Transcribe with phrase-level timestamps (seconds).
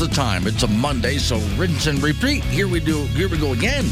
[0.00, 0.46] Is the time.
[0.46, 2.44] It's a Monday, so rinse and repeat.
[2.44, 3.04] Here we do.
[3.06, 3.86] Here we go again.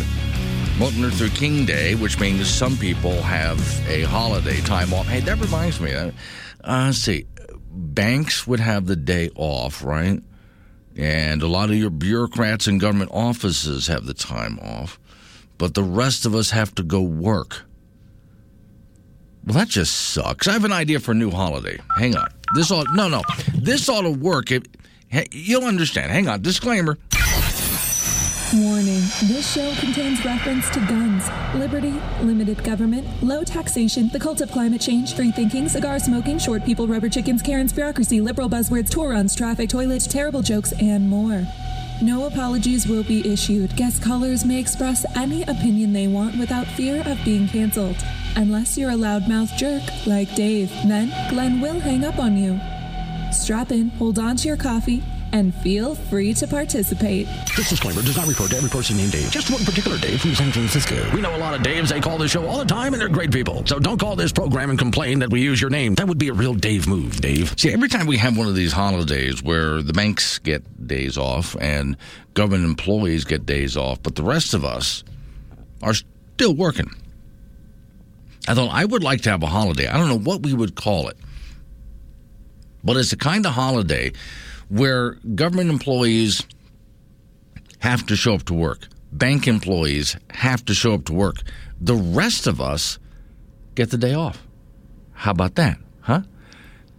[0.78, 3.58] Martin Luther King Day, which means some people have
[3.88, 5.06] a holiday time off.
[5.06, 5.94] Hey, that reminds me.
[5.94, 6.10] Uh,
[6.62, 7.26] uh, let's see,
[7.70, 10.22] banks would have the day off, right?
[10.96, 14.98] And a lot of your bureaucrats and government offices have the time off,
[15.58, 17.62] but the rest of us have to go work.
[19.46, 20.48] Well, that just sucks.
[20.48, 21.78] I have an idea for a new holiday.
[21.96, 22.28] Hang on.
[22.54, 23.22] This ought no no.
[23.54, 24.50] This ought to work.
[24.50, 24.64] If,
[25.14, 26.10] hey, you'll understand.
[26.10, 26.42] Hang on.
[26.42, 26.98] Disclaimer.
[28.52, 31.24] Warning this show contains reference to guns,
[31.56, 31.92] liberty,
[32.22, 36.86] limited government, low taxation, the cult of climate change, free thinking, cigar smoking, short people,
[36.86, 41.44] rubber chickens, Karen's bureaucracy, liberal buzzwords, tour runs, traffic, toilets, terrible jokes, and more.
[42.00, 43.74] No apologies will be issued.
[43.76, 47.96] Guest callers may express any opinion they want without fear of being canceled.
[48.36, 52.60] Unless you're a loudmouth jerk like Dave, then Glenn will hang up on you.
[53.34, 57.26] Strap in, hold on to your coffee, and feel free to participate.
[57.56, 60.34] This disclaimer does not refer to every person named Dave, just one particular Dave from
[60.34, 61.10] San Francisco.
[61.12, 61.88] We know a lot of Daves.
[61.90, 63.66] They call this show all the time, and they're great people.
[63.66, 65.94] So don't call this program and complain that we use your name.
[65.96, 67.54] That would be a real Dave move, Dave.
[67.58, 71.56] See, every time we have one of these holidays where the banks get days off
[71.60, 71.96] and
[72.34, 75.04] government employees get days off, but the rest of us
[75.82, 76.90] are still working.
[78.46, 79.86] I thought I would like to have a holiday.
[79.88, 81.16] I don't know what we would call it,
[82.84, 84.12] but it's the kind of holiday
[84.68, 86.42] where government employees
[87.80, 91.36] have to show up to work, bank employees have to show up to work.
[91.80, 92.98] The rest of us
[93.74, 94.42] get the day off.
[95.12, 96.22] How about that, huh?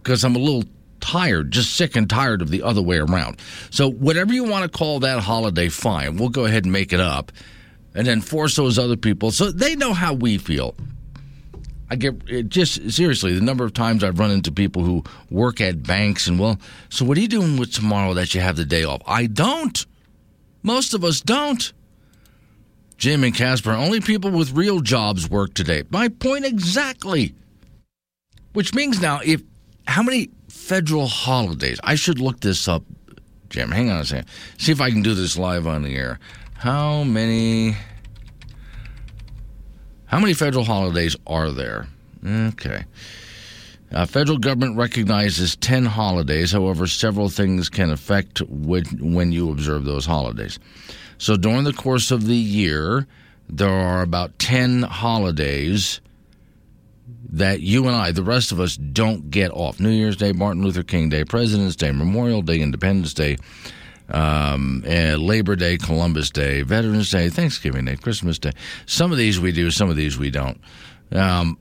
[0.02, 0.64] Because I'm a little
[1.00, 3.38] tired, just sick and tired of the other way around.
[3.70, 6.16] So, whatever you want to call that holiday, fine.
[6.16, 7.32] We'll go ahead and make it up
[7.94, 10.74] and then force those other people so they know how we feel.
[11.88, 15.82] I get just seriously the number of times I've run into people who work at
[15.84, 16.58] banks and well,
[16.88, 19.02] so what are you doing with tomorrow that you have the day off?
[19.06, 19.86] I don't.
[20.62, 21.72] Most of us don't.
[22.98, 25.84] Jim and Casper, only people with real jobs work today.
[25.90, 27.34] My point exactly.
[28.52, 29.42] Which means now, if
[29.86, 31.78] how many federal holidays?
[31.84, 32.82] I should look this up,
[33.50, 33.70] Jim.
[33.70, 34.28] Hang on a second.
[34.58, 36.18] See if I can do this live on the air.
[36.54, 37.76] How many?
[40.16, 41.88] How many federal holidays are there?
[42.26, 42.84] Okay.
[43.92, 46.52] Uh, federal government recognizes 10 holidays.
[46.52, 50.58] However, several things can affect when, when you observe those holidays.
[51.18, 53.06] So, during the course of the year,
[53.50, 56.00] there are about 10 holidays
[57.28, 59.78] that you and I, the rest of us, don't get off.
[59.80, 63.36] New Year's Day, Martin Luther King Day, President's Day, Memorial Day, Independence Day,
[64.10, 68.52] um, Labor Day, Columbus Day, Veterans Day, Thanksgiving Day, Christmas Day.
[68.86, 70.60] Some of these we do, some of these we don't.
[71.12, 71.58] Um,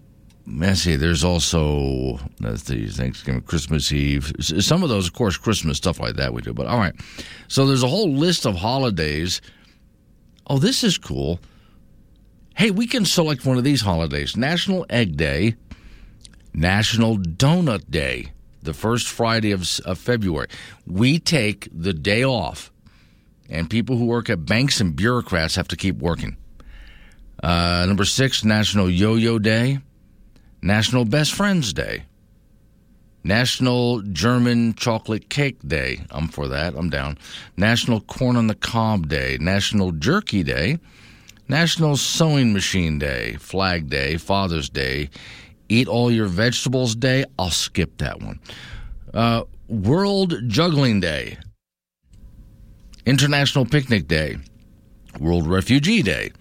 [0.47, 4.31] let's see, there's also let's see, Thanksgiving, Christmas Eve.
[4.39, 6.53] Some of those, of course, Christmas stuff like that we do.
[6.53, 6.95] But all right,
[7.47, 9.41] so there's a whole list of holidays.
[10.47, 11.39] Oh, this is cool.
[12.55, 15.55] Hey, we can select one of these holidays: National Egg Day,
[16.53, 18.31] National Donut Day
[18.65, 20.47] the first Friday of, of February.
[20.85, 22.71] We take the day off,
[23.49, 26.37] and people who work at banks and bureaucrats have to keep working.
[27.41, 29.79] Uh, number six, National Yo Yo Day,
[30.61, 32.03] National Best Friends Day,
[33.23, 36.05] National German Chocolate Cake Day.
[36.11, 36.75] I'm for that.
[36.75, 37.17] I'm down.
[37.57, 40.77] National Corn on the Cob Day, National Jerky Day,
[41.47, 45.09] National Sewing Machine Day, Flag Day, Father's Day,
[45.69, 47.25] Eat All Your Vegetables Day.
[47.37, 48.39] I'll skip that one.
[49.13, 51.37] Uh, World Juggling Day,
[53.05, 54.37] International Picnic Day,
[55.19, 56.31] World Refugee Day,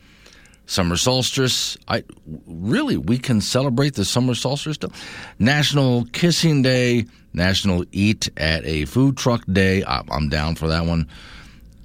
[0.67, 1.76] Summer Solstice.
[1.88, 2.05] I
[2.47, 4.75] really we can celebrate the summer solstice.
[4.75, 4.93] Still.
[5.38, 9.85] National Kissing Day, National Eat at a Food Truck Day.
[9.87, 11.09] I'm down for that one.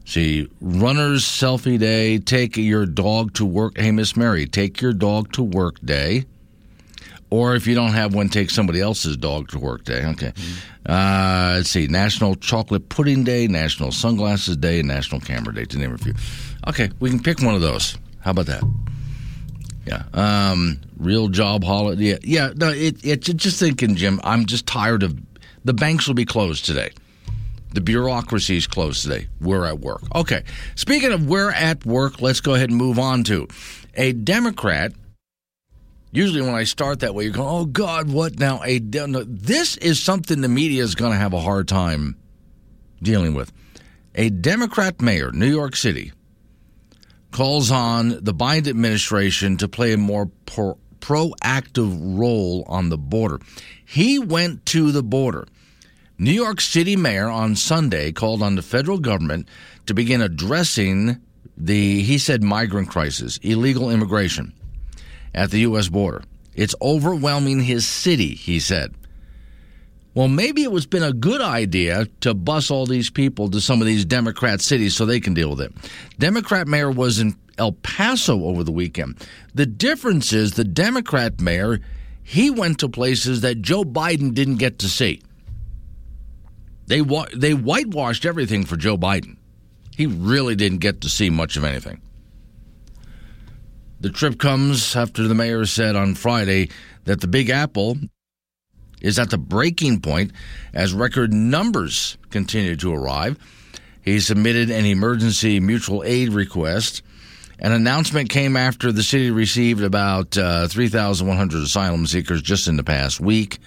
[0.05, 3.77] See, Runner's Selfie Day, Take Your Dog to Work.
[3.77, 6.25] Hey, Miss Mary, Take Your Dog to Work Day.
[7.31, 10.03] Or if you don't have one, take somebody else's dog to work day.
[10.03, 10.31] Okay.
[10.31, 10.91] Mm-hmm.
[10.91, 11.87] Uh, let's see.
[11.87, 16.13] National Chocolate Pudding Day, National Sunglasses Day, and National Camera Day, to name a few.
[16.67, 17.97] Okay, we can pick one of those.
[18.21, 18.63] How about that?
[19.85, 20.03] Yeah.
[20.13, 22.03] Um, real job holiday.
[22.03, 22.17] Yeah.
[22.23, 22.53] Yeah.
[22.55, 25.19] No, it, it, just thinking, Jim, I'm just tired of
[25.65, 26.91] the banks will be closed today.
[27.73, 29.27] The bureaucracy is closed today.
[29.39, 30.01] We're at work.
[30.15, 30.43] Okay.
[30.75, 33.47] Speaking of we're at work, let's go ahead and move on to
[33.93, 34.93] a Democrat.
[36.11, 39.77] Usually, when I start that way, you're going, "Oh God, what now?" A no, this
[39.77, 42.15] is something the media is going to have a hard time
[43.01, 43.51] dealing with.
[44.15, 46.11] A Democrat mayor, New York City,
[47.31, 53.39] calls on the Biden administration to play a more pro- proactive role on the border.
[53.85, 55.47] He went to the border.
[56.17, 59.47] New York City mayor on Sunday called on the federal government
[59.85, 61.21] to begin addressing
[61.55, 64.53] the, he said, migrant crisis, illegal immigration
[65.33, 65.89] at the U.S.
[65.89, 66.23] border.
[66.55, 68.93] It's overwhelming his city, he said.
[70.13, 73.79] Well, maybe it was been a good idea to bus all these people to some
[73.79, 75.73] of these Democrat cities so they can deal with it.
[76.17, 79.17] Democrat mayor was in El Paso over the weekend.
[79.53, 81.79] The difference is the Democrat mayor,
[82.23, 85.21] he went to places that Joe Biden didn't get to see.
[86.87, 87.01] They
[87.35, 89.37] they whitewashed everything for Joe Biden.
[89.95, 92.01] He really didn't get to see much of anything.
[94.01, 96.69] The trip comes after the mayor said on Friday
[97.03, 97.97] that the Big Apple
[99.01, 100.31] is at the breaking point
[100.73, 103.37] as record numbers continue to arrive.
[104.01, 107.01] He submitted an emergency mutual aid request.
[107.59, 112.83] An announcement came after the city received about uh, 3,100 asylum seekers just in the
[112.83, 113.59] past week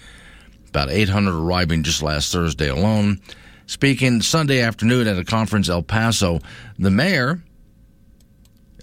[0.73, 3.21] about 800 arriving just last Thursday alone.
[3.67, 6.39] Speaking Sunday afternoon at a conference El Paso,
[6.79, 7.43] the mayor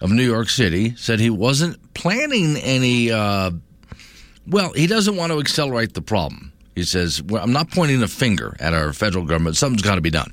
[0.00, 3.10] of New York City said he wasn't planning any.
[3.10, 3.52] Uh,
[4.46, 6.52] well, he doesn't want to accelerate the problem.
[6.74, 9.56] He says, well, I'm not pointing a finger at our federal government.
[9.56, 10.32] Something's got to be done.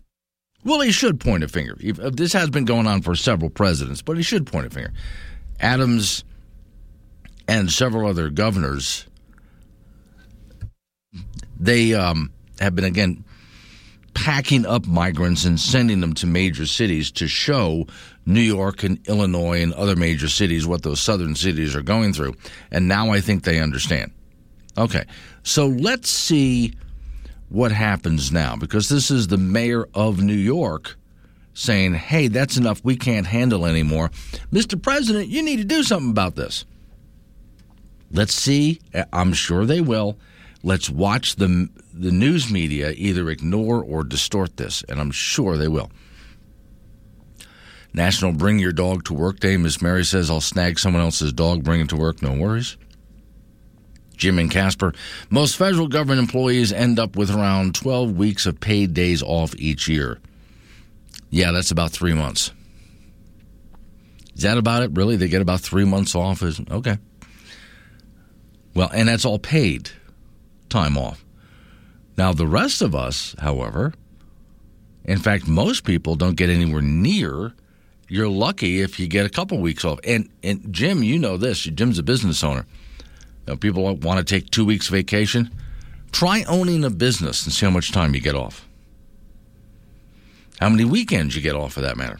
[0.63, 1.75] Well, he should point a finger.
[1.79, 4.93] This has been going on for several presidents, but he should point a finger.
[5.59, 6.23] Adams
[7.47, 9.07] and several other governors
[11.59, 13.23] they um, have been, again,
[14.13, 17.85] packing up migrants and sending them to major cities to show
[18.27, 22.35] New York and Illinois and other major cities what those southern cities are going through.
[22.69, 24.11] And now I think they understand.
[24.77, 25.05] Okay,
[25.43, 26.73] so let's see
[27.49, 30.97] what happens now because this is the mayor of New York
[31.53, 32.83] saying, hey, that's enough.
[32.83, 34.09] We can't handle anymore.
[34.51, 34.79] Mr.
[34.79, 36.65] President, you need to do something about this.
[38.11, 38.79] Let's see.
[39.11, 40.19] I'm sure they will.
[40.63, 45.67] Let's watch the the news media either ignore or distort this, and I'm sure they
[45.67, 45.89] will.
[47.97, 49.57] National Bring Your Dog to Work Day.
[49.57, 52.77] Miss Mary says, I'll snag someone else's dog, bring it to work, no worries.
[54.15, 54.93] Jim and Casper.
[55.31, 59.87] Most federal government employees end up with around 12 weeks of paid days off each
[59.87, 60.19] year.
[61.31, 62.51] Yeah, that's about three months.
[64.35, 64.91] Is that about it?
[64.93, 65.15] Really?
[65.15, 66.43] They get about three months off?
[66.43, 66.99] Is okay.
[68.75, 69.89] Well, and that's all paid
[70.69, 71.25] time off.
[72.15, 73.93] Now, the rest of us, however,
[75.03, 77.53] in fact, most people don't get anywhere near.
[78.09, 79.99] You're lucky if you get a couple weeks off.
[80.03, 81.63] And and Jim, you know this.
[81.63, 82.65] Jim's a business owner.
[83.45, 85.51] You know, people want to take two weeks vacation.
[86.11, 88.67] Try owning a business and see how much time you get off.
[90.59, 92.19] How many weekends you get off, for that matter.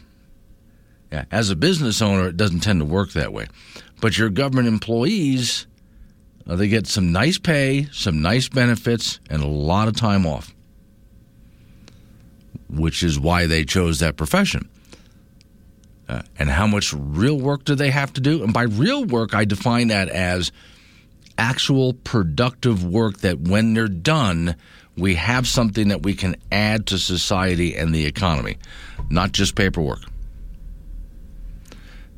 [1.10, 3.46] Yeah, as a business owner, it doesn't tend to work that way.
[4.00, 5.66] But your government employees,
[6.46, 10.54] uh, they get some nice pay, some nice benefits, and a lot of time off,
[12.68, 14.68] which is why they chose that profession.
[16.08, 18.42] Uh, and how much real work do they have to do?
[18.42, 20.50] And by real work, I define that as
[21.36, 24.56] actual productive work that when they're done,
[24.96, 28.56] we have something that we can add to society and the economy,
[29.10, 30.00] not just paperwork.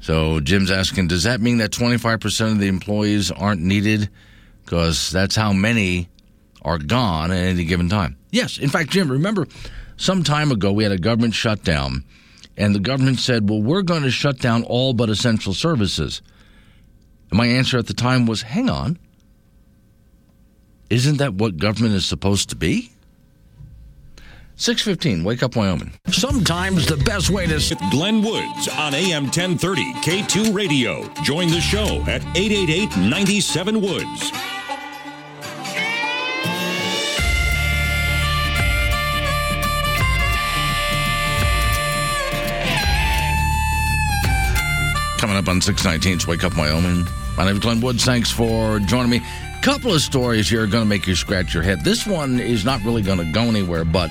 [0.00, 4.08] So Jim's asking, does that mean that 25% of the employees aren't needed?
[4.64, 6.08] Because that's how many
[6.62, 8.16] are gone at any given time.
[8.30, 8.58] Yes.
[8.58, 9.46] In fact, Jim, remember
[9.96, 12.04] some time ago we had a government shutdown,
[12.60, 16.20] and the government said, well, we're going to shut down all but essential services.
[17.30, 18.98] And my answer at the time was, hang on.
[20.90, 22.90] Isn't that what government is supposed to be?
[24.56, 25.94] 615, Wake Up Wyoming.
[26.08, 27.54] Sometimes the best way to.
[27.54, 31.08] With Glenn Woods on AM 1030 K2 Radio.
[31.22, 34.59] Join the show at 888 97 Woods.
[45.30, 47.06] Coming up on 619's Wake Up Wyoming.
[47.36, 48.04] My name is Glenn Woods.
[48.04, 49.20] Thanks for joining me.
[49.62, 51.84] Couple of stories here are going to make you scratch your head.
[51.84, 54.10] This one is not really going to go anywhere, but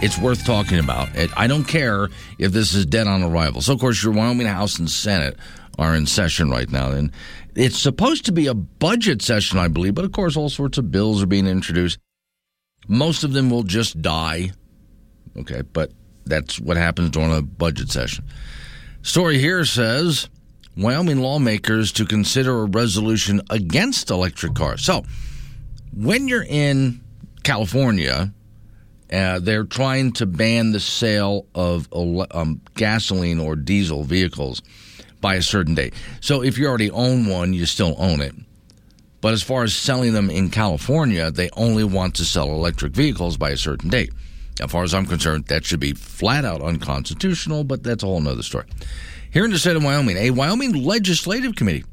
[0.00, 1.10] it's worth talking about.
[1.36, 3.60] I don't care if this is dead on arrival.
[3.60, 5.36] So, of course, your Wyoming House and Senate
[5.78, 6.90] are in session right now.
[6.90, 7.12] And
[7.54, 10.90] it's supposed to be a budget session, I believe, but of course, all sorts of
[10.90, 11.98] bills are being introduced.
[12.88, 14.52] Most of them will just die
[15.36, 15.90] Okay, but
[16.26, 18.24] that's what happens during a budget session.
[19.04, 20.30] Story here says
[20.78, 24.82] Wyoming lawmakers to consider a resolution against electric cars.
[24.82, 25.04] So,
[25.94, 27.02] when you're in
[27.42, 28.32] California,
[29.12, 31.86] uh, they're trying to ban the sale of
[32.30, 34.62] um, gasoline or diesel vehicles
[35.20, 35.92] by a certain date.
[36.22, 38.34] So, if you already own one, you still own it.
[39.20, 43.36] But as far as selling them in California, they only want to sell electric vehicles
[43.36, 44.14] by a certain date.
[44.60, 48.26] As far as I'm concerned, that should be flat out unconstitutional, but that's a whole
[48.26, 48.66] other story.
[49.30, 51.84] Here in the state of Wyoming, a Wyoming legislative committee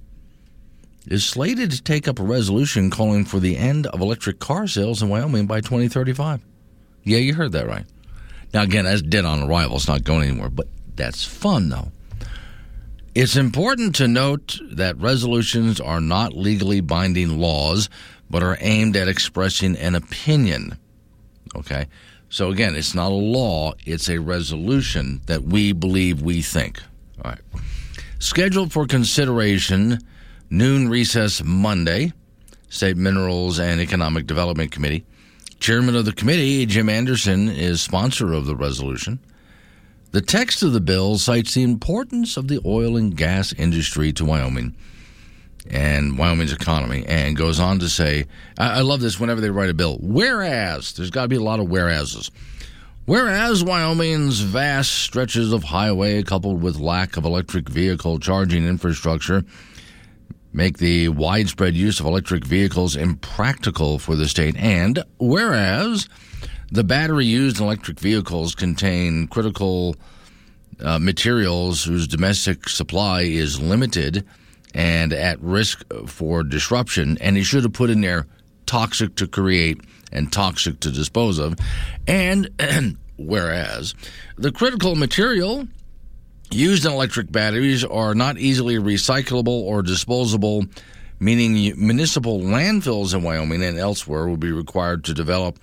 [1.08, 5.01] is slated to take up a resolution calling for the end of electric car sales
[5.01, 6.46] in Wyoming by 2035.
[7.03, 7.86] Yeah, you heard that right.
[8.53, 9.77] Now, again, that's dead on arrival.
[9.77, 11.91] It's not going anywhere, but that's fun, though.
[13.15, 17.89] It's important to note that resolutions are not legally binding laws,
[18.30, 20.77] but are aimed at expressing an opinion.
[21.56, 21.88] Okay?
[22.31, 26.81] So, again, it's not a law, it's a resolution that we believe we think.
[27.23, 27.41] All right.
[28.19, 30.00] Scheduled for consideration
[30.50, 32.13] noon recess Monday,
[32.69, 35.05] State Minerals and Economic Development Committee.
[35.59, 39.19] Chairman of the committee, Jim Anderson, is sponsor of the resolution.
[40.11, 44.23] The text of the bill cites the importance of the oil and gas industry to
[44.23, 44.73] Wyoming
[45.70, 48.25] and Wyoming's economy, and goes on to say,
[48.58, 49.98] I, I love this whenever they write a bill.
[50.01, 52.32] Whereas, there's got to be a lot of whereases.
[53.06, 59.44] Whereas Wyoming's vast stretches of highway, coupled with lack of electric vehicle charging infrastructure,
[60.53, 64.56] make the widespread use of electric vehicles impractical for the state.
[64.58, 66.08] And whereas
[66.72, 69.96] the battery used in electric vehicles contain critical
[70.80, 74.25] uh, materials whose domestic supply is limited
[74.73, 78.27] and at risk for disruption, and he should have put in there
[78.65, 81.55] toxic to create and toxic to dispose of.
[82.07, 82.49] And
[83.17, 83.93] whereas
[84.37, 85.67] the critical material
[86.51, 90.65] used in electric batteries are not easily recyclable or disposable,
[91.19, 95.59] meaning municipal landfills in Wyoming and elsewhere will be required to develop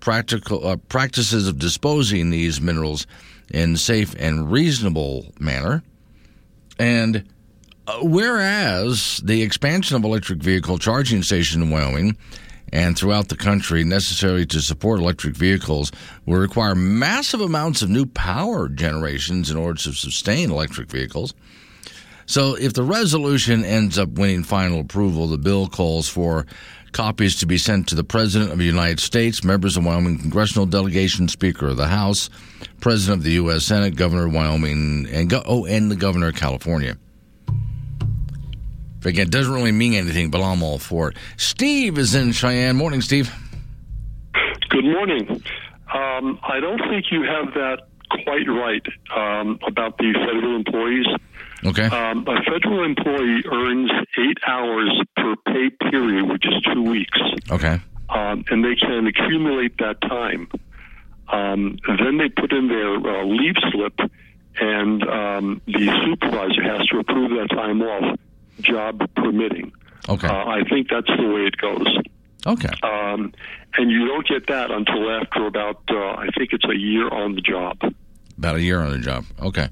[0.00, 3.06] practical uh, practices of disposing these minerals
[3.50, 5.82] in safe and reasonable manner.
[6.78, 7.28] And
[7.90, 12.16] Uh, whereas the expansion of electric vehicle charging stations in Wyoming
[12.72, 15.90] and throughout the country necessary to support electric vehicles
[16.24, 21.34] will require massive amounts of new power generations in order to sustain electric vehicles.
[22.26, 26.46] So, if the resolution ends up winning final approval, the bill calls for
[26.92, 30.66] copies to be sent to the President of the United States, members of Wyoming congressional
[30.66, 32.30] delegation, Speaker of the House,
[32.80, 33.64] President of the U.S.
[33.64, 36.96] Senate, Governor of Wyoming, and go- oh, and the Governor of California.
[39.04, 41.16] Again, it doesn't really mean anything, but I'm all for it.
[41.36, 42.76] Steve is in Cheyenne.
[42.76, 43.32] Morning, Steve.
[44.68, 45.42] Good morning.
[45.92, 51.06] Um, I don't think you have that quite right um, about the federal employees.
[51.64, 51.86] Okay.
[51.86, 57.18] Um, a federal employee earns eight hours per pay period, which is two weeks.
[57.50, 57.80] Okay.
[58.08, 60.48] Um, and they can accumulate that time.
[61.28, 63.98] Um, then they put in their uh, leave slip,
[64.60, 68.18] and um, the supervisor has to approve that time off
[68.60, 69.72] job permitting.
[70.08, 70.28] Okay.
[70.28, 71.86] Uh, I think that's the way it goes.
[72.46, 72.70] Okay.
[72.82, 73.32] Um,
[73.76, 77.34] and you don't get that until after about, uh, I think it's a year on
[77.34, 77.78] the job.
[78.38, 79.26] About a year on the job.
[79.40, 79.68] Okay.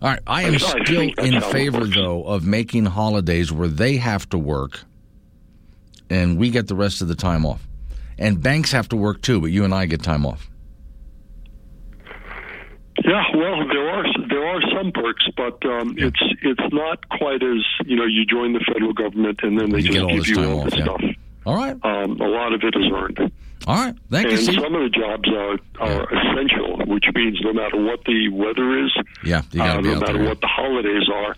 [0.00, 0.20] All right.
[0.26, 4.80] I am I still in favor, though, of making holidays where they have to work
[6.10, 7.66] and we get the rest of the time off.
[8.18, 10.48] And banks have to work too, but you and I get time off.
[13.06, 16.08] Yeah, well, there are there are some perks, but um, yeah.
[16.08, 19.78] it's it's not quite as you know you join the federal government and then they
[19.78, 20.84] you just give you all the yeah.
[20.84, 21.02] stuff.
[21.46, 23.30] All right, um, a lot of it is earned.
[23.68, 24.48] All right, thank and you.
[24.48, 26.32] And some of the jobs are are yeah.
[26.32, 28.92] essential, which means no matter what the weather is,
[29.24, 30.28] yeah, you uh, no matter there.
[30.28, 31.36] what the holidays are,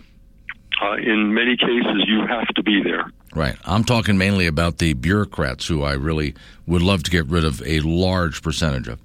[0.81, 3.11] uh, in many cases you have to be there.
[3.35, 3.55] Right.
[3.63, 6.33] I'm talking mainly about the bureaucrats who I really
[6.65, 8.99] would love to get rid of a large percentage of.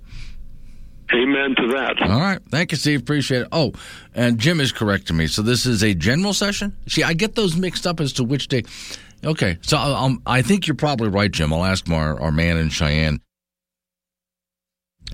[1.12, 2.00] Amen to that.
[2.02, 2.40] All right.
[2.48, 3.00] Thank you, Steve.
[3.00, 3.48] Appreciate it.
[3.52, 3.72] Oh,
[4.14, 5.26] and Jim is correcting me.
[5.26, 6.76] So this is a general session?
[6.88, 8.62] See, I get those mixed up as to which day.
[9.22, 9.58] Okay.
[9.62, 11.52] So I think you're probably right, Jim.
[11.52, 13.20] I'll ask our, our man in Cheyenne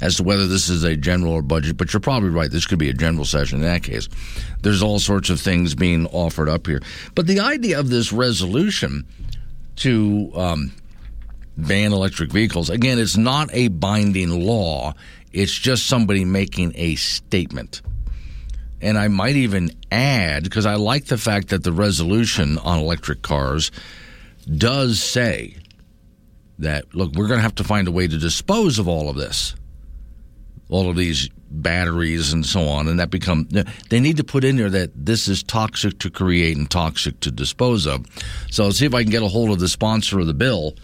[0.00, 2.50] as to whether this is a general or budget, but you're probably right.
[2.50, 4.08] This could be a general session in that case.
[4.62, 6.80] There's all sorts of things being offered up here.
[7.14, 9.06] But the idea of this resolution
[9.76, 10.72] to um,
[11.56, 14.94] ban electric vehicles, again, it's not a binding law.
[15.32, 17.82] It's just somebody making a statement.
[18.80, 23.22] And I might even add, because I like the fact that the resolution on electric
[23.22, 23.70] cars
[24.56, 25.56] does say
[26.58, 29.16] that, look, we're going to have to find a way to dispose of all of
[29.16, 29.54] this,
[30.68, 33.48] all of these batteries and so on, and that become
[33.90, 37.30] they need to put in there that this is toxic to create and toxic to
[37.30, 38.06] dispose of.
[38.50, 40.76] So see if I can get a hold of the sponsor of the bill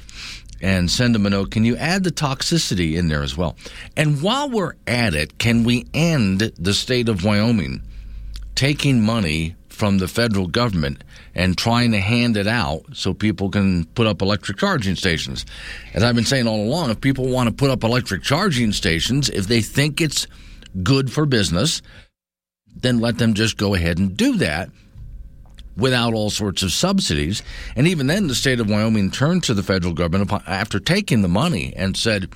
[0.61, 1.51] and send them a note.
[1.51, 3.57] Can you add the toxicity in there as well?
[3.97, 7.83] And while we're at it, can we end the state of Wyoming
[8.55, 13.85] taking money from the federal government and trying to hand it out so people can
[13.85, 15.45] put up electric charging stations.
[15.93, 19.29] As I've been saying all along, if people want to put up electric charging stations,
[19.29, 20.27] if they think it's
[20.83, 21.83] good for business,
[22.75, 24.71] then let them just go ahead and do that
[25.77, 27.43] without all sorts of subsidies.
[27.75, 31.29] And even then, the state of Wyoming turned to the federal government after taking the
[31.29, 32.33] money and said,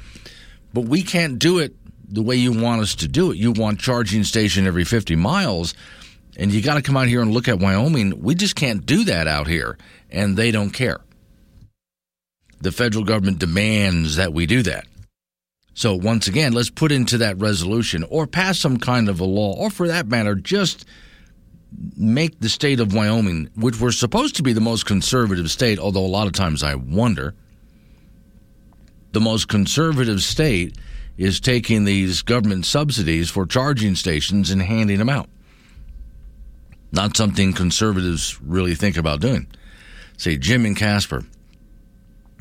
[0.72, 1.74] but we can't do it
[2.08, 3.38] the way you want us to do it.
[3.38, 5.74] You want charging station every 50 miles
[6.40, 8.22] and you got to come out here and look at Wyoming.
[8.22, 9.76] We just can't do that out here,
[10.10, 11.00] and they don't care.
[12.60, 14.86] The federal government demands that we do that.
[15.74, 19.54] So, once again, let's put into that resolution or pass some kind of a law,
[19.54, 20.86] or for that matter, just
[21.96, 26.04] make the state of Wyoming, which we're supposed to be the most conservative state, although
[26.04, 27.34] a lot of times I wonder,
[29.12, 30.76] the most conservative state
[31.16, 35.28] is taking these government subsidies for charging stations and handing them out.
[36.92, 39.46] Not something conservatives really think about doing.
[40.16, 41.24] Say Jim and Casper.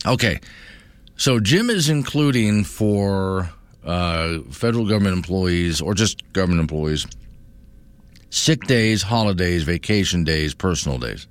[0.05, 0.39] Okay,
[1.17, 3.49] so Jim is including for
[3.83, 7.05] uh, federal government employees or just government employees
[8.29, 11.27] sick days, holidays, vacation days, personal days.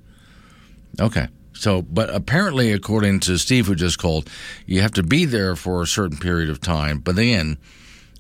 [1.01, 1.29] Okay.
[1.53, 4.31] So, but apparently, according to Steve, who just called,
[4.67, 7.01] you have to be there for a certain period of time.
[7.01, 7.59] But again,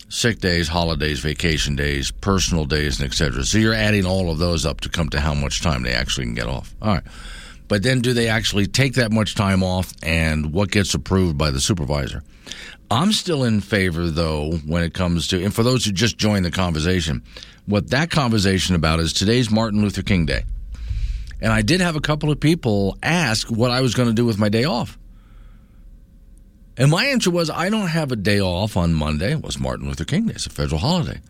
[0.08, 3.44] sick days, holidays, vacation days, personal days, and etc.
[3.44, 6.26] So you're adding all of those up to come to how much time they actually
[6.26, 6.74] can get off.
[6.82, 7.04] All right.
[7.68, 11.50] But then do they actually take that much time off and what gets approved by
[11.50, 12.24] the supervisor?
[12.90, 16.46] I'm still in favor, though, when it comes to, and for those who just joined
[16.46, 17.22] the conversation,
[17.68, 20.44] what that conversation about is today's Martin Luther King Day.
[21.38, 24.24] And I did have a couple of people ask what I was going to do
[24.24, 24.98] with my day off.
[26.78, 29.32] And my answer was, I don't have a day off on Monday.
[29.32, 30.32] It was Martin Luther King Day.
[30.34, 31.20] It's a federal holiday.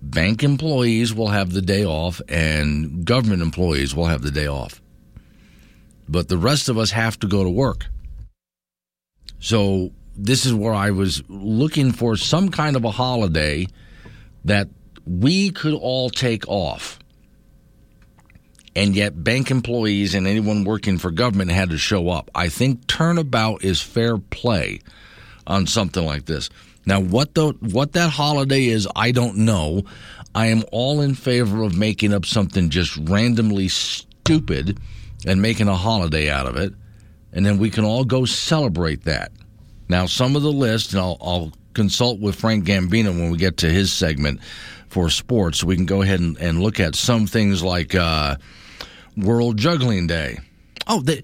[0.00, 4.80] Bank employees will have the day off, and government employees will have the day off.
[6.08, 7.84] But the rest of us have to go to work.
[9.38, 13.66] So this is where I was looking for some kind of a holiday
[14.44, 14.68] that
[15.08, 16.98] we could all take off
[18.76, 22.30] and yet bank employees and anyone working for government had to show up.
[22.34, 24.80] I think turnabout is fair play
[25.46, 26.50] on something like this.
[26.86, 29.82] Now, what the what that holiday is, I don't know.
[30.34, 34.78] I am all in favor of making up something just randomly stupid
[35.26, 36.72] and making a holiday out of it,
[37.32, 39.32] and then we can all go celebrate that.
[39.88, 43.58] Now, some of the list, and I'll, I'll consult with Frank Gambino when we get
[43.58, 44.40] to his segment
[44.88, 45.62] for sports.
[45.62, 47.94] We can go ahead and, and look at some things like.
[47.94, 48.36] Uh,
[49.18, 50.38] World Juggling Day.
[50.86, 51.22] Oh, the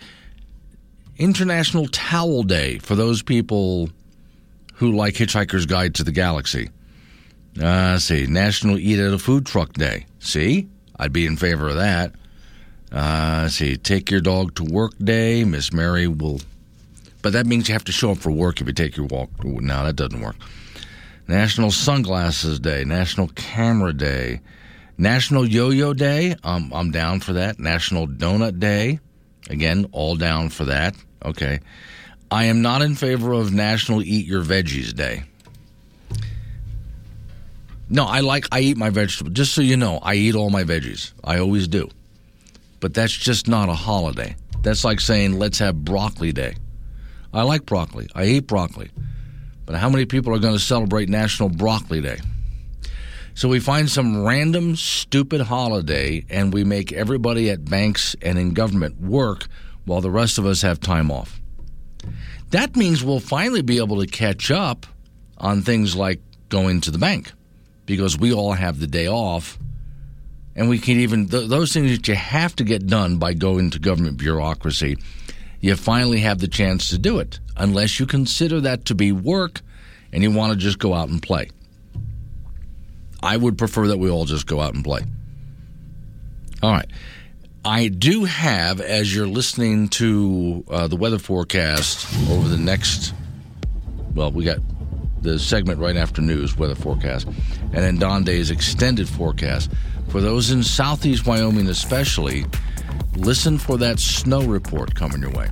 [1.17, 3.89] International Towel Day for those people
[4.75, 6.71] who like Hitchhiker's Guide to the Galaxy.
[7.63, 10.07] Uh, see, National Eat at a Food Truck Day.
[10.19, 12.13] See, I'd be in favor of that.
[12.91, 15.45] Uh, see, Take Your Dog to Work Day.
[15.45, 16.41] Miss Mary will,
[17.23, 19.31] but that means you have to show up for work if you take your walk.
[19.45, 20.37] No, that doesn't work.
[21.27, 22.85] National Sunglasses Day.
[22.85, 24.41] National Camera Day.
[24.97, 27.59] National Yo Yo Day, um, I'm down for that.
[27.59, 29.01] National Donut Day,
[29.51, 30.95] again, all down for that.
[31.25, 31.59] Okay.
[32.31, 35.25] I am not in favor of National Eat Your Veggies Day.
[37.89, 39.35] No, I like, I eat my vegetables.
[39.35, 41.13] Just so you know, I eat all my veggies.
[41.23, 41.91] I always do.
[42.81, 44.37] But that's just not a holiday.
[44.63, 46.57] That's like saying, let's have broccoli day.
[47.33, 48.09] I like broccoli.
[48.15, 48.91] I eat broccoli.
[49.67, 52.19] But how many people are going to celebrate National Broccoli Day?
[53.35, 58.55] So we find some random stupid holiday and we make everybody at banks and in
[58.55, 59.47] government work
[59.85, 61.41] while the rest of us have time off.
[62.51, 64.87] That means we'll finally be able to catch up
[65.39, 67.33] on things like going to the bank
[67.87, 69.59] because we all have the day off
[70.55, 73.71] and we can even th- those things that you have to get done by going
[73.71, 74.97] to government bureaucracy
[75.61, 79.61] you finally have the chance to do it unless you consider that to be work
[80.13, 81.49] and you want to just go out and play
[83.25, 85.01] I would prefer that we all just go out and play.
[86.63, 86.91] All right.
[87.65, 93.15] I do have, as you're listening to uh, the weather forecast over the next,
[94.15, 94.59] well, we got
[95.23, 99.71] the segment right after news, weather forecast, and then Don Day's extended forecast.
[100.09, 102.45] For those in southeast Wyoming, especially,
[103.17, 105.49] listen for that snow report coming your way.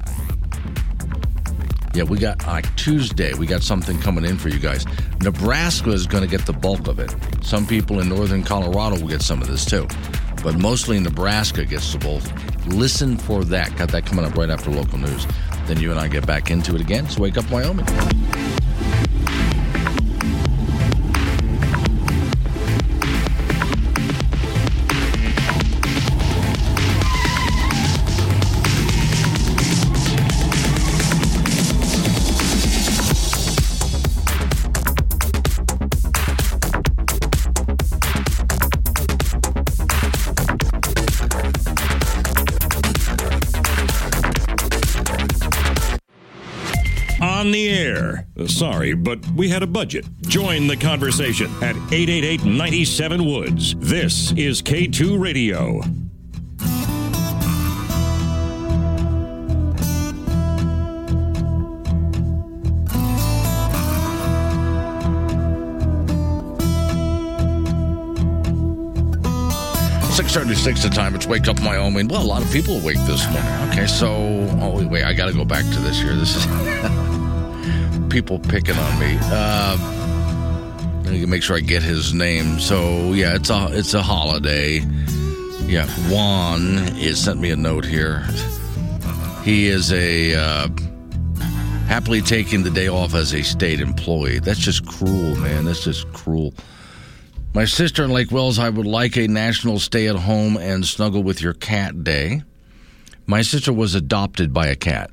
[1.95, 4.87] Yeah, we got like Tuesday, we got something coming in for you guys.
[5.21, 7.15] Nebraska is going to get the bulk of it.
[7.43, 9.87] Some people in northern Colorado will get some of this too,
[10.43, 12.23] but mostly Nebraska gets the bulk.
[12.67, 13.77] Listen for that.
[13.77, 15.27] Got that coming up right after local news.
[15.67, 17.09] Then you and I get back into it again.
[17.11, 17.87] So wake up, Wyoming.
[48.95, 50.05] But we had a budget.
[50.23, 53.75] Join the conversation at 888 97 Woods.
[53.77, 55.83] This is K2 Radio.
[70.13, 70.83] Six thirty-six.
[70.83, 71.15] The time.
[71.15, 72.07] It's wake up Wyoming.
[72.07, 73.71] Well, a lot of people awake this morning.
[73.71, 74.09] Okay, so
[74.61, 76.15] oh wait I got to go back to this here.
[76.15, 76.45] This is
[78.13, 79.17] people picking on me.
[79.23, 82.61] Uh, let me make sure I get his name.
[82.61, 84.81] So yeah, it's a it's a holiday.
[85.65, 88.27] Yeah, Juan is sent me a note here.
[89.43, 90.69] He is a uh,
[91.87, 94.41] happily taking the day off as a state employee.
[94.41, 95.65] That's just cruel, man.
[95.65, 96.53] That's just cruel.
[97.55, 101.23] My sister in Lake Wales, I would like a national stay at home and snuggle
[101.23, 102.43] with your cat day.
[103.25, 105.12] My sister was adopted by a cat.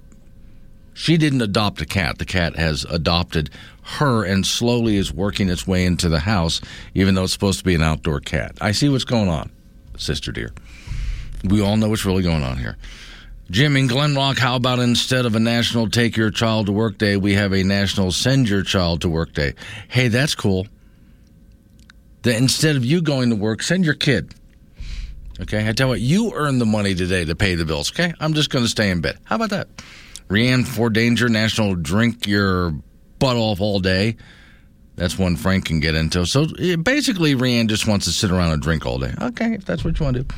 [0.99, 2.17] She didn't adopt a cat.
[2.17, 3.49] The cat has adopted
[3.83, 6.59] her and slowly is working its way into the house,
[6.93, 8.57] even though it's supposed to be an outdoor cat.
[8.59, 9.49] I see what's going on,
[9.97, 10.51] sister dear.
[11.45, 12.75] We all know what's really going on here.
[13.49, 17.15] Jim in Glenrock, how about instead of a national take your child to work day,
[17.15, 19.53] we have a national send your child to work day?
[19.87, 20.67] Hey, that's cool
[22.23, 24.35] that instead of you going to work, send your kid.
[25.39, 27.89] Okay, I tell you what, you earn the money today to pay the bills.
[27.89, 29.17] Okay, I'm just going to stay in bed.
[29.23, 29.69] How about that?
[30.29, 32.71] Rianne for Danger National Drink Your
[33.19, 34.15] Butt Off All Day.
[34.95, 36.25] That's one Frank can get into.
[36.25, 39.13] So eh, basically, Rianne just wants to sit around and drink all day.
[39.21, 40.35] Okay, if that's what you want to do.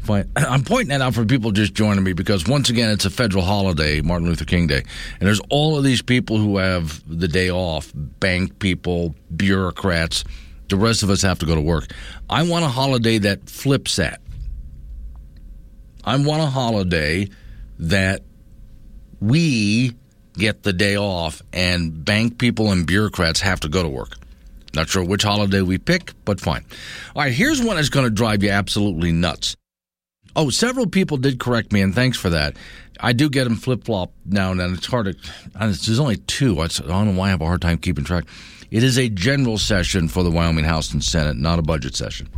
[0.00, 0.30] Fine.
[0.36, 3.44] I'm pointing that out for people just joining me because once again, it's a federal
[3.44, 4.82] holiday, Martin Luther King Day.
[5.18, 10.24] And there's all of these people who have the day off bank people, bureaucrats
[10.68, 11.90] the rest of us have to go to work.
[12.28, 14.20] I want a holiday that flips that.
[16.04, 17.28] I want a holiday
[17.78, 18.22] that
[19.20, 19.94] we
[20.34, 24.16] get the day off and bank people and bureaucrats have to go to work.
[24.74, 26.64] Not sure which holiday we pick, but fine.
[27.14, 29.56] All right, here's one that's going to drive you absolutely nuts.
[30.34, 32.56] Oh, several people did correct me, and thanks for that.
[33.00, 34.74] I do get them flip flop now and then.
[34.74, 35.14] It's hard to.
[35.58, 36.60] There's only two.
[36.60, 38.24] I don't know why I have a hard time keeping track.
[38.70, 42.28] It is a general session for the Wyoming House and Senate, not a budget session.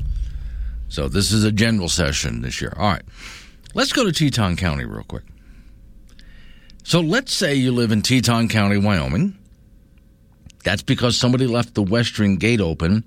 [0.88, 2.72] So this is a general session this year.
[2.76, 3.02] All right.
[3.74, 5.24] Let's go to Teton County real quick.
[6.88, 9.36] So let's say you live in Teton County, Wyoming.
[10.64, 13.04] That's because somebody left the western gate open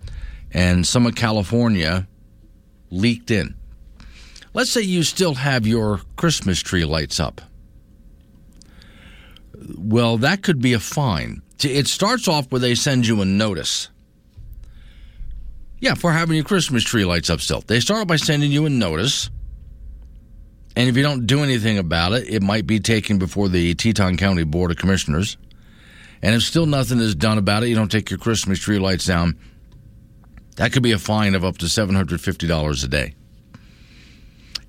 [0.51, 2.07] and some of California
[2.91, 3.55] leaked in.
[4.53, 7.41] Let's say you still have your Christmas tree lights up.
[9.75, 11.41] Well, that could be a fine.
[11.63, 13.89] It starts off where they send you a notice.
[15.79, 17.61] Yeah, for having your Christmas tree lights up still.
[17.61, 19.31] They start by sending you a notice.
[20.75, 24.17] And if you don't do anything about it, it might be taken before the Teton
[24.17, 25.37] County Board of Commissioners.
[26.21, 29.05] And if still nothing is done about it, you don't take your Christmas tree lights
[29.05, 29.37] down,
[30.57, 33.15] that could be a fine of up to $750 a day.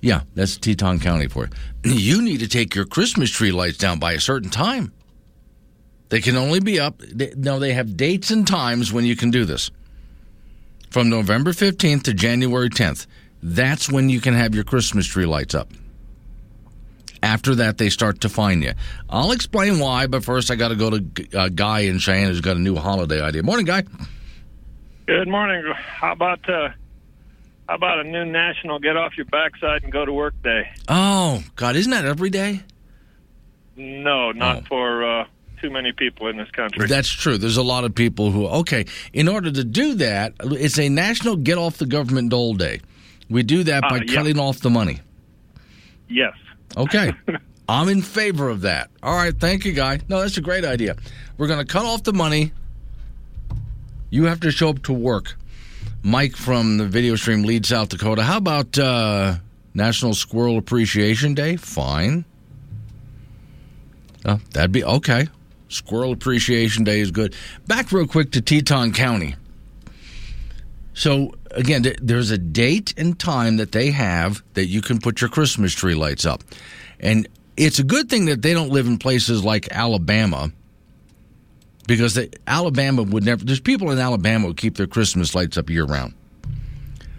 [0.01, 1.93] Yeah, that's Teton County for you.
[1.97, 4.91] You need to take your Christmas tree lights down by a certain time.
[6.09, 7.01] They can only be up.
[7.35, 9.71] No, they have dates and times when you can do this.
[10.89, 13.07] From November 15th to January 10th.
[13.41, 15.71] That's when you can have your Christmas tree lights up.
[17.23, 18.73] After that, they start to find you.
[19.09, 22.41] I'll explain why, but first I got to go to uh, Guy in Cheyenne who's
[22.41, 23.41] got a new holiday idea.
[23.43, 23.83] Morning, Guy.
[25.07, 25.63] Good morning.
[25.73, 26.69] How about uh,
[27.69, 30.69] how about a new national get off your backside and go to work day?
[30.89, 32.61] Oh God, isn't that every day?
[33.77, 34.65] No, not oh.
[34.67, 35.25] for uh,
[35.61, 36.87] too many people in this country.
[36.87, 37.37] That's true.
[37.37, 41.37] There's a lot of people who, okay, in order to do that, it's a national
[41.37, 42.81] get off the government dole day.
[43.29, 44.13] We do that by uh, yeah.
[44.13, 44.99] cutting off the money.
[46.09, 46.33] Yes.
[46.77, 47.13] Okay.
[47.69, 48.89] I'm in favor of that.
[49.01, 49.37] All right.
[49.37, 49.99] Thank you, Guy.
[50.09, 50.95] No, that's a great idea.
[51.37, 52.51] We're going to cut off the money.
[54.09, 55.35] You have to show up to work.
[56.03, 58.23] Mike from the video stream Lead South Dakota.
[58.23, 59.35] How about uh,
[59.73, 61.55] National Squirrel Appreciation Day?
[61.55, 62.25] Fine.
[64.25, 65.27] Uh, that'd be okay.
[65.69, 67.35] Squirrel Appreciation Day is good.
[67.67, 69.35] Back real quick to Teton County.
[70.93, 75.29] So again, there's a date and time that they have that you can put your
[75.29, 76.43] Christmas tree lights up,
[76.99, 80.51] and it's a good thing that they don't live in places like Alabama
[81.87, 83.43] because they, Alabama would never.
[83.43, 86.13] There's people in Alabama who keep their Christmas lights up year round.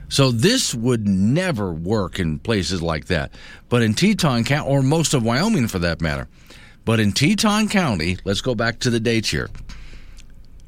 [0.09, 3.33] So this would never work in places like that.
[3.69, 6.29] But in Teton County, or most of Wyoming for that matter,
[6.85, 9.49] but in Teton County, let's go back to the dates here.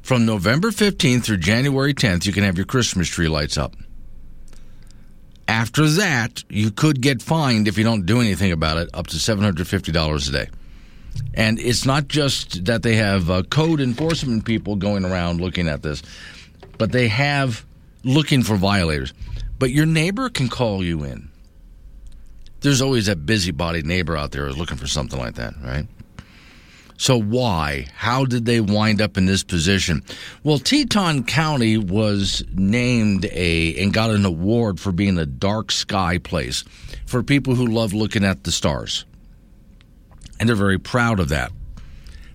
[0.07, 3.75] From November 15th through January 10th, you can have your Christmas tree lights up.
[5.49, 9.17] After that, you could get fined if you don't do anything about it, up to
[9.17, 10.49] $750 a day.
[11.33, 15.83] And it's not just that they have uh, code enforcement people going around looking at
[15.83, 16.01] this,
[16.77, 17.65] but they have
[18.05, 19.13] looking for violators.
[19.59, 21.29] But your neighbor can call you in.
[22.61, 25.85] There's always that busybody neighbor out there who's looking for something like that, right?
[26.97, 27.87] So why?
[27.95, 30.03] How did they wind up in this position?
[30.43, 36.17] Well, Teton County was named a and got an award for being a dark sky
[36.17, 36.63] place
[37.05, 39.05] for people who love looking at the stars.
[40.39, 41.51] And they're very proud of that.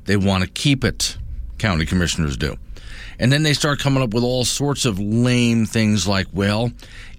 [0.05, 1.17] They want to keep it,
[1.59, 2.57] county commissioners do.
[3.19, 6.73] And then they start coming up with all sorts of lame things like, well,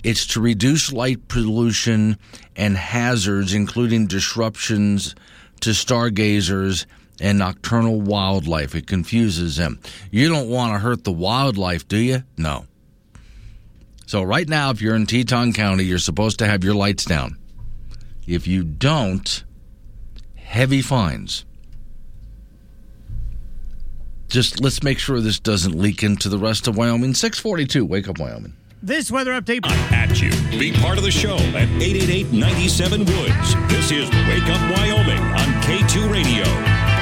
[0.04, 2.18] it's to reduce light pollution
[2.56, 5.16] and hazards, including disruptions
[5.62, 6.86] to stargazers
[7.20, 8.76] and nocturnal wildlife.
[8.76, 9.80] It confuses them.
[10.12, 12.24] You don't want to hurt the wildlife, do you?
[12.38, 12.66] No.
[14.06, 17.38] So, right now, if you're in Teton County, you're supposed to have your lights down.
[18.28, 19.44] If you don't,
[20.36, 21.46] heavy fines.
[24.28, 27.14] Just let's make sure this doesn't leak into the rest of Wyoming.
[27.14, 28.54] 642, Wake Up Wyoming.
[28.82, 30.32] This weather update at you.
[30.60, 33.56] Be part of the show at 888 97 Woods.
[33.70, 36.93] This is Wake Up Wyoming on K2 Radio.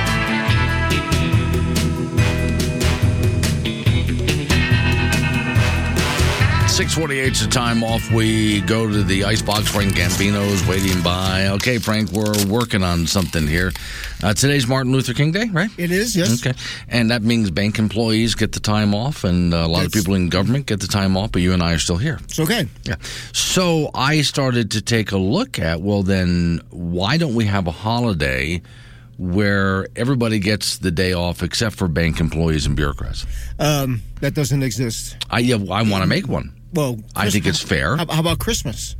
[6.82, 8.12] 648 is the time off.
[8.12, 9.67] We go to the icebox.
[9.67, 11.50] Frank Gambino's waiting by.
[11.50, 13.72] Okay, Frank, we're working on something here.
[14.24, 15.70] Uh, today's Martin Luther King Day, right?
[15.78, 16.44] It is, yes.
[16.44, 16.58] Okay.
[16.88, 20.15] And that means bank employees get the time off, and uh, a lot of people
[20.15, 22.17] in government get the time off, but you and I are still here.
[22.24, 22.67] It's okay.
[22.84, 22.96] Yeah.
[23.32, 27.72] So I started to take a look at, well, then why don't we have a
[27.72, 28.60] holiday?
[29.17, 33.28] where everybody gets the day off except for bank employees and bureaucrats.
[33.60, 35.15] Um, that doesn't exist.
[35.30, 36.60] I yeah, I want to make one.
[36.73, 37.97] Well, I think it's fair.
[37.97, 38.95] How, how about Christmas?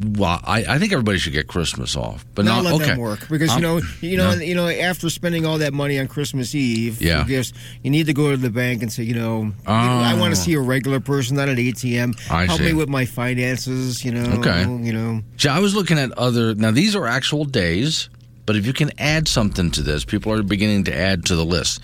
[0.00, 2.90] Well, I, I, think everybody should get Christmas off, but not, not let okay.
[2.90, 4.40] them work because you um, know you know no.
[4.40, 7.24] you know after spending all that money on Christmas Eve yeah.
[7.24, 9.40] gifts, you need to go to the bank and say you know, oh.
[9.40, 10.44] you know I want to oh.
[10.44, 12.30] see a regular person, not an ATM.
[12.30, 12.66] I Help see.
[12.66, 14.38] me with my finances, you know.
[14.38, 15.22] Okay, you know.
[15.36, 16.54] So I was looking at other.
[16.54, 18.08] Now these are actual days,
[18.46, 21.44] but if you can add something to this, people are beginning to add to the
[21.44, 21.80] list.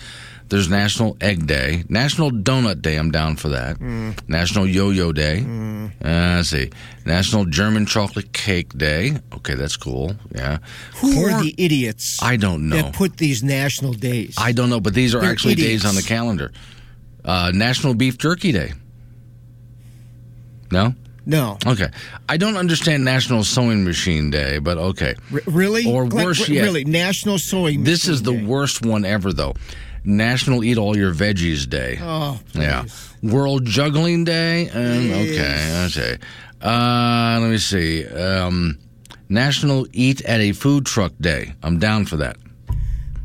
[0.47, 2.97] There's National Egg Day, National Donut Day.
[2.97, 3.79] I'm down for that.
[3.79, 4.17] Mm.
[4.29, 5.41] National Yo-Yo Day.
[5.43, 5.87] Mm.
[6.03, 6.69] Uh, let's see,
[7.03, 9.17] National German Chocolate Cake Day.
[9.33, 10.15] Okay, that's cool.
[10.35, 10.59] Yeah.
[10.97, 12.21] Who Corn, are the idiots?
[12.21, 12.75] I don't know.
[12.75, 14.35] That put these national days.
[14.37, 15.83] I don't know, but these are They're actually idiots.
[15.83, 16.51] days on the calendar.
[17.23, 18.73] Uh, National Beef Jerky Day.
[20.71, 20.93] No.
[21.25, 21.57] No.
[21.65, 21.87] Okay.
[22.29, 25.15] I don't understand National Sewing Machine Day, but okay.
[25.33, 25.85] R- really?
[25.91, 26.63] Or Glenn, worse r- yet.
[26.63, 27.83] Really, National Sewing.
[27.83, 28.43] This is the Day.
[28.45, 29.55] worst one ever, though.
[30.05, 31.97] National Eat All Your Veggies Day.
[32.01, 32.85] Oh, yeah.
[33.23, 34.69] World Juggling Day.
[34.69, 35.85] Um, okay.
[35.87, 36.17] Okay.
[36.61, 38.05] Uh, let me see.
[38.07, 38.77] Um,
[39.29, 41.53] National Eat at a Food Truck Day.
[41.63, 42.37] I'm down for that.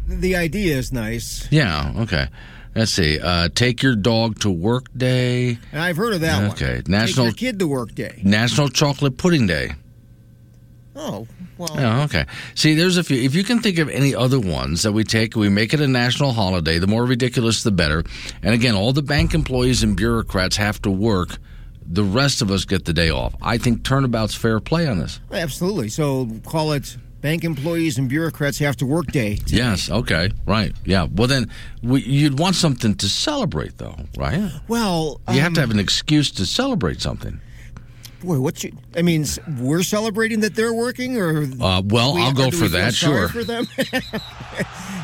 [0.06, 1.46] The idea is nice.
[1.50, 1.92] Yeah.
[1.98, 2.26] Okay.
[2.74, 3.18] Let's see.
[3.20, 5.58] Uh, take your dog to work day.
[5.72, 6.50] And I've heard of that one.
[6.52, 6.76] Okay.
[6.76, 8.20] Take National your kid to work day.
[8.24, 9.72] National Chocolate Pudding Day.
[10.94, 11.26] Oh,
[11.60, 11.70] well.
[11.76, 12.24] Oh, okay.
[12.54, 13.20] See, there's a few.
[13.22, 15.86] If you can think of any other ones that we take, we make it a
[15.86, 16.78] national holiday.
[16.78, 18.02] The more ridiculous, the better.
[18.42, 21.38] And again, all the bank employees and bureaucrats have to work.
[21.86, 23.34] The rest of us get the day off.
[23.42, 25.20] I think turnabout's fair play on this.
[25.32, 25.88] Absolutely.
[25.88, 29.36] So call it bank employees and bureaucrats have to work day.
[29.36, 29.56] today.
[29.56, 29.90] Yes.
[29.90, 30.30] Okay.
[30.46, 30.72] Right.
[30.84, 31.06] Yeah.
[31.12, 31.50] Well, then
[31.82, 34.52] we, you'd want something to celebrate, though, right?
[34.68, 37.40] Well, You have um, to have an excuse to celebrate something.
[38.22, 38.72] Boy, what you?
[38.96, 39.24] I mean,
[39.58, 42.94] we're celebrating that they're working, or Uh, well, we- I'll go for that.
[42.94, 43.28] Sure.
[43.28, 43.66] For them.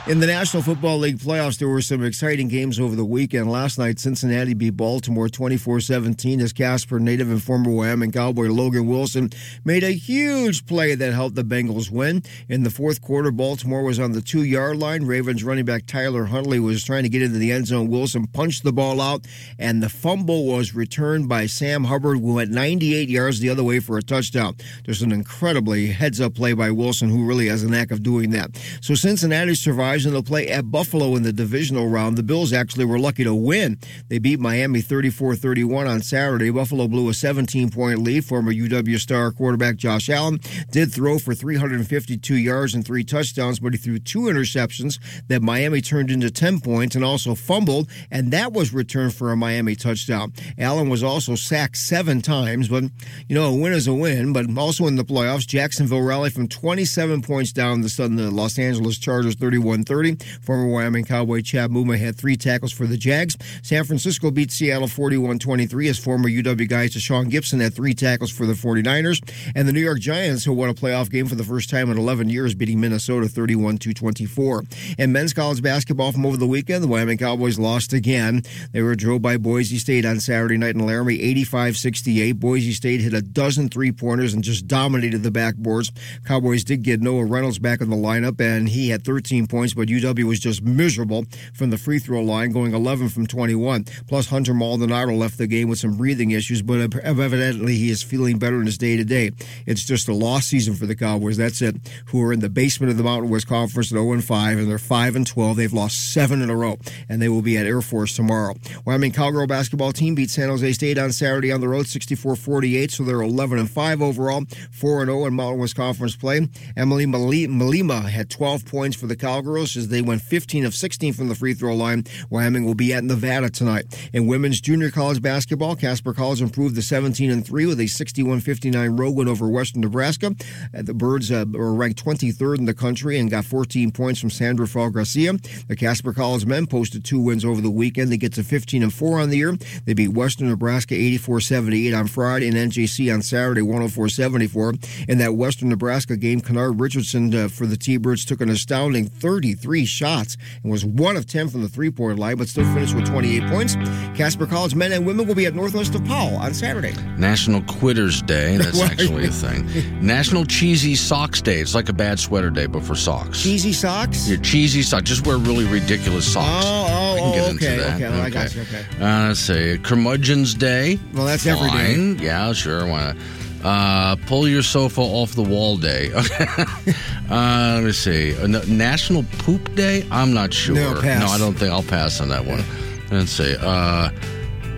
[0.09, 3.51] In the National Football League playoffs, there were some exciting games over the weekend.
[3.51, 8.87] Last night, Cincinnati beat Baltimore 24 17 as Casper native and former Wyoming Cowboy Logan
[8.87, 9.31] Wilson
[9.65, 12.23] made a huge play that helped the Bengals win.
[12.49, 15.05] In the fourth quarter, Baltimore was on the two yard line.
[15.07, 17.89] Ravens running back Tyler Huntley was trying to get into the end zone.
[17.89, 19.27] Wilson punched the ball out,
[19.59, 23.63] and the fumble was returned by Sam Hubbard, who went 98 58 yards the other
[23.63, 24.57] way for a touchdown.
[24.85, 28.31] There's an incredibly heads up play by Wilson, who really has a knack of doing
[28.31, 28.51] that.
[28.81, 32.17] So Cincinnati survives and they'll play at Buffalo in the divisional round.
[32.17, 33.79] The Bills actually were lucky to win.
[34.09, 36.51] They beat Miami 34 31 on Saturday.
[36.51, 38.25] Buffalo blew a 17 point lead.
[38.25, 40.41] Former UW star quarterback Josh Allen
[40.71, 45.81] did throw for 352 yards and three touchdowns, but he threw two interceptions that Miami
[45.81, 50.33] turned into 10 points and also fumbled, and that was returned for a Miami touchdown.
[50.59, 52.85] Allen was also sacked seven times, but
[53.29, 54.33] you know, a win is a win.
[54.33, 58.59] But also in the playoffs, Jacksonville rallied from 27 points down the Southern the Los
[58.59, 60.17] Angeles Chargers 31 30.
[60.43, 63.37] Former Wyoming Cowboy Chad Muma had three tackles for the Jags.
[63.63, 68.31] San Francisco beat Seattle 41 23 as former UW guy Tashaun Gipson had three tackles
[68.31, 69.21] for the 49ers.
[69.55, 71.99] And the New York Giants, who won a playoff game for the first time in
[71.99, 74.63] 11 years, beating Minnesota 31 24.
[74.99, 78.43] And men's college basketball from over the weekend, the Wyoming Cowboys lost again.
[78.73, 82.33] They were drove by Boise State on Saturday night in Laramie 85 68.
[82.33, 85.91] Boise State hit a dozen three pointers and just dominated the backboards.
[86.25, 89.89] Cowboys did get Noah Reynolds back in the lineup, and he had 13 points, but
[89.89, 93.85] UW was just miserable from the free throw line, going 11 from 21.
[94.07, 98.39] Plus, Hunter Maldonado left the game with some breathing issues, but evidently he is feeling
[98.39, 99.31] better in his day to day.
[99.67, 101.37] It's just a lost season for the Cowboys.
[101.37, 101.77] That's it.
[102.07, 104.79] Who are in the basement of the Mountain West Conference at 0 5, and they're
[104.79, 105.57] 5 and 12.
[105.57, 108.55] They've lost seven in a row, and they will be at Air Force tomorrow.
[108.85, 112.76] Wyoming Cowgirl basketball team beat San Jose State on Saturday on the road 64 48,
[112.91, 116.49] so they're 11 and 5 overall, 4 and 0 in Mountain West Conference play.
[116.77, 121.29] Emily Mellema had 12 points for the Cowgirls as they went 15 of 16 from
[121.29, 122.05] the free throw line.
[122.31, 124.11] Wyoming will be at Nevada tonight.
[124.13, 128.41] In women's junior college basketball, Casper College improved to 17 and 3 with a 61
[128.41, 130.35] 59 road win over Western Nebraska.
[130.77, 134.31] Uh, the Birds uh, were ranked 23rd in the country and got 14 points from
[134.31, 135.35] Sandra Fall Garcia.
[135.69, 138.11] The Casper College men posted two wins over the weekend.
[138.11, 139.57] They get to 15 and 4 on the year.
[139.85, 144.75] They beat Western Nebraska 84 78 on Friday and NJC on Saturday 104 74.
[145.09, 149.07] In that Western Nebraska game, Kennard Richardson uh, for the T Birds took an astounding
[149.07, 152.95] 33 shots and was 1 of 10 from the three point line, but still finished
[152.95, 153.75] with 28 points.
[154.17, 156.95] Casper College men and women will be at Northwest of Powell on Saturday.
[157.17, 158.57] National Quitters Day.
[158.59, 159.67] That's actually a thing.
[160.05, 161.61] National Cheesy Socks Day.
[161.61, 163.43] It's like a bad sweater day, but for socks.
[163.43, 164.29] Cheesy socks?
[164.29, 165.05] Your cheesy socks.
[165.05, 166.65] Just wear really ridiculous socks.
[166.67, 167.95] Oh, oh, I can get oh, into okay, that.
[167.95, 168.85] okay, well, I got you, okay.
[169.01, 169.79] Uh, let's see.
[169.79, 170.99] Curmudgeon's Day.
[171.15, 172.25] Well, that's every day.
[172.25, 172.87] Yeah, sure.
[172.87, 173.17] Why not?
[173.65, 176.13] Uh, pull your sofa off the wall day.
[176.15, 178.37] uh, let me see.
[178.37, 180.07] Uh, National Poop Day?
[180.11, 180.75] I'm not sure.
[180.77, 181.29] No, pass.
[181.29, 182.63] I don't think I'll pass on that one.
[183.11, 183.57] Let's see.
[183.59, 184.11] Uh,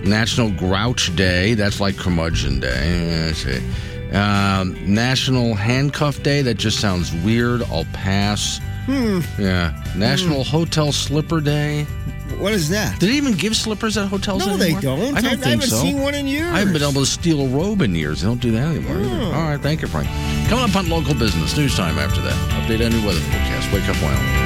[0.05, 1.55] National Grouch Day.
[1.55, 3.27] That's like Curmudgeon Day.
[3.27, 3.63] Let's see.
[4.13, 6.41] Um, National Handcuff Day.
[6.43, 7.63] That just sounds weird.
[7.65, 8.59] I'll pass.
[8.87, 9.21] Hmm.
[9.39, 9.83] Yeah.
[9.97, 11.87] National Hotel Slipper Day.
[12.39, 13.01] What is that?
[13.01, 14.81] Did they even give slippers at hotels No, anymore?
[14.81, 15.01] they don't.
[15.17, 15.77] I don't I- I think haven't so.
[15.81, 16.53] seen one in years.
[16.53, 18.21] I haven't been able to steal a robe in years.
[18.21, 18.97] They don't do that anymore.
[19.01, 19.09] either.
[19.11, 19.33] Oh.
[19.33, 20.09] All right, thank you, Frank.
[20.49, 22.35] Coming up on local business news time after that.
[22.63, 23.73] Update on your weather forecast.
[23.73, 24.45] Wake up, Wyoming.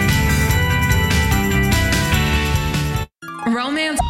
[3.54, 4.00] Romance.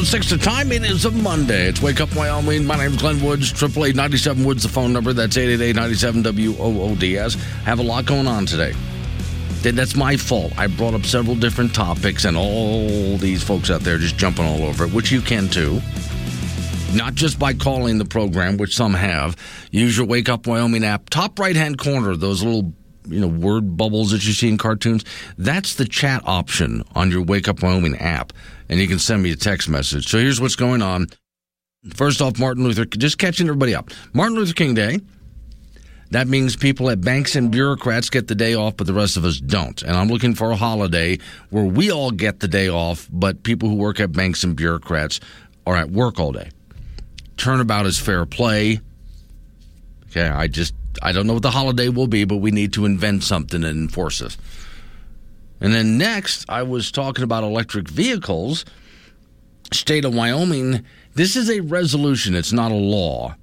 [0.00, 0.72] Oh six the time.
[0.72, 1.68] It is a Monday.
[1.68, 2.64] It's Wake Up Wyoming.
[2.64, 3.52] My name is Glenn Woods.
[3.52, 4.62] Triple eight ninety seven Woods.
[4.62, 5.12] The phone number.
[5.12, 7.34] That's eight eight eight ninety seven W O O D S.
[7.64, 8.72] Have a lot going on today.
[9.60, 10.56] That's my fault.
[10.56, 14.62] I brought up several different topics, and all these folks out there just jumping all
[14.62, 15.82] over it, which you can too.
[16.94, 19.36] Not just by calling the program, which some have.
[19.70, 21.10] Use your Wake Up Wyoming app.
[21.10, 22.72] Top right hand corner, those little
[23.10, 25.04] you know word bubbles that you see in cartoons.
[25.36, 28.32] That's the chat option on your Wake Up Wyoming app,
[28.68, 30.08] and you can send me a text message.
[30.08, 31.08] So here's what's going on.
[31.94, 33.90] First off, Martin Luther, just catching everybody up.
[34.12, 35.00] Martin Luther King Day.
[36.10, 39.24] That means people at banks and bureaucrats get the day off, but the rest of
[39.24, 39.80] us don't.
[39.82, 41.18] And I'm looking for a holiday
[41.50, 45.20] where we all get the day off, but people who work at banks and bureaucrats
[45.68, 46.50] are at work all day.
[47.36, 48.80] Turnabout is fair play.
[50.10, 52.84] Okay, I just I don't know what the holiday will be, but we need to
[52.84, 54.36] invent something and enforce it.
[55.60, 58.64] And then next, I was talking about electric vehicles.
[59.72, 60.84] State of Wyoming,
[61.14, 63.36] this is a resolution, it's not a law.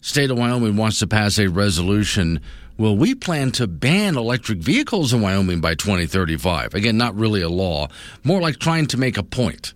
[0.00, 2.40] State of Wyoming wants to pass a resolution.
[2.76, 6.74] Well, we plan to ban electric vehicles in Wyoming by 2035.
[6.74, 7.88] Again, not really a law,
[8.22, 9.72] more like trying to make a point.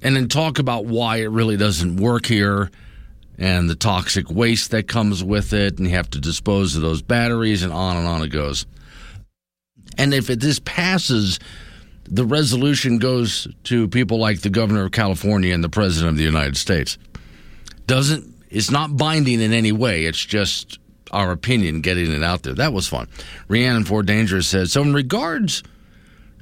[0.00, 2.70] And then talk about why it really doesn't work here
[3.38, 7.02] and the toxic waste that comes with it, and you have to dispose of those
[7.02, 8.66] batteries, and on and on it goes.
[9.98, 11.38] And if it, this passes,
[12.04, 16.24] the resolution goes to people like the governor of California and the president of the
[16.24, 16.98] United States.
[17.86, 20.04] Doesn't it's not binding in any way.
[20.04, 20.78] It's just
[21.10, 22.54] our opinion getting it out there.
[22.54, 23.08] That was fun.
[23.48, 24.82] Rhiannon Fort Dangerous said so.
[24.82, 25.62] In regards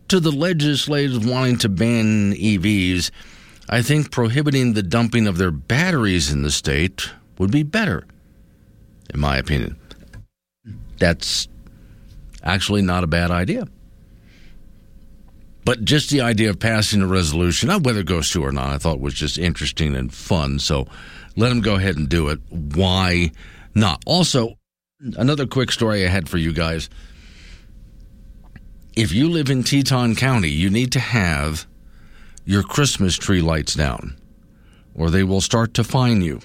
[0.08, 3.10] to the legislators wanting to ban EVs,
[3.72, 7.08] I think prohibiting the dumping of their batteries in the state
[7.38, 8.04] would be better,
[9.14, 9.76] in my opinion.
[10.98, 11.46] That's
[12.42, 13.68] actually not a bad idea.
[15.64, 18.78] But just the idea of passing a resolution, whether it goes through or not, I
[18.78, 20.58] thought was just interesting and fun.
[20.58, 20.88] So
[21.36, 22.40] let them go ahead and do it.
[22.50, 23.30] Why
[23.72, 24.02] not?
[24.04, 24.56] Also,
[25.16, 26.90] another quick story I had for you guys.
[28.96, 31.68] If you live in Teton County, you need to have
[32.50, 34.16] your Christmas tree lights down,
[34.96, 36.40] or they will start to fine you.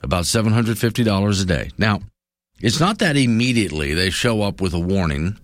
[0.00, 1.70] About $750 a day.
[1.76, 2.02] Now,
[2.60, 5.36] it's not that immediately they show up with a warning.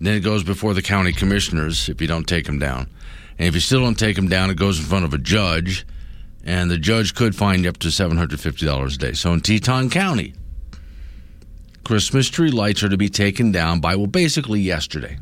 [0.00, 2.88] Then it goes before the county commissioners if you don't take them down.
[3.38, 5.86] And if you still don't take them down, it goes in front of a judge,
[6.42, 9.12] and the judge could fine you up to $750 a day.
[9.12, 10.34] So in Teton County,
[11.84, 15.18] Christmas tree lights are to be taken down by, well, basically yesterday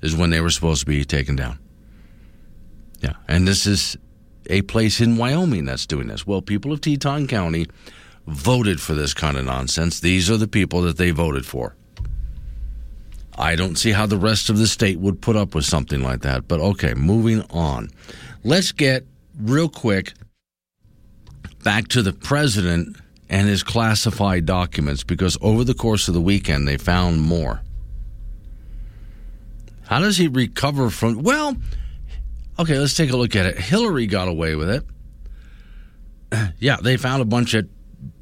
[0.00, 1.58] is when they were supposed to be taken down.
[3.00, 3.96] Yeah, and this is
[4.46, 6.26] a place in Wyoming that's doing this.
[6.26, 7.66] Well, people of Teton County
[8.26, 10.00] voted for this kind of nonsense.
[10.00, 11.76] These are the people that they voted for.
[13.38, 16.20] I don't see how the rest of the state would put up with something like
[16.22, 16.46] that.
[16.46, 17.88] But okay, moving on.
[18.44, 19.06] Let's get
[19.40, 20.12] real quick
[21.62, 22.96] back to the president
[23.28, 27.62] and his classified documents because over the course of the weekend they found more.
[29.86, 31.22] How does he recover from?
[31.22, 31.56] Well,
[32.60, 33.58] okay, let's take a look at it.
[33.58, 34.84] Hillary got away with it.
[36.60, 37.64] Yeah, they found a bunch at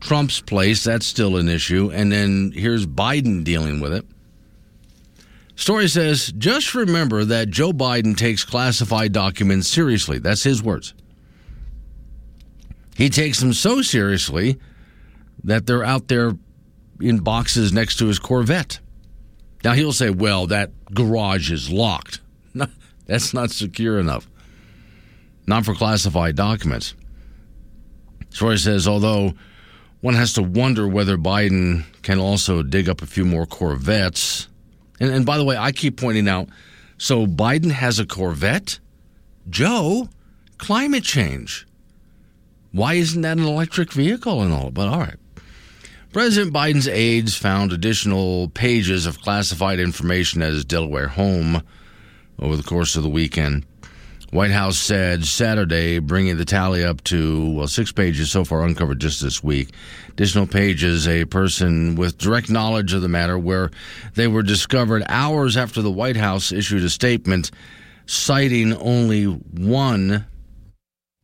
[0.00, 0.82] Trump's place.
[0.82, 1.90] That's still an issue.
[1.92, 4.06] And then here's Biden dealing with it.
[5.56, 10.18] Story says just remember that Joe Biden takes classified documents seriously.
[10.18, 10.94] That's his words.
[12.96, 14.58] He takes them so seriously
[15.44, 16.32] that they're out there
[17.00, 18.80] in boxes next to his Corvette.
[19.64, 22.20] Now he'll say, well, that garage is locked.
[23.08, 24.28] That's not secure enough.
[25.48, 26.94] Not for classified documents.
[28.30, 29.32] Story says, although
[30.00, 34.46] one has to wonder whether Biden can also dig up a few more Corvettes
[35.00, 36.48] and, and by the way, I keep pointing out
[36.96, 38.80] so Biden has a Corvette?
[39.48, 40.08] Joe,
[40.58, 41.66] climate change.
[42.72, 44.70] Why isn't that an electric vehicle and all?
[44.70, 45.16] But all right.
[46.12, 51.62] President Biden's aides found additional pages of classified information at his Delaware home
[52.38, 53.64] over the course of the weekend.
[54.30, 59.00] White House said Saturday, bringing the tally up to, well, six pages so far uncovered
[59.00, 59.70] just this week.
[60.10, 63.70] Additional pages, a person with direct knowledge of the matter, where
[64.14, 67.50] they were discovered hours after the White House issued a statement
[68.04, 70.26] citing only one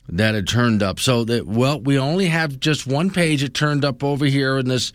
[0.09, 0.99] that had turned up.
[0.99, 4.69] So that, well, we only have just one page that turned up over here in
[4.69, 4.95] this.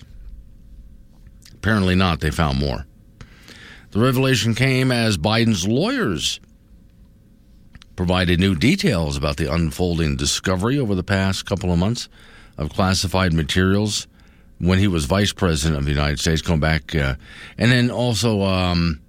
[1.53, 2.22] Apparently not.
[2.22, 2.88] They found more.
[3.92, 6.40] The revelation came as Biden's lawyers
[7.96, 12.08] provided new details about the unfolding discovery over the past couple of months
[12.58, 14.08] of classified materials
[14.60, 17.16] when he was vice president of the United States, going back, uh,
[17.58, 19.02] and then also, um,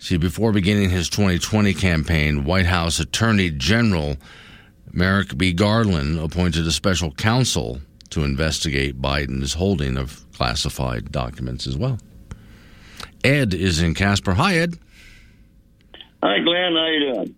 [0.00, 4.16] see, before beginning his 2020 campaign, White House Attorney General
[4.92, 5.52] Merrick B.
[5.52, 11.98] Garland appointed a special counsel to investigate Biden's holding of classified documents as well.
[13.24, 14.34] Ed is in Casper.
[14.34, 14.78] Hi, Ed.
[16.22, 16.72] Hi, Glenn.
[16.74, 17.34] How you doing?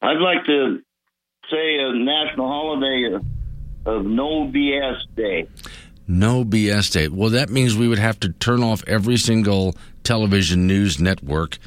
[0.00, 0.80] I'd like to
[1.50, 3.18] say a national holiday
[3.84, 5.48] of no BS day.
[6.06, 7.08] No BS day.
[7.08, 9.74] Well, that means we would have to turn off every single
[10.04, 11.58] television news network,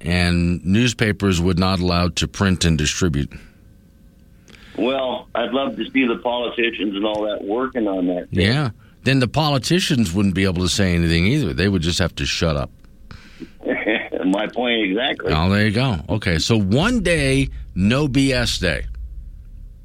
[0.00, 3.32] and newspapers would not allowed to print and distribute.
[4.76, 8.28] Well, I'd love to see the politicians and all that working on that.
[8.30, 8.70] Yeah.
[9.04, 11.52] Then the politicians wouldn't be able to say anything either.
[11.52, 12.70] They would just have to shut up.
[14.26, 15.32] My point exactly.
[15.32, 15.98] Oh, there you go.
[16.08, 18.86] Okay, so one day, no BS day.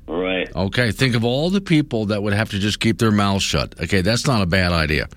[0.07, 0.49] Right.
[0.55, 3.75] Okay, think of all the people that would have to just keep their mouths shut.
[3.81, 5.07] Okay, that's not a bad idea.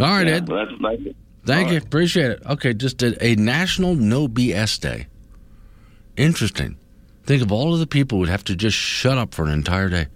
[0.00, 0.46] All right, yeah, Ed.
[0.46, 1.00] That's nice.
[1.46, 1.78] Thank all you.
[1.78, 1.86] right.
[1.86, 2.42] Appreciate it.
[2.44, 5.06] Okay, just a, a national no BS day.
[6.16, 6.76] Interesting.
[7.24, 9.52] Think of all of the people who would have to just shut up for an
[9.52, 10.06] entire day.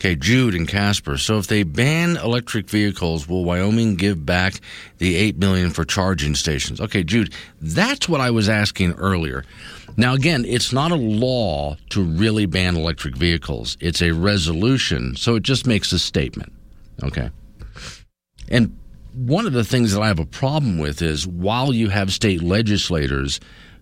[0.00, 1.18] Okay, Jude and Casper.
[1.18, 4.54] So if they ban electric vehicles, will Wyoming give back
[4.96, 6.80] the eight million for charging stations?
[6.80, 9.44] Okay, Jude, that's what I was asking earlier.
[9.98, 13.76] Now again, it's not a law to really ban electric vehicles.
[13.78, 16.50] It's a resolution, so it just makes a statement.
[17.02, 17.28] Okay.
[18.48, 18.74] And
[19.12, 22.40] one of the things that I have a problem with is while you have state
[22.40, 23.38] legislators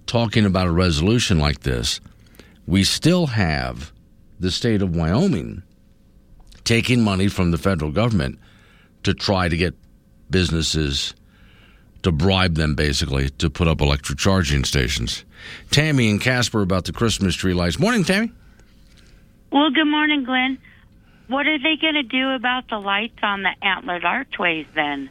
[0.06, 2.00] talking about a resolution like this,
[2.66, 3.92] we still have
[4.40, 5.62] the state of Wyoming
[6.68, 8.38] taking money from the federal government
[9.02, 9.74] to try to get
[10.28, 11.14] businesses
[12.02, 15.24] to bribe them basically to put up electric charging stations.
[15.70, 17.78] Tammy and Casper about the Christmas tree lights.
[17.78, 18.30] Morning, Tammy.
[19.50, 20.58] Well, good morning, Glenn.
[21.28, 25.08] What are they going to do about the lights on the antlered archways then?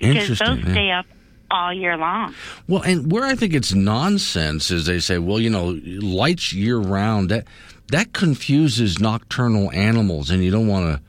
[0.00, 0.72] Because those yeah.
[0.72, 1.06] stay up
[1.52, 2.34] all year long.
[2.66, 6.78] Well, and where I think it's nonsense is they say, well, you know, lights year
[6.78, 7.30] round.
[7.30, 7.46] That
[7.88, 11.02] that confuses nocturnal animals, and you don't want to.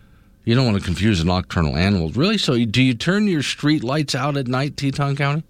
[0.43, 2.37] You don't want to confuse the nocturnal animals, really.
[2.37, 5.43] So, do you turn your street lights out at night, Teton County?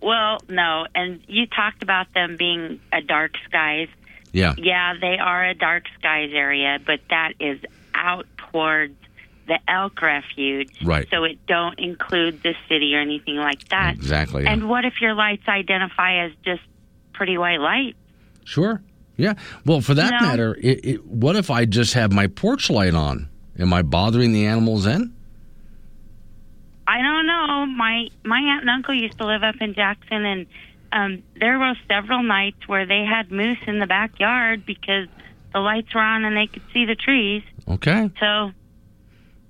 [0.00, 3.88] Well, no, and you talked about them being a dark skies.
[4.32, 4.54] Yeah.
[4.56, 7.60] Yeah, they are a dark skies area, but that is
[7.94, 8.96] out towards
[9.46, 10.70] the elk refuge.
[10.82, 11.06] Right.
[11.10, 13.94] So it don't include the city or anything like that.
[13.94, 14.44] Exactly.
[14.44, 14.52] yeah.
[14.52, 16.62] And what if your lights identify as just
[17.12, 17.98] pretty white lights?
[18.44, 18.80] Sure.
[19.20, 19.34] Yeah.
[19.66, 20.26] Well, for that No.
[20.26, 23.28] matter, it, it, what if I just have my porch light on?
[23.58, 25.14] Am I bothering the animals then?
[26.86, 27.66] I don't know.
[27.66, 30.46] My my aunt and uncle used to live up in Jackson, and
[30.92, 35.06] um, there were several nights where they had moose in the backyard because
[35.52, 37.42] the lights were on and they could see the trees.
[37.68, 38.10] Okay.
[38.18, 38.50] So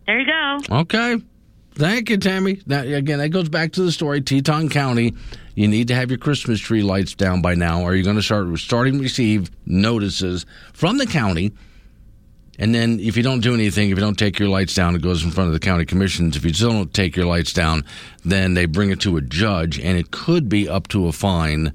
[0.06, 0.58] there you go.
[0.80, 1.16] Okay.
[1.74, 2.60] Thank you, Tammy.
[2.66, 4.20] Now, again, that goes back to the story.
[4.20, 5.14] Teton County,
[5.60, 7.82] you need to have your Christmas tree lights down by now.
[7.82, 11.52] Or you're going to start starting to receive notices from the county.
[12.58, 15.02] And then, if you don't do anything, if you don't take your lights down, it
[15.02, 16.34] goes in front of the county commissions.
[16.34, 17.84] If you still don't take your lights down,
[18.24, 21.74] then they bring it to a judge, and it could be up to a fine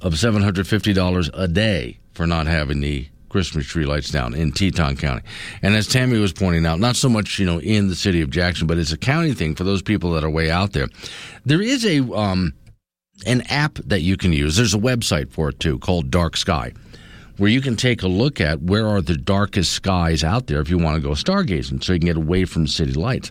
[0.00, 5.22] of $750 a day for not having the Christmas tree lights down in Teton County.
[5.62, 8.30] And as Tammy was pointing out, not so much, you know, in the city of
[8.30, 10.88] Jackson, but it's a county thing for those people that are way out there.
[11.44, 12.54] There is a um,
[13.26, 14.56] an app that you can use.
[14.56, 16.72] There's a website for it too called Dark Sky
[17.38, 20.68] where you can take a look at where are the darkest skies out there if
[20.68, 23.30] you want to go stargazing so you can get away from city lights.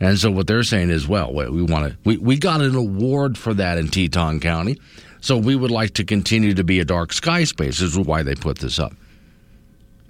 [0.00, 3.38] And so what they're saying is, well, we want to we, we got an award
[3.38, 4.78] for that in Teton County.
[5.20, 7.80] So we would like to continue to be a dark sky space.
[7.80, 8.92] This is why they put this up.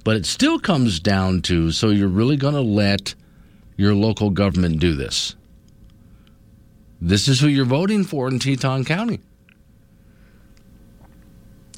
[0.04, 3.14] But it still comes down to so you're really going to let
[3.76, 5.34] your local government do this.
[7.00, 9.20] This is who you're voting for in Teton County.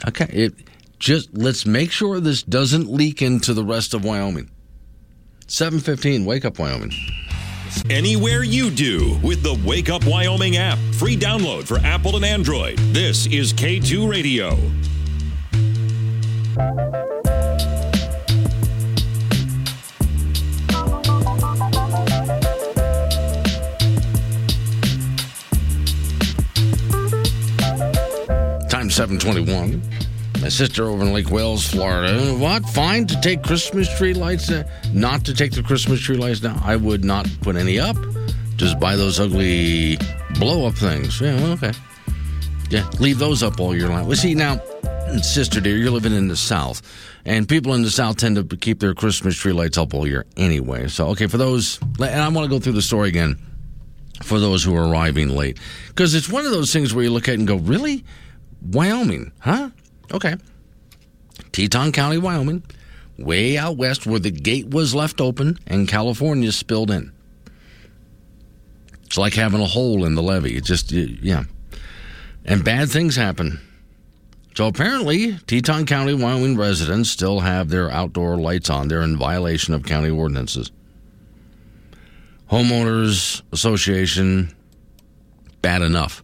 [0.07, 0.55] Okay, it
[0.99, 4.51] just let's make sure this doesn't leak into the rest of Wyoming.
[5.47, 6.93] 715 Wake Up Wyoming.
[7.91, 10.79] Anywhere you do with the Wake Up Wyoming app.
[10.95, 12.79] Free download for Apple and Android.
[12.93, 14.57] This is K2 Radio.
[28.97, 29.83] 721.
[30.41, 32.33] My sister over in Lake Wales, Florida.
[32.33, 32.65] What?
[32.71, 34.65] Fine to take Christmas tree lights down?
[34.95, 36.59] Not to take the Christmas tree lights down?
[36.65, 37.95] I would not put any up.
[38.57, 39.99] Just buy those ugly
[40.39, 41.21] blow up things.
[41.21, 41.73] Yeah, okay.
[42.71, 44.07] Yeah, leave those up all year long.
[44.07, 44.63] Well, see, now,
[45.21, 46.81] sister dear, you're living in the South,
[47.27, 50.25] and people in the South tend to keep their Christmas tree lights up all year
[50.39, 50.89] anyway.
[50.89, 53.37] So, okay, for those, and I want to go through the story again
[54.23, 55.59] for those who are arriving late.
[55.89, 58.03] Because it's one of those things where you look at it and go, really?
[58.73, 59.71] Wyoming, huh?
[60.13, 60.35] Okay.
[61.53, 62.63] Teton County, Wyoming,
[63.19, 67.13] way out west where the gate was left open and California spilled in.
[69.05, 70.57] It's like having a hole in the levee.
[70.57, 71.45] It just, yeah.
[72.45, 73.61] And bad things happen.
[74.57, 78.89] So apparently, Teton County, Wyoming residents still have their outdoor lights on.
[78.89, 80.73] They're in violation of county ordinances.
[82.51, 84.55] Homeowners Association,
[85.61, 86.23] bad enough.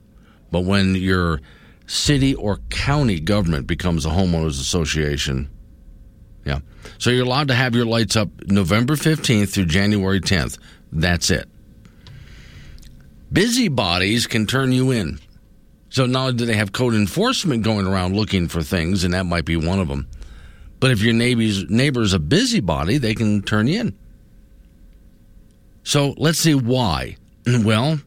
[0.50, 1.40] But when your
[1.92, 5.48] city or county government becomes a homeowners association,
[6.44, 6.60] yeah.
[6.98, 10.58] So you're allowed to have your lights up November 15th through January 10th.
[10.90, 11.48] That's it.
[13.32, 15.20] Busybodies can turn you in.
[15.90, 19.24] So not only do they have code enforcement going around looking for things, and that
[19.24, 20.08] might be one of them,
[20.80, 23.98] but if your neighbor's, neighbor's a busybody, they can turn you in.
[25.84, 27.16] So let's see why.
[27.64, 27.98] Well,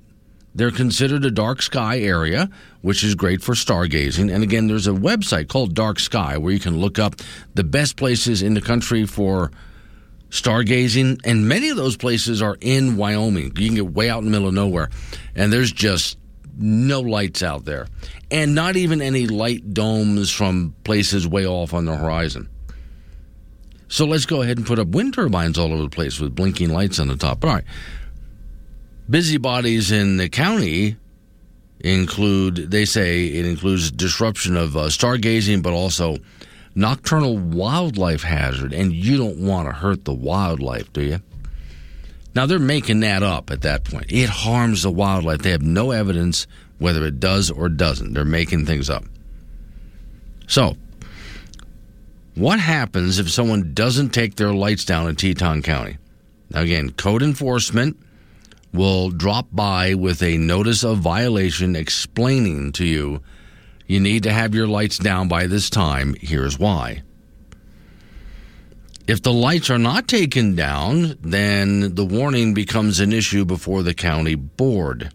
[0.56, 2.50] they're considered a dark sky area,
[2.82, 4.34] which is great for stargazing.
[4.34, 7.18] And again, there's a website called Dark Sky where you can look up
[7.54, 9.52] the best places in the country for
[10.30, 11.20] stargazing.
[11.26, 13.52] And many of those places are in Wyoming.
[13.58, 14.90] You can get way out in the middle of nowhere,
[15.36, 16.18] and there's just
[16.58, 17.88] no lights out there.
[18.32, 22.50] And not even any light domes from places way off on the horizon.
[23.90, 26.70] So let's go ahead and put up wind turbines all over the place with blinking
[26.70, 27.44] lights on the top.
[27.44, 27.66] All right.
[29.10, 30.98] Busybodies in the county
[31.80, 36.18] include, they say it includes disruption of uh, stargazing, but also
[36.74, 38.74] nocturnal wildlife hazard.
[38.74, 41.20] And you don't want to hurt the wildlife, do you?
[42.34, 44.08] Now, they're making that up at that point.
[44.10, 45.42] It harms the wildlife.
[45.42, 46.48] They have no evidence
[46.80, 48.14] whether it does or doesn't.
[48.14, 49.06] They're making things up.
[50.48, 50.76] So,
[52.34, 55.98] what happens if someone doesn't take their lights down in Teton County?
[56.50, 57.98] Now, again, code enforcement
[58.76, 63.22] will drop by with a notice of violation explaining to you
[63.88, 66.16] you need to have your lights down by this time.
[66.20, 67.04] Here's why.
[69.08, 73.94] If the lights are not taken down, then the warning becomes an issue before the
[73.94, 75.12] county board,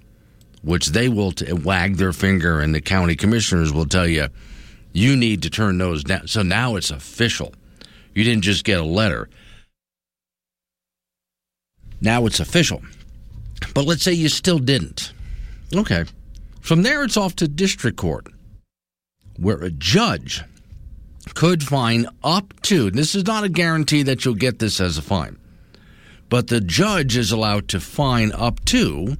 [0.62, 4.28] which they will t- wag their finger, and the county commissioners will tell you,
[4.92, 6.28] you need to turn those down.
[6.28, 7.52] So now it's official.
[8.14, 9.28] You didn't just get a letter.
[12.00, 12.82] Now it's official.
[13.74, 15.12] But let's say you still didn't.
[15.74, 16.04] Okay.
[16.60, 18.26] From there, it's off to district court,
[19.36, 20.42] where a judge
[21.34, 25.02] could fine up to, this is not a guarantee that you'll get this as a
[25.02, 25.38] fine,
[26.28, 29.16] but the judge is allowed to fine up to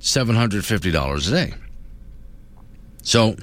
[0.00, 1.54] $750 a day.
[3.02, 3.36] So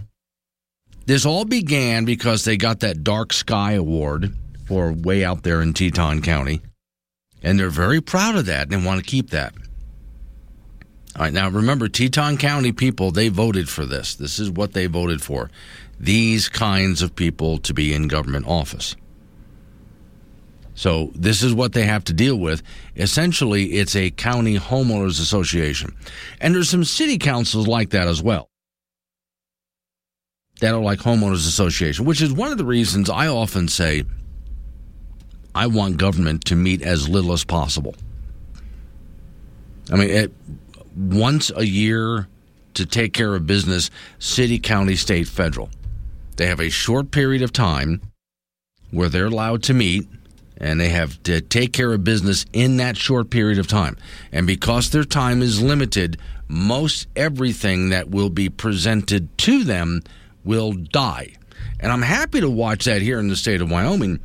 [1.06, 4.36] this all began because they got that Dark Sky Award
[4.66, 6.62] for way out there in Teton County.
[7.44, 9.54] And they're very proud of that and want to keep that.
[11.16, 14.16] All right, now remember, Teton County people, they voted for this.
[14.16, 15.52] This is what they voted for.
[16.00, 18.96] These kinds of people to be in government office.
[20.76, 22.64] So this is what they have to deal with.
[22.96, 25.96] Essentially, it's a county homeowners association.
[26.42, 28.50] And there's some city councils like that as well.
[30.62, 34.04] That are like homeowners association, which is one of the reasons I often say
[35.56, 37.96] I want government to meet as little as possible.
[39.92, 40.34] I mean,
[40.96, 42.28] once a year
[42.76, 43.90] to take care of business,
[44.20, 45.70] city, county, state, federal.
[46.38, 48.02] They have a short period of time
[48.92, 50.08] where they're allowed to meet
[50.58, 53.98] and they have to take care of business in that short period of time.
[54.32, 60.02] And because their time is limited, most everything that will be presented to them
[60.44, 61.34] will die.
[61.80, 64.20] And I'm happy to watch that here in the state of Wyoming.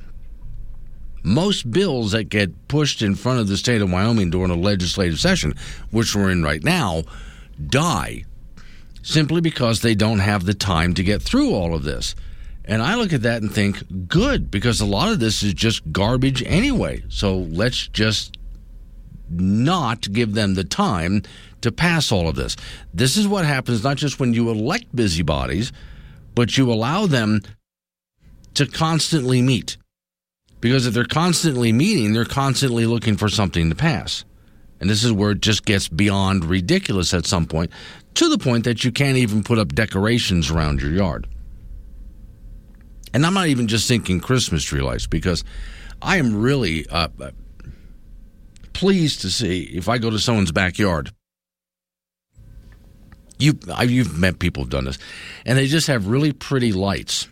[1.23, 5.19] Most bills that get pushed in front of the state of Wyoming during a legislative
[5.19, 5.55] session,
[5.91, 7.03] which we're in right now,
[7.66, 8.25] die
[9.03, 12.14] simply because they don't have the time to get through all of this.
[12.64, 15.91] And I look at that and think, good, because a lot of this is just
[15.91, 17.03] garbage anyway.
[17.09, 18.37] So let's just
[19.31, 21.23] not give them the time
[21.62, 22.57] to pass all of this.
[22.93, 25.73] This is what happens not just when you elect busybodies,
[26.35, 27.41] but you allow them
[28.55, 29.79] to constantly meet.
[30.61, 34.25] Because if they're constantly meeting, they're constantly looking for something to pass.
[34.81, 37.71] And this is where it just gets beyond ridiculous at some point,
[38.15, 41.29] to the point that you can't even put up decorations around your yard.
[43.15, 45.45] And I'm not even just thinking Christmas tree lights, because
[46.03, 47.09] I am really uh,
[48.73, 51.11] pleased to see if I go to someone's backyard.
[53.39, 54.99] You, you've met people who've done this,
[55.47, 57.29] and they just have really pretty lights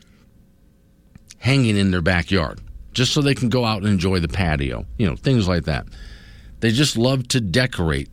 [1.38, 2.60] hanging in their backyard
[2.96, 5.86] just so they can go out and enjoy the patio, you know, things like that.
[6.60, 8.08] They just love to decorate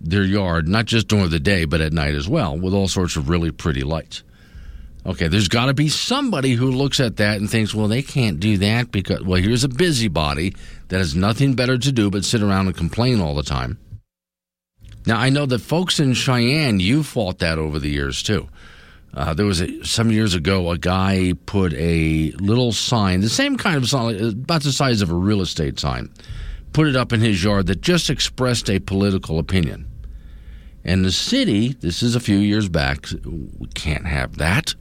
[0.00, 3.14] their yard, not just during the day, but at night as well, with all sorts
[3.14, 4.24] of really pretty lights.
[5.06, 8.40] Okay, there's got to be somebody who looks at that and thinks, well, they can't
[8.40, 10.56] do that because, well, here's a busybody
[10.88, 13.78] that has nothing better to do but sit around and complain all the time.
[15.06, 18.48] Now, I know that folks in Cheyenne, you fought that over the years too.
[19.14, 23.56] Uh, there was a, some years ago a guy put a little sign, the same
[23.56, 26.10] kind of sign, about the size of a real estate sign,
[26.72, 29.88] put it up in his yard that just expressed a political opinion.
[30.84, 34.74] And the city, this is a few years back, we can't have that.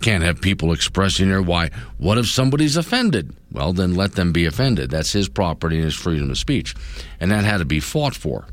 [0.00, 1.70] Can't have people expressing their why.
[1.98, 3.34] What if somebody's offended?
[3.52, 4.90] Well, then let them be offended.
[4.90, 6.74] That's his property and his freedom of speech.
[7.20, 8.46] And that had to be fought for.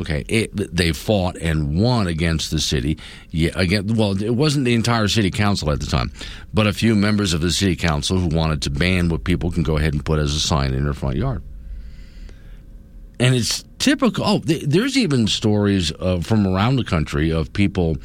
[0.00, 2.98] Okay, it, they fought and won against the city.
[3.30, 6.10] Yeah, again, well, it wasn't the entire city council at the time,
[6.52, 9.62] but a few members of the city council who wanted to ban what people can
[9.62, 11.42] go ahead and put as a sign in their front yard.
[13.20, 14.24] And it's typical.
[14.24, 15.92] Oh, there's even stories
[16.22, 17.96] from around the country of people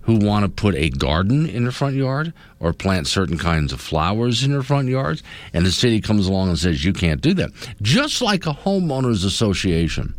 [0.00, 3.80] who want to put a garden in their front yard or plant certain kinds of
[3.80, 5.22] flowers in their front yards,
[5.52, 7.50] and the city comes along and says you can't do that.
[7.82, 10.14] Just like a homeowners association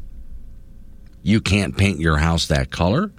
[1.25, 3.11] you can't paint your house that color.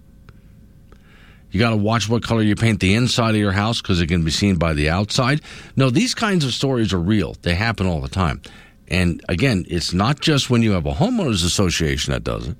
[1.50, 4.06] You got to watch what color you paint the inside of your house because it
[4.06, 5.40] can be seen by the outside.
[5.74, 7.34] No, these kinds of stories are real.
[7.42, 8.42] They happen all the time.
[8.86, 12.56] And again, it's not just when you have a homeowners association that does it.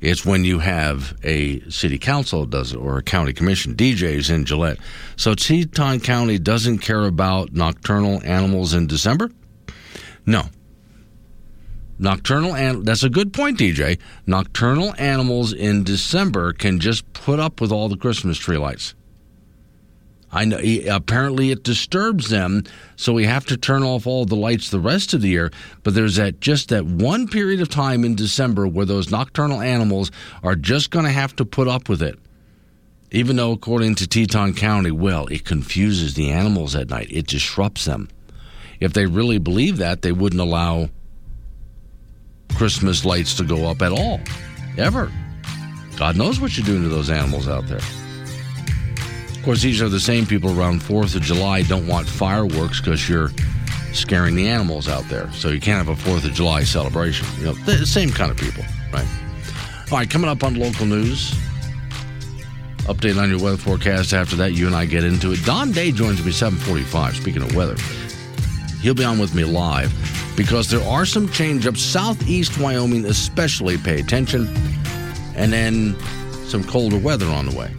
[0.00, 3.74] It's when you have a city council that does it or a county commission.
[3.74, 4.78] DJs in Gillette.
[5.16, 9.32] So Teton County doesn't care about nocturnal animals in December?
[10.24, 10.44] No.
[11.98, 13.98] Nocturnal and that's a good point, DJ.
[14.26, 18.94] Nocturnal animals in December can just put up with all the Christmas tree lights.
[20.34, 20.58] I know
[20.90, 22.64] apparently it disturbs them,
[22.96, 25.52] so we have to turn off all the lights the rest of the year.
[25.84, 30.10] But there's that just that one period of time in December where those nocturnal animals
[30.42, 32.18] are just going to have to put up with it.
[33.12, 37.12] Even though, according to Teton County, well, it confuses the animals at night.
[37.12, 38.08] It disrupts them.
[38.80, 40.88] If they really believe that, they wouldn't allow
[42.54, 44.20] Christmas lights to go up at all,
[44.78, 45.10] ever.
[45.96, 47.78] God knows what you're doing to those animals out there.
[47.78, 53.08] Of course, these are the same people around 4th of July don't want fireworks because
[53.08, 53.30] you're
[53.92, 55.30] scaring the animals out there.
[55.32, 57.26] So you can't have a 4th of July celebration.
[57.38, 59.06] You know, the same kind of people, right?
[59.92, 61.34] All right, coming up on local news.
[62.84, 64.52] Update on your weather forecast after that.
[64.52, 65.42] You and I get into it.
[65.44, 67.16] Don Day joins me 745.
[67.16, 67.76] Speaking of weather,
[68.84, 69.90] he'll be on with me live
[70.36, 71.80] because there are some change-ups.
[71.80, 74.46] Southeast Wyoming, especially, pay attention.
[75.34, 75.96] And then
[76.44, 77.74] some colder weather on the way.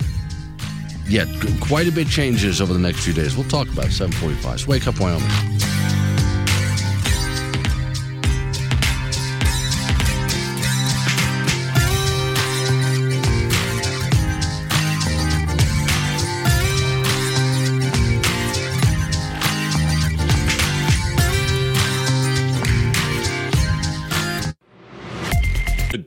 [1.07, 1.27] Yet,
[1.61, 3.37] quite a bit changes over the next few days.
[3.37, 4.61] We'll talk about it, 745.
[4.61, 5.29] So wake up, Wyoming.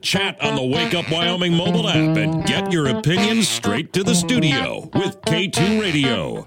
[0.09, 4.15] Chat on the Wake Up Wyoming mobile app and get your opinions straight to the
[4.15, 6.43] studio with K2 Radio.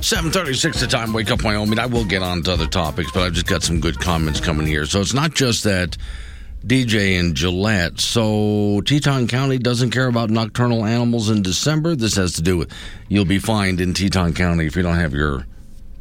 [0.00, 0.80] Seven thirty-six.
[0.80, 1.12] The time.
[1.12, 1.78] Wake up, Wyoming.
[1.78, 4.66] I will get on to other topics, but I've just got some good comments coming
[4.66, 4.86] here.
[4.86, 5.98] So it's not just that
[6.68, 7.98] DJ and Gillette.
[7.98, 11.96] So Teton County doesn't care about nocturnal animals in December.
[11.96, 12.70] This has to do with
[13.08, 15.46] you'll be fined in Teton County if you don't have your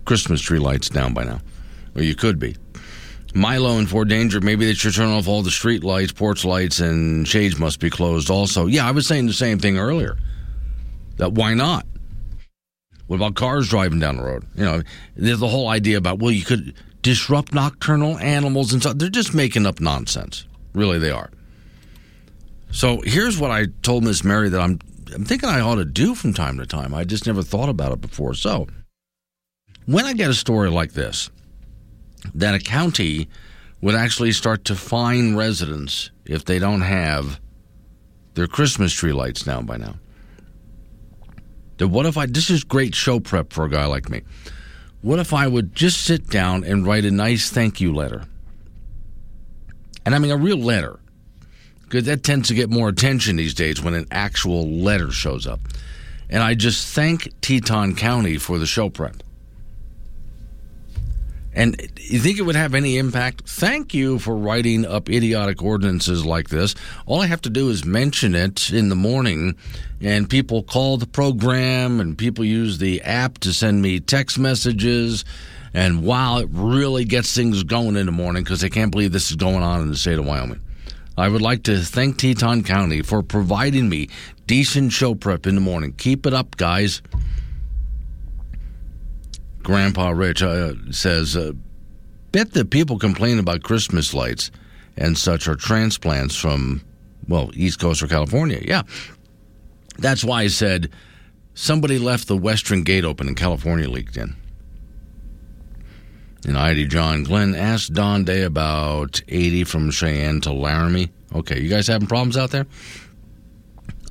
[0.04, 1.40] Christmas tree lights down by now,
[1.96, 2.58] or you could be.
[3.34, 6.80] Milo and Fort Danger, maybe they should turn off all the street lights, porch lights,
[6.80, 8.66] and shades must be closed also.
[8.66, 10.18] Yeah, I was saying the same thing earlier.
[11.18, 11.86] That why not?
[13.08, 14.46] What about cars driving down the road?
[14.56, 14.82] You know,
[15.16, 18.98] there's the whole idea about, well, you could disrupt nocturnal animals and stuff.
[18.98, 20.47] They're just making up nonsense.
[20.78, 21.32] Really, they are.
[22.70, 24.80] So here's what I told Miss Mary that I'm,
[25.12, 26.94] I'm thinking I ought to do from time to time.
[26.94, 28.36] I just never thought about it before.
[28.36, 28.68] So
[29.88, 31.32] when I get a story like this,
[32.36, 33.28] that a county
[33.82, 37.42] would actually start to fine residents if they don't have
[38.36, 39.96] their Christmas tree lights down by now.
[41.78, 44.22] Then what if I, this is great show prep for a guy like me.
[45.02, 48.26] What if I would just sit down and write a nice thank you letter?
[50.08, 51.00] And I mean a real letter.
[51.84, 55.60] Because that tends to get more attention these days when an actual letter shows up.
[56.30, 59.22] And I just thank Teton County for the show prep.
[61.54, 63.50] And you think it would have any impact?
[63.50, 66.74] Thank you for writing up idiotic ordinances like this.
[67.06, 69.58] All I have to do is mention it in the morning,
[70.00, 75.26] and people call the program, and people use the app to send me text messages.
[75.74, 79.30] And wow, it really gets things going in the morning because they can't believe this
[79.30, 80.62] is going on in the state of Wyoming.
[81.18, 84.10] I would like to thank Teton County for providing me
[84.46, 85.94] decent show prep in the morning.
[85.94, 87.02] Keep it up, guys.
[89.64, 91.52] Grandpa Rich uh, says, uh,
[92.32, 94.52] bet that people complain about Christmas lights
[94.96, 96.82] and such are transplants from,
[97.28, 98.62] well, East Coast or California.
[98.64, 98.84] Yeah.
[99.98, 100.92] That's why I said
[101.56, 104.36] somebody left the Western Gate open and California leaked in.
[106.48, 111.10] And ID John Glenn asked Don Day about 80 from Cheyenne to Laramie.
[111.36, 112.66] Okay, you guys having problems out there?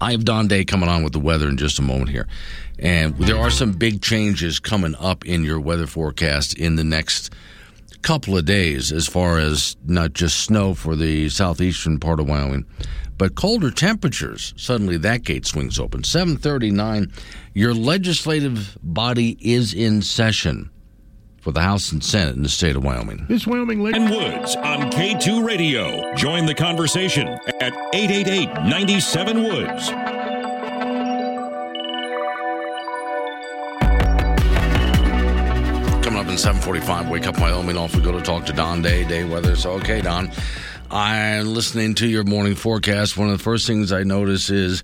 [0.02, 2.28] I have Don Day coming on with the weather in just a moment here.
[2.78, 7.32] And there are some big changes coming up in your weather forecast in the next
[8.02, 12.66] couple of days as far as not just snow for the southeastern part of Wyoming,
[13.16, 14.52] but colder temperatures.
[14.58, 16.04] Suddenly that gate swings open.
[16.04, 17.10] 739.
[17.54, 20.68] Your legislative body is in session
[21.46, 23.24] for the House and Senate in the state of Wyoming.
[23.28, 26.12] This Wyoming Lake and Woods on K2 Radio.
[26.16, 27.28] Join the conversation
[27.60, 29.88] at 888 97 Woods.
[36.04, 37.76] Coming up in 745, Wake Up Wyoming.
[37.76, 39.54] Off we go to talk to Don Day, day weather.
[39.54, 40.32] So, okay, Don,
[40.90, 43.16] I'm listening to your morning forecast.
[43.16, 44.82] One of the first things I notice is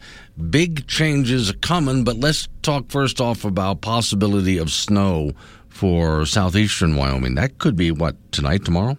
[0.50, 5.32] big changes are coming, but let's talk first off about possibility of snow
[5.82, 7.34] for southeastern Wyoming.
[7.34, 8.96] That could be what tonight, tomorrow.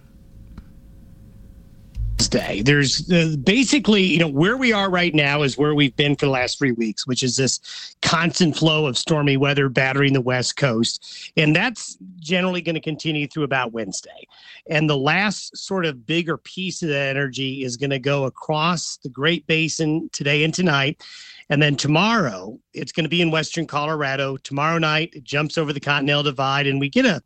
[2.30, 2.62] Day.
[2.62, 6.26] There's uh, basically, you know, where we are right now is where we've been for
[6.26, 10.56] the last three weeks, which is this constant flow of stormy weather battering the West
[10.56, 11.32] Coast.
[11.38, 14.28] And that's generally going to continue through about Wednesday.
[14.68, 18.98] And the last sort of bigger piece of that energy is going to go across
[18.98, 21.04] the Great Basin today and tonight.
[21.50, 24.38] And then tomorrow, it's going to be in Western Colorado.
[24.38, 27.22] Tomorrow night, it jumps over the Continental Divide, and we get a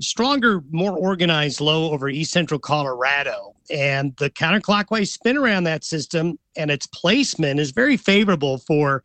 [0.00, 3.54] stronger, more organized low over east central Colorado.
[3.70, 9.02] And the counterclockwise spin around that system and its placement is very favorable for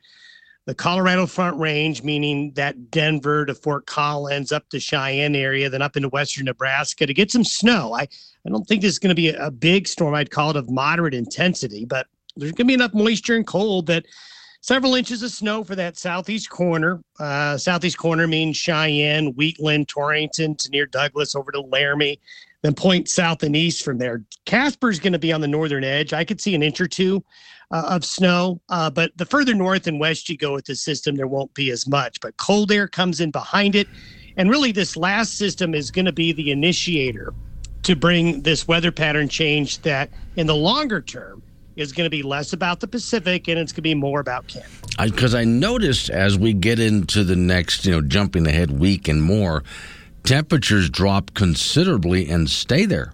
[0.65, 5.81] the Colorado Front Range, meaning that Denver to Fort Collins, up to Cheyenne area, then
[5.81, 7.93] up into western Nebraska to get some snow.
[7.93, 8.03] I,
[8.45, 10.13] I don't think this is going to be a, a big storm.
[10.13, 13.87] I'd call it of moderate intensity, but there's going to be enough moisture and cold
[13.87, 14.05] that
[14.61, 17.01] several inches of snow for that southeast corner.
[17.19, 22.19] Uh, southeast corner means Cheyenne, Wheatland, Torrington to near Douglas over to Laramie,
[22.61, 24.23] then point south and east from there.
[24.45, 26.13] Casper's going to be on the northern edge.
[26.13, 27.23] I could see an inch or two
[27.71, 31.15] uh, of snow, uh, but the further north and west you go with the system,
[31.15, 32.21] there won't be as much.
[32.21, 33.87] But cold air comes in behind it.
[34.37, 37.33] And really, this last system is going to be the initiator
[37.83, 41.41] to bring this weather pattern change that in the longer term
[41.81, 44.47] is going to be less about the Pacific and it's going to be more about
[44.47, 44.71] Canada.
[45.03, 49.07] Because I, I, noticed as we get into the next, you know, jumping ahead week
[49.07, 49.63] and more,
[50.23, 53.13] temperatures drop considerably and stay there.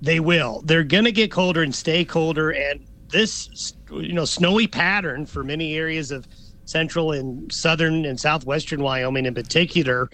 [0.00, 0.62] They will.
[0.64, 2.50] They're going to get colder and stay colder.
[2.50, 6.26] And this, you know, snowy pattern for many areas of
[6.66, 10.10] central and southern and southwestern Wyoming in particular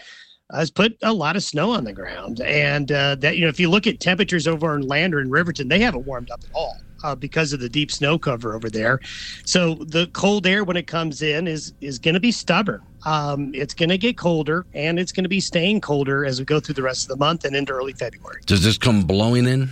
[0.52, 2.40] has put a lot of snow on the ground.
[2.40, 5.68] And uh, that, you know, if you look at temperatures over in Lander and Riverton,
[5.68, 9.00] they haven't warmed up at all uh, because of the deep snow cover over there.
[9.44, 12.82] So the cold air when it comes in is is going to be stubborn.
[13.04, 16.44] Um, it's going to get colder and it's going to be staying colder as we
[16.44, 18.42] go through the rest of the month and into early February.
[18.46, 19.70] Does this come blowing in?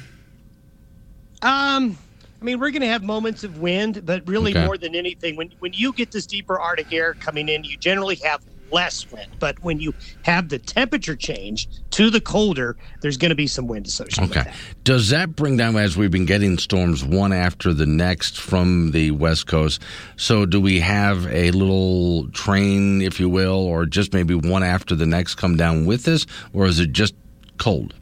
[1.42, 1.98] Um.
[2.40, 4.64] I mean, we're going to have moments of wind, but really okay.
[4.64, 8.14] more than anything, when when you get this deeper Arctic air coming in, you generally
[8.16, 9.30] have less wind.
[9.38, 13.66] But when you have the temperature change to the colder, there's going to be some
[13.66, 14.50] wind associated okay.
[14.50, 14.56] That.
[14.84, 19.10] Does that bring down, as we've been getting storms one after the next from the
[19.12, 19.82] West Coast?
[20.16, 24.94] So do we have a little train, if you will, or just maybe one after
[24.94, 26.26] the next come down with this?
[26.52, 27.14] Or is it just
[27.58, 27.94] cold?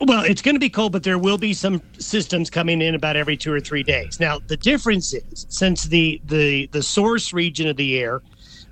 [0.00, 3.16] Well, it's going to be cold, but there will be some systems coming in about
[3.16, 4.20] every two or three days.
[4.20, 8.22] Now, the difference is since the the the source region of the air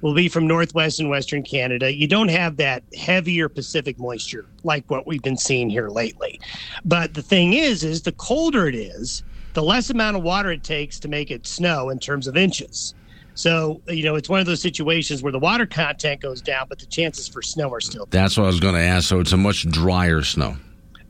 [0.07, 1.93] will be from northwest and western Canada.
[1.93, 6.41] You don't have that heavier Pacific moisture like what we've been seeing here lately.
[6.85, 10.63] But the thing is, is the colder it is, the less amount of water it
[10.63, 12.95] takes to make it snow in terms of inches.
[13.35, 16.79] So, you know, it's one of those situations where the water content goes down, but
[16.79, 18.07] the chances for snow are still.
[18.09, 19.09] That's what I was going to ask.
[19.09, 20.57] So it's a much drier snow.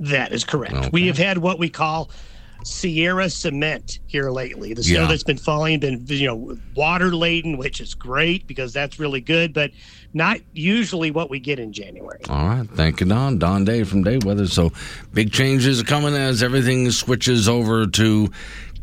[0.01, 0.73] That is correct.
[0.73, 0.91] Okay.
[0.91, 2.11] We have had what we call
[2.67, 4.75] Sierra cement here lately.
[4.75, 5.07] The snow yeah.
[5.07, 9.55] that's been falling, been you know water laden, which is great because that's really good,
[9.55, 9.71] but
[10.13, 12.21] not usually what we get in January.
[12.29, 13.39] All right, thank you, Don.
[13.39, 14.49] Don Day from Day Weather.
[14.49, 14.73] So
[15.15, 18.33] big changes are coming as everything switches over to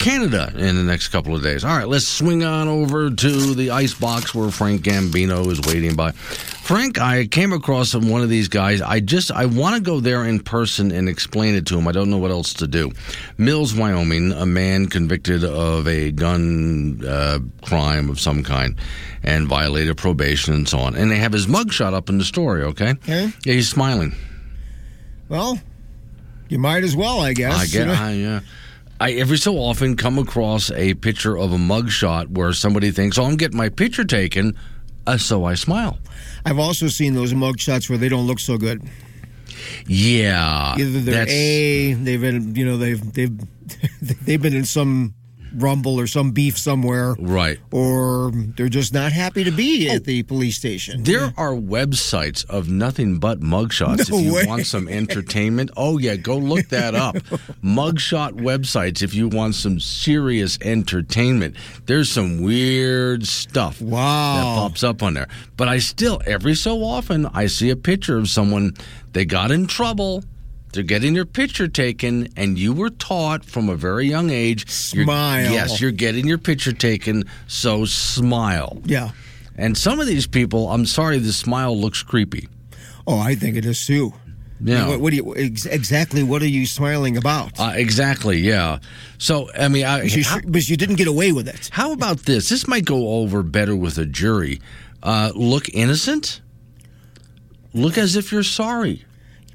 [0.03, 1.63] Canada in the next couple of days.
[1.63, 5.95] All right, let's swing on over to the ice box where Frank Gambino is waiting
[5.95, 6.11] by.
[6.11, 8.81] Frank, I came across one of these guys.
[8.81, 11.87] I just I want to go there in person and explain it to him.
[11.87, 12.91] I don't know what else to do.
[13.37, 18.75] Mills, Wyoming, a man convicted of a gun uh, crime of some kind
[19.23, 20.95] and violated probation and so on.
[20.95, 22.63] And they have his mugshot up in the story.
[22.63, 23.31] Okay, okay.
[23.45, 24.13] yeah, he's smiling.
[25.29, 25.59] Well,
[26.49, 27.53] you might as well, I guess.
[27.53, 27.93] I get, you know?
[27.93, 28.39] I, yeah.
[29.03, 33.25] I every so often come across a picture of a mugshot where somebody thinks, "Oh,
[33.25, 34.55] I'm getting my picture taken,"
[35.05, 35.99] uh, so I smile.
[36.45, 38.81] I've also seen those mugshots where they don't look so good.
[39.87, 43.37] Yeah, either they're a they've been you know they've they've
[44.25, 45.13] they've been in some
[45.53, 47.15] rumble or some beef somewhere.
[47.19, 47.59] Right.
[47.71, 51.03] Or they're just not happy to be oh, at the police station.
[51.03, 51.31] There yeah.
[51.37, 54.45] are websites of nothing but mugshots no if you way.
[54.45, 55.71] want some entertainment.
[55.77, 57.15] Oh, yeah, go look that up.
[57.63, 61.55] Mugshot websites if you want some serious entertainment.
[61.85, 64.35] There's some weird stuff wow.
[64.35, 65.27] that pops up on there.
[65.57, 68.73] But I still, every so often, I see a picture of someone,
[69.13, 70.23] they got in trouble
[70.74, 74.69] they're getting your picture taken, and you were taught from a very young age.
[74.69, 75.43] Smile.
[75.43, 78.80] You're, yes, you're getting your picture taken, so smile.
[78.84, 79.11] Yeah.
[79.55, 82.49] And some of these people, I'm sorry, the smile looks creepy.
[83.05, 84.13] Oh, I think it is too.
[84.61, 84.88] Yeah.
[84.88, 86.24] What, what do you ex- exactly?
[86.24, 87.59] What are you smiling about?
[87.59, 88.39] Uh, exactly.
[88.39, 88.80] Yeah.
[89.17, 91.69] So I mean, I, But you, how, but you didn't get away with it.
[91.71, 92.49] how about this?
[92.49, 94.61] This might go over better with a jury.
[95.03, 96.39] Uh, look innocent.
[97.74, 99.03] Look as if you're sorry.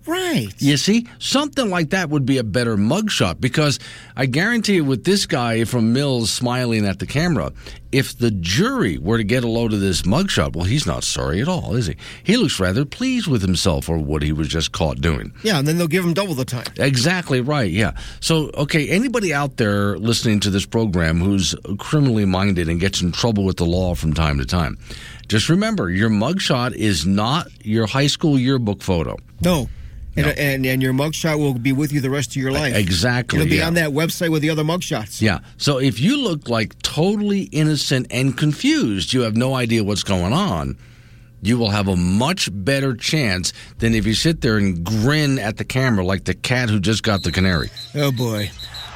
[0.09, 0.49] Right.
[0.57, 3.79] You see, something like that would be a better mugshot because
[4.17, 7.53] I guarantee you, with this guy from Mills smiling at the camera,
[7.93, 11.43] if the jury were to get a load of this mugshot, well, he's not sorry
[11.43, 11.97] at all, is he?
[12.25, 15.33] He looks rather pleased with himself for what he was just caught doing.
[15.43, 16.67] Yeah, and then they'll give him double the time.
[16.79, 17.71] Exactly right.
[17.71, 17.93] Yeah.
[18.21, 23.13] So, okay, anybody out there listening to this program who's criminally minded and gets in
[23.13, 24.79] trouble with the law from time to time,
[25.29, 29.17] just remember your mugshot is not your high school yearbook photo.
[29.43, 29.69] No.
[30.19, 32.75] And, and and your mugshot will be with you the rest of your life.
[32.75, 33.39] Exactly.
[33.41, 33.66] It'll be yeah.
[33.66, 35.21] on that website with the other mugshots.
[35.21, 35.41] Yeah.
[35.57, 40.33] So if you look like totally innocent and confused, you have no idea what's going
[40.33, 40.77] on,
[41.43, 45.57] you will have a much better chance than if you sit there and grin at
[45.57, 47.71] the camera like the cat who just got the canary.
[47.95, 48.51] Oh boy.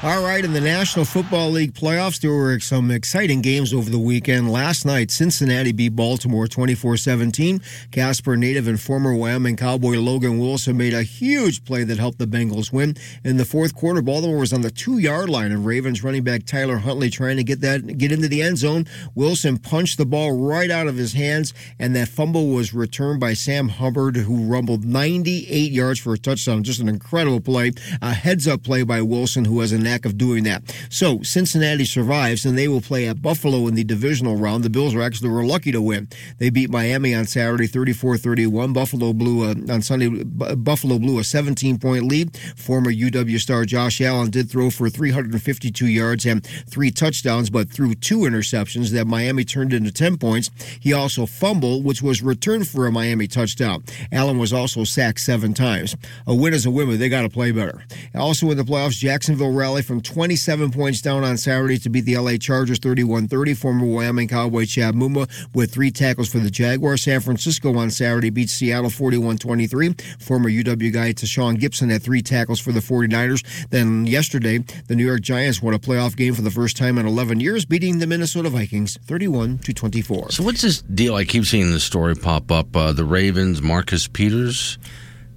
[0.05, 4.01] All right, in the National Football League playoffs, there were some exciting games over the
[4.01, 4.51] weekend.
[4.51, 7.61] Last night, Cincinnati beat Baltimore 24 17.
[7.93, 12.27] Casper native and former Wyoming Cowboy Logan Wilson made a huge play that helped the
[12.27, 12.97] Bengals win.
[13.23, 16.47] In the fourth quarter, Baltimore was on the two yard line, and Ravens running back
[16.47, 18.87] Tyler Huntley trying to get that get into the end zone.
[19.15, 23.35] Wilson punched the ball right out of his hands, and that fumble was returned by
[23.35, 26.65] Sam Hubbard, who rumbled 98 yards for a touchdown.
[26.65, 27.71] Just an incredible play.
[28.01, 30.63] A heads up play by Wilson, who has a knack of doing that.
[30.89, 34.65] So Cincinnati survives, and they will play at Buffalo in the divisional round.
[34.65, 36.09] The Bills are actually were lucky to win.
[36.39, 38.73] They beat Miami on Saturday, 34-31.
[38.73, 40.09] Buffalo blew a, on Sunday.
[40.09, 42.37] Buffalo blew a 17 point lead.
[42.57, 47.95] Former UW star Josh Allen did throw for 352 yards and three touchdowns, but threw
[47.95, 50.51] two interceptions that Miami turned into 10 points.
[50.81, 53.85] He also fumbled, which was returned for a Miami touchdown.
[54.11, 55.97] Allen was also sacked seven times.
[56.27, 57.85] A win is a win, but they got to play better.
[58.15, 62.17] Also in the playoffs, Jacksonville rallied from 27 points down on Saturday to beat the
[62.17, 63.57] LA Chargers 31-30.
[63.57, 67.03] Former Wyoming Cowboy Chad Muma with three tackles for the Jaguars.
[67.03, 70.23] San Francisco on Saturday beat Seattle 41-23.
[70.23, 73.69] Former UW guy Tashaun Gipson had three tackles for the 49ers.
[73.69, 77.07] Then yesterday, the New York Giants won a playoff game for the first time in
[77.07, 80.31] 11 years, beating the Minnesota Vikings 31 to 24.
[80.31, 81.15] So what's this deal?
[81.15, 82.75] I keep seeing this story pop up.
[82.77, 84.79] Uh, the Ravens, Marcus Peters.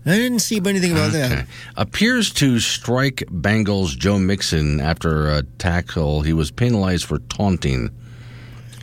[0.06, 1.48] I didn't see anything about that.
[1.76, 6.22] Appears to strike Bengals Joe Mixon after a tackle.
[6.22, 7.90] He was penalized for taunting.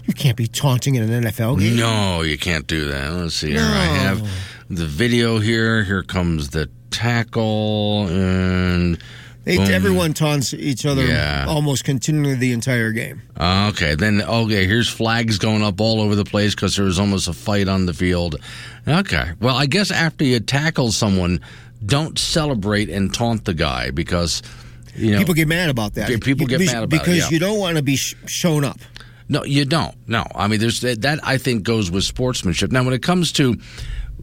[0.04, 1.76] You can't be taunting in an NFL game.
[1.76, 3.12] No, you can't do that.
[3.12, 3.60] Let's see here.
[3.60, 4.28] I have
[4.68, 5.84] the video here.
[5.84, 8.98] Here comes the tackle and
[9.44, 11.46] They, everyone taunts each other Yeah.
[11.48, 13.22] almost continually the entire game.
[13.36, 16.98] Ah, okay, then okay, here's flags going up all over the place because there was
[17.00, 18.36] almost a fight on the field.
[18.86, 21.40] Okay, well, I guess after you tackle someone,
[21.84, 24.42] don't celebrate and taunt the guy because
[24.94, 26.08] you know people get mad about that.
[26.22, 27.28] People get Be- mad about it, because yeah.
[27.30, 28.78] you don't want to be sh- shown up.
[29.28, 29.96] No, you don't.
[30.06, 32.70] No, I mean, there's that I think goes with sportsmanship.
[32.70, 33.58] Now, when it comes to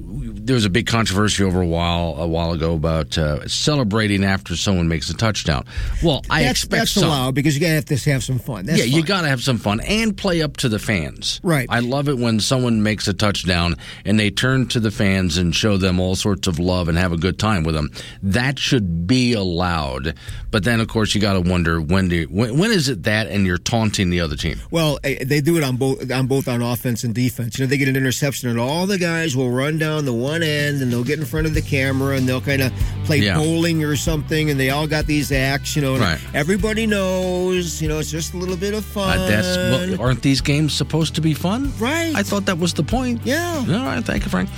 [0.02, 4.56] there was a big controversy over a while a while ago about uh, celebrating after
[4.56, 5.66] someone makes a touchdown.
[6.04, 7.04] Well, I that's, expect that's some.
[7.06, 8.66] allowed because you gotta have to have some fun.
[8.66, 9.06] That's yeah, you fine.
[9.06, 11.40] got to have some fun and play up to the fans.
[11.44, 11.68] Right.
[11.70, 13.76] I love it when someone makes a touchdown
[14.06, 17.12] and they turn to the fans and show them all sorts of love and have
[17.12, 17.92] a good time with them.
[18.24, 20.16] That should be allowed.
[20.52, 23.04] But then, of course, you got to wonder when do you, when, when is it
[23.04, 24.60] that and you're taunting the other team?
[24.72, 27.60] Well, eh, they do it on both on both on offense and defense.
[27.60, 30.44] You know, they get an interception, and all the guys will run down the one
[30.44, 32.72] end, and they'll get in front of the camera, and they'll kind of
[33.06, 33.36] play Yeah.
[33.38, 35.76] bowling or something, and they all got these acts.
[35.76, 36.20] You know, and Right.
[36.34, 37.82] everybody knows.
[37.82, 39.18] You know, it's just a little bit of fun.
[39.18, 41.72] Uh, that's well, aren't these games supposed to be fun?
[41.80, 42.14] Right.
[42.16, 43.22] I thought that was the point.
[43.24, 43.58] Yeah.
[43.58, 44.04] All right.
[44.06, 44.50] Thank you, Frank.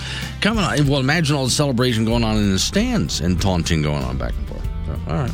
[0.42, 0.88] Coming on.
[0.88, 4.34] Well, imagine all the celebration going on in the stands and taunting going on back
[4.38, 4.62] and forth.
[4.86, 5.32] So, all right.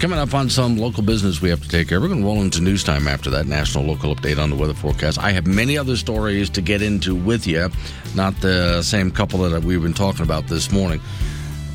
[0.00, 1.96] Coming up on some local business we have to take care.
[1.96, 2.02] of.
[2.02, 4.74] We're going to roll into news time after that national local update on the weather
[4.74, 5.18] forecast.
[5.18, 7.70] I have many other stories to get into with you,
[8.14, 11.00] not the same couple that we've been talking about this morning.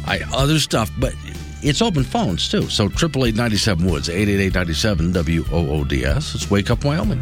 [0.05, 1.15] I other stuff, but
[1.63, 2.69] it's open phones too.
[2.69, 6.05] So triple eight ninety seven Woods eight eight eight ninety seven W O O D
[6.05, 6.35] S.
[6.35, 7.21] It's Wake Up Wyoming.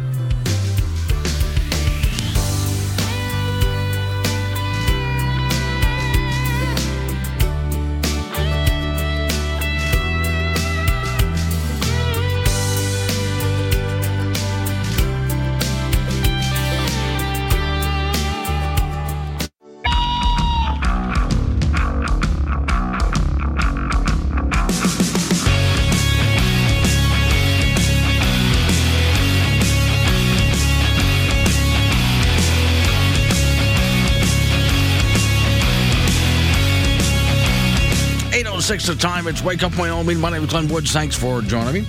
[38.88, 39.26] The time.
[39.26, 40.18] It's Wake Up Wyoming.
[40.18, 40.92] My name is Glenn Woods.
[40.92, 41.88] Thanks for joining me.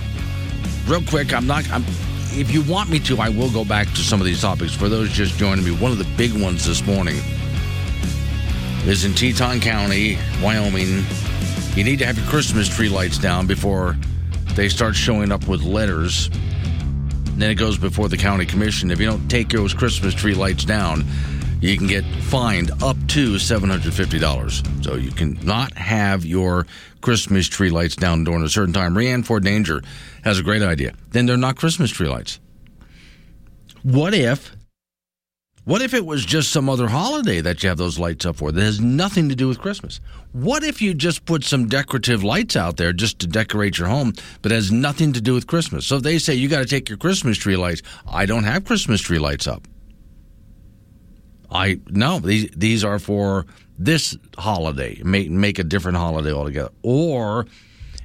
[0.85, 1.69] Real quick, I'm not.
[1.71, 1.81] I'm,
[2.31, 4.75] if you want me to, I will go back to some of these topics.
[4.75, 7.15] For those just joining me, one of the big ones this morning
[8.85, 11.05] is in Teton County, Wyoming.
[11.73, 13.95] You need to have your Christmas tree lights down before
[14.55, 16.27] they start showing up with letters.
[16.27, 18.91] And then it goes before the county commission.
[18.91, 21.05] If you don't take those Christmas tree lights down,
[21.61, 24.83] you can get fined up to $750.
[24.83, 26.65] So you can not have your
[27.01, 28.95] Christmas tree lights down during a certain time.
[28.95, 29.81] Rianne Ford Danger
[30.23, 30.93] has a great idea.
[31.11, 32.39] Then they're not Christmas tree lights.
[33.83, 34.55] What if
[35.65, 38.51] what if it was just some other holiday that you have those lights up for
[38.51, 39.99] that has nothing to do with Christmas?
[40.31, 44.13] What if you just put some decorative lights out there just to decorate your home,
[44.41, 45.85] but has nothing to do with Christmas?
[45.85, 48.99] So they say you got to take your Christmas tree lights, I don't have Christmas
[48.99, 49.67] tree lights up.
[51.51, 53.45] I no, these these are for
[53.77, 55.01] this holiday.
[55.03, 56.71] Make make a different holiday altogether.
[56.83, 57.45] Or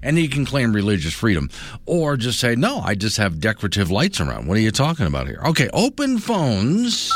[0.05, 1.51] and you can claim religious freedom.
[1.87, 4.47] Or just say, no, I just have decorative lights around.
[4.47, 5.41] What are you talking about here?
[5.47, 7.11] Okay, open phones.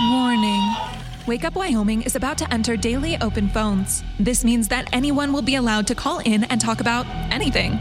[0.00, 0.74] Warning.
[1.26, 4.02] Wake Up Wyoming is about to enter daily open phones.
[4.18, 7.78] This means that anyone will be allowed to call in and talk about anything.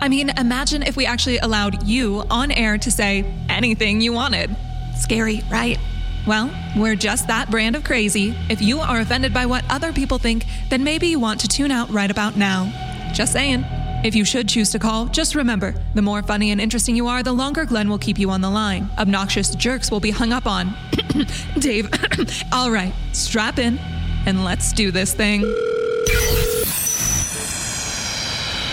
[0.00, 4.56] I mean, imagine if we actually allowed you on air to say anything you wanted.
[4.96, 5.78] Scary, right?
[6.26, 8.34] Well, we're just that brand of crazy.
[8.48, 11.70] If you are offended by what other people think, then maybe you want to tune
[11.70, 12.72] out right about now.
[13.14, 13.64] Just saying.
[14.02, 17.22] If you should choose to call, just remember the more funny and interesting you are,
[17.22, 18.88] the longer Glenn will keep you on the line.
[18.96, 20.74] Obnoxious jerks will be hung up on.
[21.58, 21.90] Dave,
[22.52, 23.78] all right, strap in
[24.26, 25.42] and let's do this thing.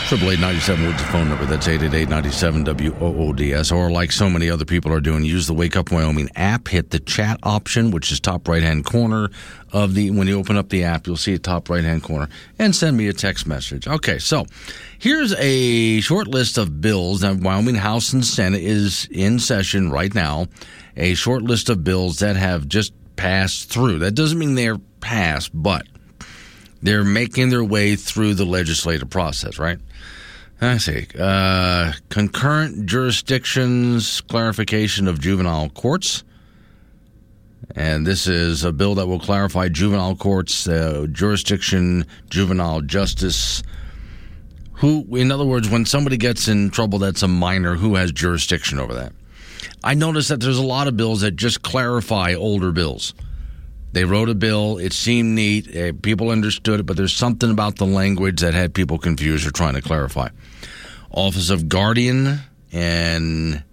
[0.08, 1.44] Triple eight ninety seven Woods the phone number.
[1.44, 3.74] That's eight eight eight ninety seven W O O D S.
[3.74, 6.70] Or like so many other people are doing, use the Wake Up Wyoming app.
[6.70, 9.30] Hit the chat option, which is top right hand corner
[9.74, 10.12] of the.
[10.12, 12.96] When you open up the app, you'll see a top right hand corner, and send
[12.96, 13.86] me a text message.
[13.86, 14.46] Okay, so
[14.98, 20.16] here's a short list of bills that Wyoming House and Senate is in session right
[20.16, 20.48] now.
[20.96, 24.00] A short list of bills that have just passed through.
[24.00, 25.86] That doesn't mean they're passed, but
[26.82, 29.80] they're making their way through the legislative process, right?
[30.60, 31.08] I see.
[31.18, 36.24] Uh, concurrent jurisdictions clarification of juvenile courts.
[37.76, 43.62] And this is a bill that will clarify juvenile courts, uh, jurisdiction, juvenile justice.
[44.74, 48.80] Who, in other words, when somebody gets in trouble that's a minor, who has jurisdiction
[48.80, 49.14] over that?
[49.84, 53.14] I notice that there's a lot of bills that just clarify older bills.
[53.94, 54.78] They wrote a bill.
[54.78, 55.76] It seemed neat.
[55.76, 59.52] Uh, people understood it, but there's something about the language that had people confused or
[59.52, 60.30] trying to clarify.
[61.12, 63.64] Office of Guardian and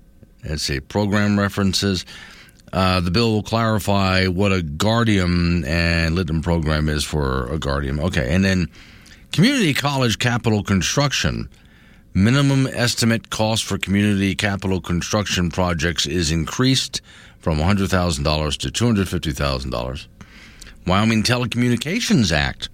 [0.49, 2.05] let's see, program references.
[2.73, 8.01] Uh, the bill will clarify what a guardian ad litem program is for a guardian.
[8.01, 8.69] Okay, and then
[9.33, 11.49] community college capital construction.
[12.17, 17.01] Minimum estimate cost for community capital construction projects is increased
[17.45, 20.07] from $100,000 to $250,000.
[20.87, 22.71] Wyoming Telecommunications Act.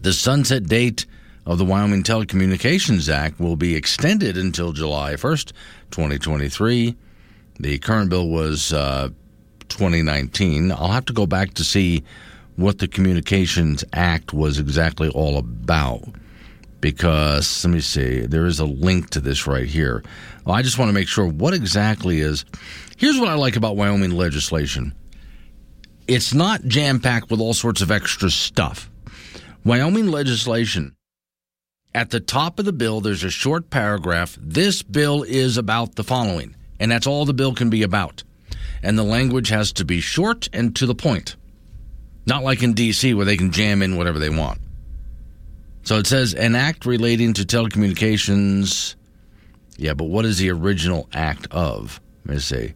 [0.00, 1.04] The sunset date
[1.44, 5.52] of the Wyoming Telecommunications Act will be extended until July 1st,
[5.90, 6.96] 2023.
[7.60, 9.10] The current bill was uh,
[9.68, 10.72] 2019.
[10.72, 12.02] I'll have to go back to see
[12.56, 16.02] what the Communications Act was exactly all about
[16.84, 20.04] because let me see, there is a link to this right here.
[20.46, 22.44] I just want to make sure what exactly is.
[22.98, 24.92] Here's what I like about Wyoming legislation
[26.06, 28.90] it's not jam packed with all sorts of extra stuff.
[29.64, 30.94] Wyoming legislation,
[31.94, 34.36] at the top of the bill, there's a short paragraph.
[34.38, 38.24] This bill is about the following, and that's all the bill can be about.
[38.82, 41.36] And the language has to be short and to the point.
[42.26, 44.60] Not like in D.C., where they can jam in whatever they want.
[45.84, 48.94] So it says an act relating to telecommunications.
[49.76, 52.00] Yeah, but what is the original act of?
[52.24, 52.74] Let me see.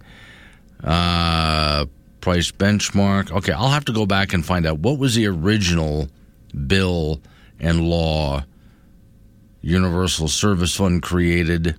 [0.83, 1.87] Uh,
[2.21, 3.33] price benchmark.
[3.33, 6.09] Okay, I'll have to go back and find out what was the original
[6.67, 7.21] bill
[7.59, 8.45] and law
[9.63, 11.77] Universal Service Fund created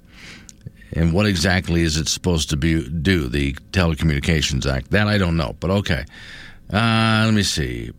[0.93, 4.91] and what exactly is it supposed to be do the Telecommunications Act?
[4.91, 6.05] That I don't know, but okay.
[6.71, 7.91] Uh, let me see.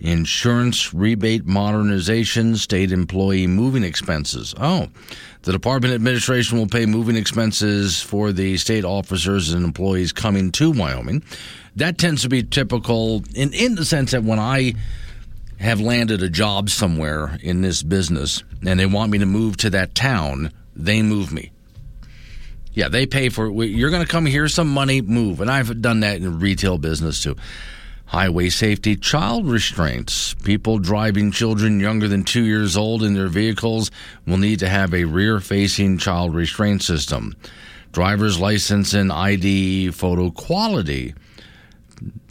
[0.00, 4.54] Insurance rebate modernization, state employee moving expenses.
[4.58, 4.88] Oh,
[5.42, 10.70] the department administration will pay moving expenses for the state officers and employees coming to
[10.70, 11.22] Wyoming.
[11.76, 14.74] That tends to be typical in, in the sense that when I
[15.58, 19.70] have landed a job somewhere in this business and they want me to move to
[19.70, 21.52] that town, they move me.
[22.72, 23.66] Yeah, they pay for it.
[23.68, 25.40] You're going to come here, some money, move.
[25.40, 27.36] And I've done that in retail business too.
[28.10, 30.34] Highway safety child restraints.
[30.34, 33.92] People driving children younger than two years old in their vehicles
[34.26, 37.36] will need to have a rear facing child restraint system.
[37.92, 41.14] Driver's license and ID photo quality.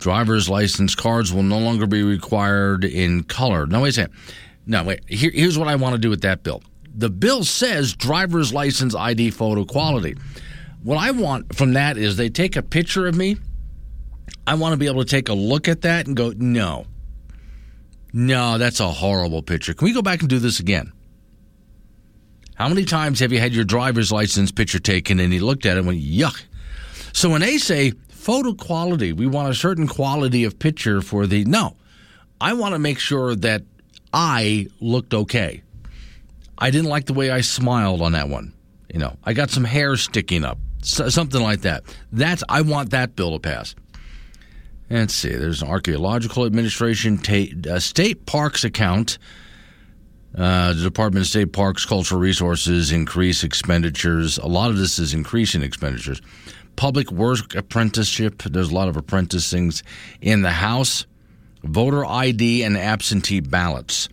[0.01, 3.65] Driver's license cards will no longer be required in color.
[3.65, 4.13] No, wait a second.
[4.65, 4.99] No, wait.
[5.07, 6.61] Here, here's what I want to do with that bill.
[6.93, 10.17] The bill says driver's license ID photo quality.
[10.83, 13.37] What I want from that is they take a picture of me
[14.47, 16.85] I want to be able to take a look at that and go, no,
[18.13, 19.73] no, that's a horrible picture.
[19.73, 20.91] Can we go back and do this again?
[22.55, 25.77] How many times have you had your driver's license picture taken and you looked at
[25.77, 26.43] it and went, yuck?
[27.13, 31.45] So when they say photo quality, we want a certain quality of picture for the,
[31.45, 31.77] no,
[32.41, 33.63] I want to make sure that
[34.11, 35.61] I looked okay.
[36.57, 38.53] I didn't like the way I smiled on that one.
[38.93, 41.83] You know, I got some hair sticking up, something like that.
[42.11, 43.75] That's, I want that bill to pass.
[44.89, 45.29] Let's see.
[45.29, 47.19] There's an Archaeological Administration
[47.69, 49.19] uh, State Parks account.
[50.35, 54.39] Uh, the Department of State Parks Cultural Resources increase expenditures.
[54.39, 56.21] A lot of this is increasing expenditures.
[56.75, 58.41] Public work apprenticeship.
[58.43, 59.83] There's a lot of apprenticings
[60.21, 61.05] in the House.
[61.63, 64.09] Voter ID and absentee ballots.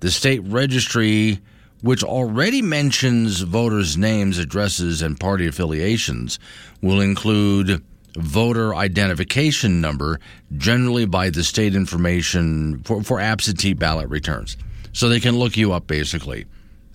[0.00, 1.40] The state registry,
[1.80, 6.38] which already mentions voters' names, addresses, and party affiliations,
[6.82, 7.82] will include
[8.16, 10.20] voter identification number,
[10.56, 14.56] generally by the state information for, for absentee ballot returns.
[14.92, 16.46] So they can look you up basically.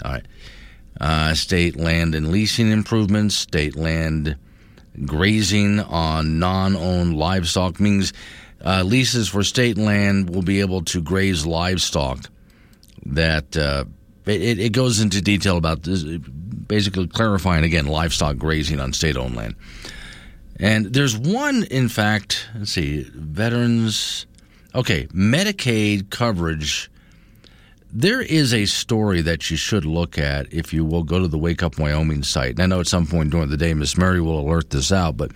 [0.04, 0.26] All right.
[1.00, 4.36] Uh, state land and leasing improvements, state land
[5.06, 8.14] grazing on non owned livestock means
[8.64, 12.30] uh, leases for state land will be able to graze livestock
[13.06, 13.58] that.
[13.58, 13.86] Uh,
[14.26, 19.36] it, it, goes into detail about this, basically clarifying again livestock grazing on state owned
[19.36, 19.56] land.
[20.64, 24.26] And there's one, in fact, let's see, veterans.
[24.74, 26.90] Okay, Medicaid coverage.
[27.92, 31.38] There is a story that you should look at if you will go to the
[31.38, 32.52] Wake Up Wyoming site.
[32.52, 35.18] And I know at some point during the day, Miss Mary will alert this out,
[35.18, 35.34] but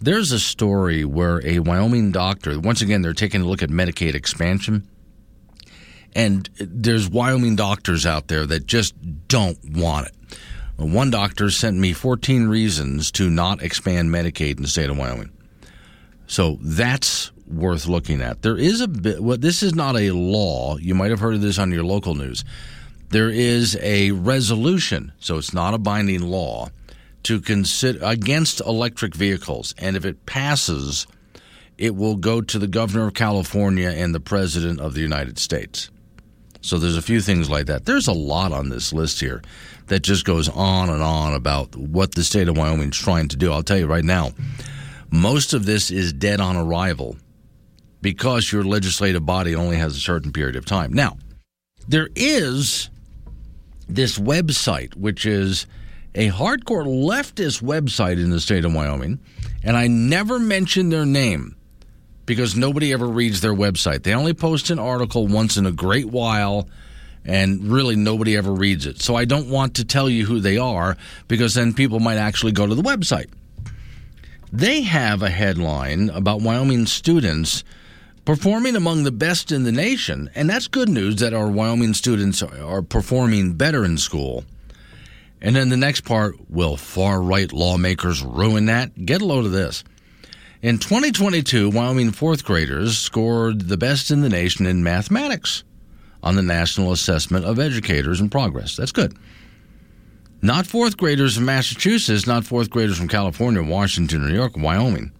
[0.00, 4.16] there's a story where a Wyoming doctor, once again, they're taking a look at Medicaid
[4.16, 4.88] expansion.
[6.16, 8.96] And there's Wyoming doctors out there that just
[9.28, 10.14] don't want it.
[10.80, 15.30] One doctor sent me 14 reasons to not expand Medicaid in the state of Wyoming.
[16.26, 18.40] So that's worth looking at.
[18.40, 20.78] There is a bit, well, this is not a law.
[20.78, 22.44] You might have heard of this on your local news.
[23.10, 26.70] There is a resolution, so it's not a binding law,
[27.24, 29.74] to consider against electric vehicles.
[29.76, 31.06] And if it passes,
[31.76, 35.90] it will go to the governor of California and the president of the United States.
[36.62, 37.84] So there's a few things like that.
[37.84, 39.42] There's a lot on this list here
[39.90, 43.36] that just goes on and on about what the state of Wyoming is trying to
[43.36, 43.52] do.
[43.52, 44.30] I'll tell you right now,
[45.10, 47.16] most of this is dead on arrival
[48.00, 50.92] because your legislative body only has a certain period of time.
[50.92, 51.18] Now,
[51.88, 52.88] there is
[53.88, 55.66] this website, which is
[56.14, 59.18] a hardcore leftist website in the state of Wyoming,
[59.64, 61.56] and I never mention their name
[62.26, 64.04] because nobody ever reads their website.
[64.04, 66.68] They only post an article once in a great while
[67.24, 69.00] and really nobody ever reads it.
[69.00, 70.96] So I don't want to tell you who they are
[71.28, 73.28] because then people might actually go to the website.
[74.52, 77.62] They have a headline about Wyoming students
[78.24, 82.42] performing among the best in the nation, and that's good news that our Wyoming students
[82.42, 84.44] are performing better in school.
[85.40, 89.06] And then the next part will far right lawmakers ruin that?
[89.06, 89.84] Get a load of this.
[90.62, 95.64] In 2022, Wyoming fourth graders scored the best in the nation in mathematics
[96.22, 98.76] on the National Assessment of Educators in Progress.
[98.76, 99.16] That's good.
[100.42, 105.12] Not fourth graders from Massachusetts, not fourth graders from California, Washington, New York, Wyoming.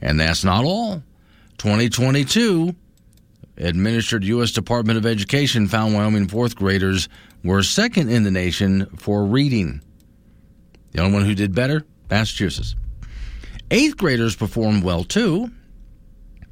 [0.00, 1.02] And that's not all.
[1.58, 2.74] 2022,
[3.56, 4.52] administered U.S.
[4.52, 7.08] Department of Education found Wyoming fourth graders
[7.44, 9.82] were second in the nation for reading.
[10.92, 12.74] The only one who did better, Massachusetts.
[13.70, 15.50] Eighth graders performed well too.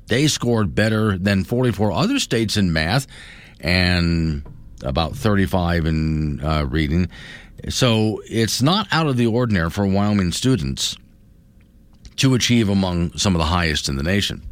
[0.07, 3.07] They scored better than 44 other states in math
[3.61, 4.45] and
[4.83, 7.09] about 35 in uh, reading.
[7.69, 10.97] So it's not out of the ordinary for Wyoming students
[12.17, 14.43] to achieve among some of the highest in the nation.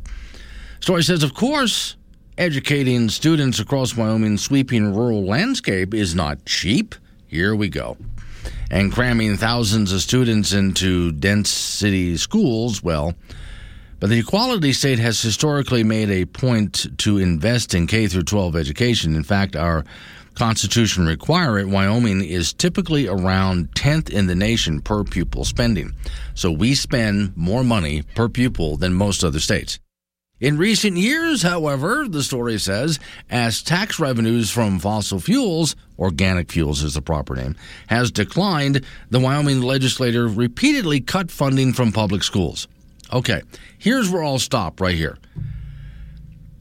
[0.81, 1.97] Story says, of course,
[2.39, 6.95] educating students across Wyoming's sweeping rural landscape is not cheap.
[7.27, 7.97] Here we go.
[8.71, 13.15] And cramming thousands of students into dense city schools, well,
[13.99, 18.57] but the Equality State has historically made a point to invest in K through 12
[18.57, 19.17] education.
[19.17, 19.85] In fact, our
[20.35, 21.67] Constitution require it.
[21.67, 25.95] Wyoming is typically around 10th in the nation per pupil spending.
[26.35, 29.79] So we spend more money per pupil than most other states.
[30.39, 33.01] In recent years, however, the story says,
[33.31, 37.57] as tax revenues from fossil fuels, organic fuels is the proper name,
[37.87, 42.69] has declined, the Wyoming legislature repeatedly cut funding from public schools.
[43.13, 43.43] Okay,
[43.79, 45.19] here's where I'll stop right here.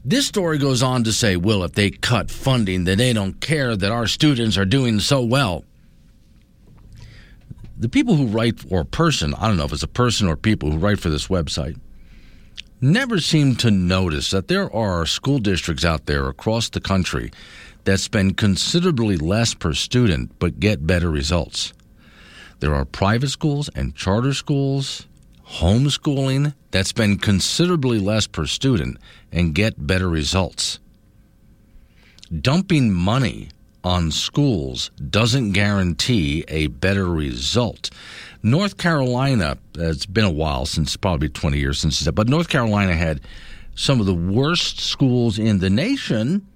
[0.04, 3.74] This story goes on to say, well, if they cut funding, then they don't care
[3.74, 5.64] that our students are doing so well.
[7.76, 10.70] The people who write, or person, I don't know if it's a person or people
[10.70, 11.78] who write for this website,
[12.80, 17.32] never seem to notice that there are school districts out there across the country
[17.84, 21.72] that spend considerably less per student but get better results.
[22.60, 25.06] There are private schools and charter schools,
[25.48, 28.98] homeschooling that spend considerably less per student
[29.32, 30.78] and get better results.
[32.40, 33.48] Dumping money
[33.84, 37.90] on schools doesn't guarantee a better result.
[38.42, 42.94] North Carolina, it's been a while since probably 20 years since that, but North Carolina
[42.94, 43.20] had
[43.76, 46.46] some of the worst schools in the nation.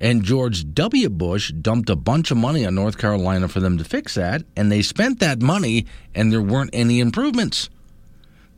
[0.00, 1.08] And George W.
[1.08, 4.70] Bush dumped a bunch of money on North Carolina for them to fix that, and
[4.70, 7.68] they spent that money, and there weren't any improvements.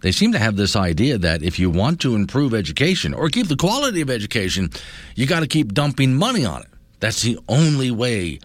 [0.01, 3.49] They seem to have this idea that if you want to improve education or keep
[3.49, 4.71] the quality of education,
[5.15, 6.69] you got to keep dumping money on it.
[7.01, 8.41] That's the only way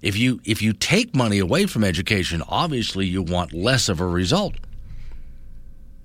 [0.00, 4.06] if you if you take money away from education, obviously you want less of a
[4.06, 4.54] result.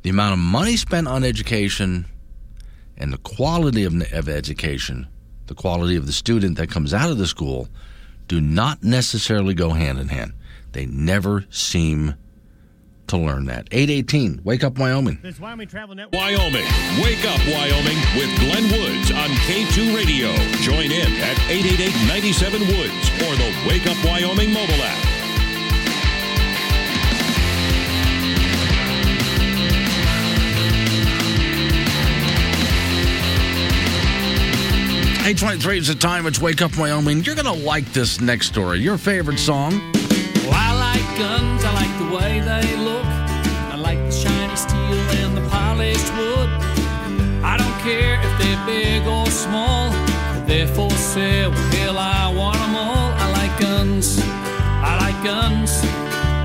[0.01, 2.05] The amount of money spent on education
[2.97, 5.07] and the quality of, of education,
[5.47, 7.67] the quality of the student that comes out of the school,
[8.27, 10.33] do not necessarily go hand in hand.
[10.71, 12.15] They never seem
[13.07, 13.67] to learn that.
[13.71, 15.19] 818, Wake Up Wyoming.
[15.21, 16.13] This Wyoming Travel Network.
[16.19, 16.65] Wyoming.
[17.03, 20.33] Wake Up Wyoming with Glenn Woods on K2 Radio.
[20.61, 25.09] Join in at 888-97-WOODS or the Wake Up Wyoming mobile app.
[35.25, 36.25] Eight twenty-three is the time.
[36.27, 37.23] It's Wake Up Wyoming.
[37.23, 38.79] You're gonna like this next story.
[38.79, 39.71] Your favorite song.
[40.43, 41.63] Well, I like guns.
[41.63, 42.92] I like the way they look.
[48.73, 49.91] Big or small.
[50.47, 51.51] They're for sale.
[51.51, 53.11] Hell, I want them all.
[53.23, 54.19] I like guns.
[54.21, 55.71] I like guns.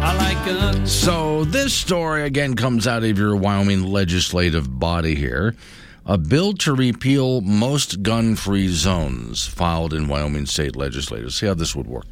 [0.09, 0.93] I like guns.
[0.93, 5.55] So this story again comes out of your Wyoming legislative body here.
[6.07, 11.31] A bill to repeal most gun-free zones filed in Wyoming state legislature.
[11.31, 12.07] See how this would work.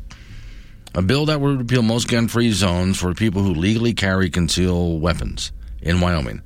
[0.94, 5.00] A bill that would repeal most gun free zones for people who legally carry concealed
[5.02, 5.52] weapons
[5.82, 6.42] in Wyoming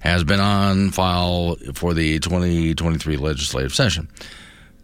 [0.00, 4.08] has been on file for the 2023 legislative session.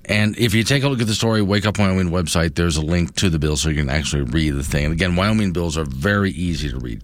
[0.04, 2.82] And if you take a look at the story, Wake Up Wyoming website, there's a
[2.82, 4.84] link to the bill so you can actually read the thing.
[4.84, 7.02] And again, Wyoming bills are very easy to read.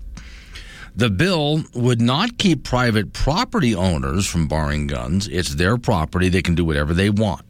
[0.95, 5.27] The bill would not keep private property owners from borrowing guns.
[5.27, 6.29] It's their property.
[6.29, 7.45] They can do whatever they want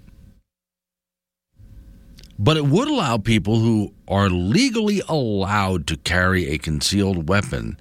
[2.42, 7.78] but it would allow people who are legally allowed to carry a concealed weapon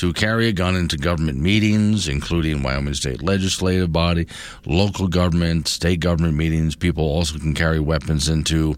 [0.00, 4.26] to carry a gun into government meetings, including Wyoming State Legislative Body,
[4.64, 6.74] local government, state government meetings.
[6.74, 8.76] People also can carry weapons into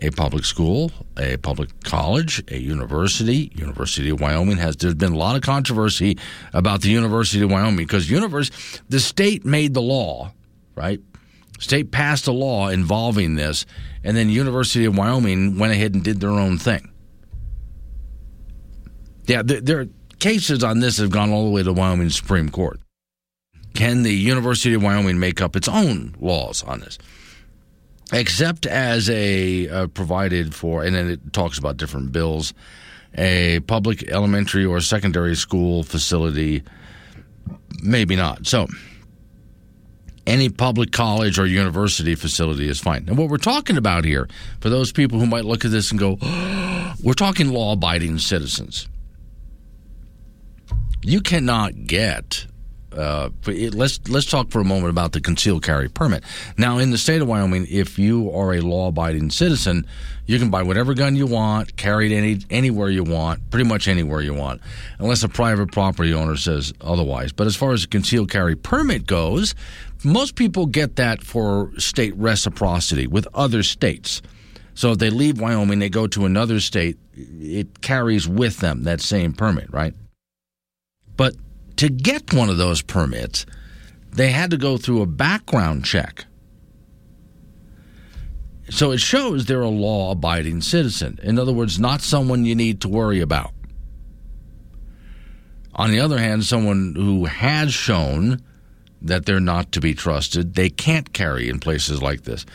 [0.00, 3.52] a public school, a public college, a university.
[3.54, 6.18] University of Wyoming has there's been a lot of controversy
[6.52, 8.50] about the University of Wyoming because universe
[8.88, 10.32] the state made the law,
[10.74, 11.00] right?
[11.60, 13.66] State passed a law involving this,
[14.02, 16.90] and then University of Wyoming went ahead and did their own thing.
[19.26, 19.86] Yeah, there
[20.18, 22.80] cases on this have gone all the way to Wyoming Supreme Court.
[23.74, 26.98] Can the University of Wyoming make up its own laws on this?
[28.12, 32.54] Except as a uh, provided for, and then it talks about different bills,
[33.14, 36.62] a public elementary or secondary school facility,
[37.82, 38.46] maybe not.
[38.46, 38.66] So,
[40.26, 43.04] any public college or university facility is fine.
[43.08, 44.28] And what we're talking about here,
[44.60, 48.18] for those people who might look at this and go, oh, we're talking law abiding
[48.18, 48.88] citizens.
[51.06, 52.48] You cannot get.
[52.90, 56.24] Uh, let's let's talk for a moment about the concealed carry permit.
[56.58, 59.86] Now, in the state of Wyoming, if you are a law-abiding citizen,
[60.26, 63.86] you can buy whatever gun you want, carry it any anywhere you want, pretty much
[63.86, 64.60] anywhere you want,
[64.98, 67.30] unless a private property owner says otherwise.
[67.30, 69.54] But as far as the concealed carry permit goes,
[70.02, 74.22] most people get that for state reciprocity with other states.
[74.74, 79.00] So if they leave Wyoming, they go to another state, it carries with them that
[79.00, 79.94] same permit, right?
[81.16, 81.34] But
[81.76, 83.46] to get one of those permits,
[84.12, 86.26] they had to go through a background check.
[88.68, 91.18] So it shows they're a law abiding citizen.
[91.22, 93.52] In other words, not someone you need to worry about.
[95.74, 98.42] On the other hand, someone who has shown
[99.02, 100.54] that they're not to be trusted.
[100.54, 102.46] They can't carry in places like this.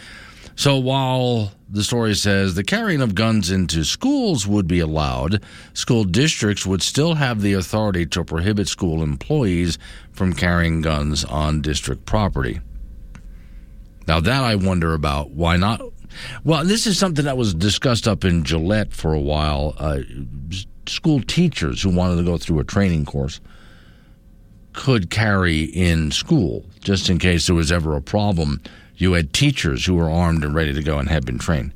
[0.56, 6.03] So while the story says the carrying of guns into schools would be allowed, school
[6.03, 9.78] districts would still have the authority to prohibit school employees
[10.11, 12.60] from carrying guns on district property.
[14.07, 15.32] Now, that I wonder about.
[15.32, 15.82] Why not?
[16.44, 19.76] Well, this is something that was discussed up in Gillette for a while.
[19.78, 19.99] Uh,
[20.88, 23.40] school teachers who wanted to go through a training course
[24.73, 28.61] could carry in school just in case there was ever a problem.
[29.02, 31.73] You had teachers who were armed and ready to go and had been trained.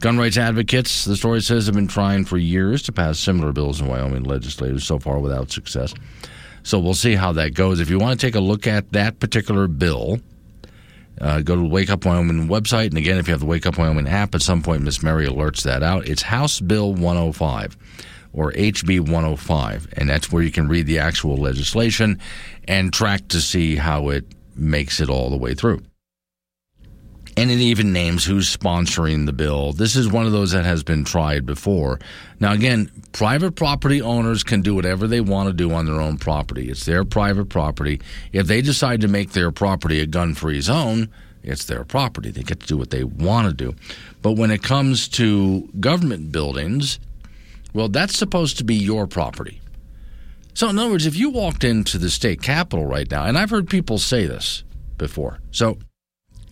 [0.00, 3.80] Gun rights advocates, the story says, have been trying for years to pass similar bills
[3.80, 5.94] in Wyoming legislators, so far without success.
[6.64, 7.78] So we'll see how that goes.
[7.78, 10.18] If you want to take a look at that particular bill,
[11.20, 12.88] uh, go to the Wake Up Wyoming website.
[12.88, 15.28] And again, if you have the Wake Up Wyoming app, at some point Miss Mary
[15.28, 16.08] alerts that out.
[16.08, 17.76] It's House Bill 105
[18.32, 19.88] or HB 105.
[19.92, 22.20] And that's where you can read the actual legislation
[22.66, 24.24] and track to see how it
[24.56, 25.80] makes it all the way through.
[27.36, 29.72] And it even names who's sponsoring the bill.
[29.72, 31.98] This is one of those that has been tried before.
[32.38, 36.16] Now, again, private property owners can do whatever they want to do on their own
[36.16, 36.70] property.
[36.70, 38.00] It's their private property.
[38.32, 41.08] If they decide to make their property a gun free zone,
[41.42, 42.30] it's their property.
[42.30, 43.74] They get to do what they want to do.
[44.22, 46.98] But when it comes to government buildings,
[47.72, 49.60] well, that's supposed to be your property.
[50.54, 53.50] So, in other words, if you walked into the state capitol right now, and I've
[53.50, 54.62] heard people say this
[54.96, 55.40] before.
[55.50, 55.78] So,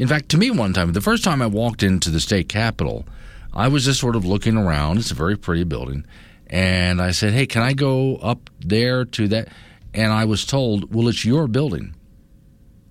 [0.02, 3.06] in fact, to me, one time, the first time I walked into the state capitol,
[3.54, 4.98] I was just sort of looking around.
[4.98, 6.04] It's a very pretty building.
[6.48, 9.46] And I said, Hey, can I go up there to that?
[9.94, 11.94] And I was told, Well, it's your building.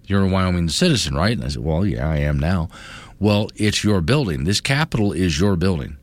[0.05, 1.33] You're a Wyoming citizen, right?
[1.33, 2.69] And I said, Well, yeah, I am now.
[3.19, 4.45] Well, it's your building.
[4.45, 5.97] This capitol is your building.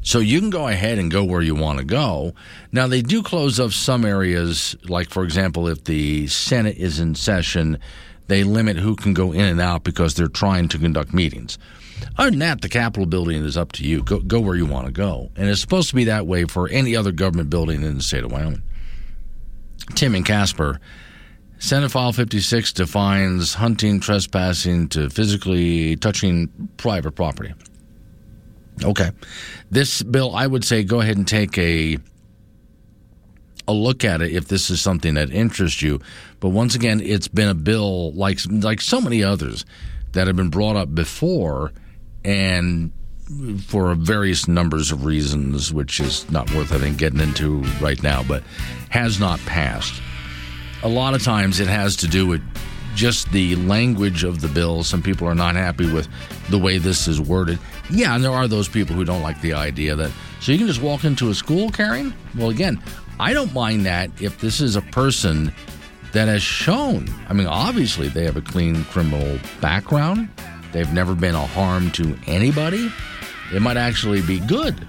[0.00, 2.32] So you can go ahead and go where you want to go.
[2.72, 7.14] Now, they do close off some areas, like, for example, if the Senate is in
[7.14, 7.78] session,
[8.32, 11.58] they limit who can go in and out because they're trying to conduct meetings.
[12.16, 14.02] Other than that, the Capitol building is up to you.
[14.02, 15.30] Go, go where you want to go.
[15.36, 18.24] And it's supposed to be that way for any other government building in the state
[18.24, 18.62] of Wyoming.
[19.94, 20.80] Tim and Casper.
[21.58, 26.48] Senate File 56 defines hunting, trespassing to physically touching
[26.78, 27.52] private property.
[28.82, 29.10] Okay.
[29.70, 31.98] This bill, I would say go ahead and take a
[33.68, 36.00] a look at it if this is something that interests you.
[36.42, 39.64] But once again, it's been a bill like like so many others
[40.10, 41.70] that have been brought up before
[42.24, 42.90] and
[43.64, 48.24] for various numbers of reasons, which is not worth I think getting into right now,
[48.24, 48.42] but
[48.90, 50.02] has not passed.
[50.82, 52.42] A lot of times it has to do with
[52.96, 54.82] just the language of the bill.
[54.82, 56.08] Some people are not happy with
[56.50, 57.60] the way this is worded.
[57.88, 60.10] Yeah, and there are those people who don't like the idea that
[60.40, 62.12] so you can just walk into a school carrying.
[62.36, 62.82] Well, again,
[63.20, 65.52] I don't mind that if this is a person
[66.12, 67.08] that has shown.
[67.28, 70.28] I mean, obviously they have a clean criminal background.
[70.72, 72.90] They've never been a harm to anybody.
[73.52, 74.86] It might actually be good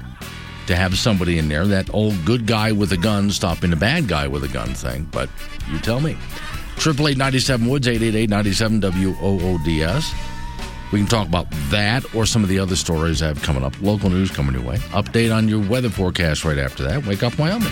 [0.67, 4.07] to have somebody in there, that old good guy with a gun stopping a bad
[4.07, 5.07] guy with a gun thing.
[5.11, 5.29] But
[5.71, 6.17] you tell me.
[6.77, 10.13] Triple eight ninety seven Woods eight eight eight ninety seven W O O D S.
[10.91, 13.79] We can talk about that or some of the other stories I have coming up.
[13.81, 14.77] Local news coming your way.
[14.91, 17.05] Update on your weather forecast right after that.
[17.05, 17.71] Wake up, Wyoming.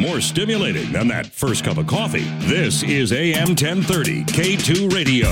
[0.00, 2.24] More stimulating than that first cup of coffee.
[2.40, 5.28] This is AM 1030 K2 Radio.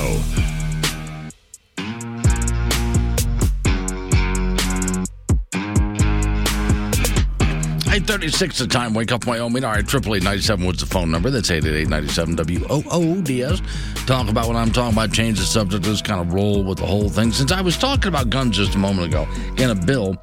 [7.93, 8.94] 836 the time.
[8.94, 9.64] Wake up, Wyoming.
[9.64, 10.64] All right, triple eight ninety seven.
[10.64, 11.28] What's the phone number?
[11.28, 13.60] That's eight eight eight ninety seven W O O D S.
[14.06, 15.12] Talk about what I'm talking about.
[15.12, 15.84] Change the subject.
[15.84, 17.32] Just kind of roll with the whole thing.
[17.32, 20.16] Since I was talking about guns just a moment ago, again, a bill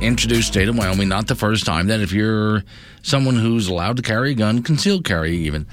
[0.00, 2.62] introduced state of Wyoming, not the first time, that if you're
[3.02, 5.66] someone who's allowed to carry a gun, concealed carry even,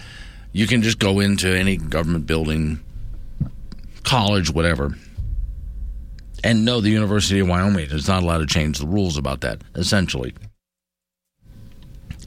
[0.52, 2.80] you can just go into any government building,
[4.04, 4.96] college, whatever.
[6.44, 9.62] And no, the University of Wyoming is not allowed to change the rules about that,
[9.76, 10.34] essentially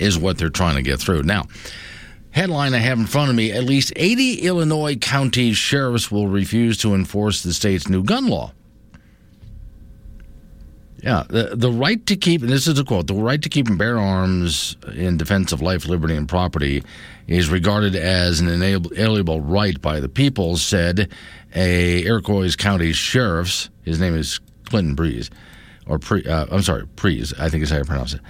[0.00, 1.22] is what they're trying to get through.
[1.22, 1.46] Now,
[2.30, 6.78] headline I have in front of me at least 80 Illinois county sheriffs will refuse
[6.78, 8.52] to enforce the state's new gun law.
[11.02, 13.68] Yeah, the, the right to keep, and this is a quote, the right to keep
[13.68, 16.82] and bear arms in defense of life, liberty, and property
[17.26, 21.10] is regarded as an inalienable right by the people, said
[21.54, 25.30] a Iroquois County sheriff's, his name is Clinton Breeze,
[25.86, 28.20] or Pre, uh, I'm sorry, Prees, I think is how you pronounce it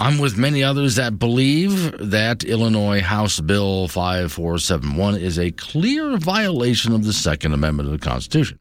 [0.00, 6.94] I'm with many others that believe that Illinois House Bill 5471 is a clear violation
[6.94, 8.60] of the Second Amendment of the Constitution.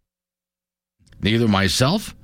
[1.21, 2.15] Neither myself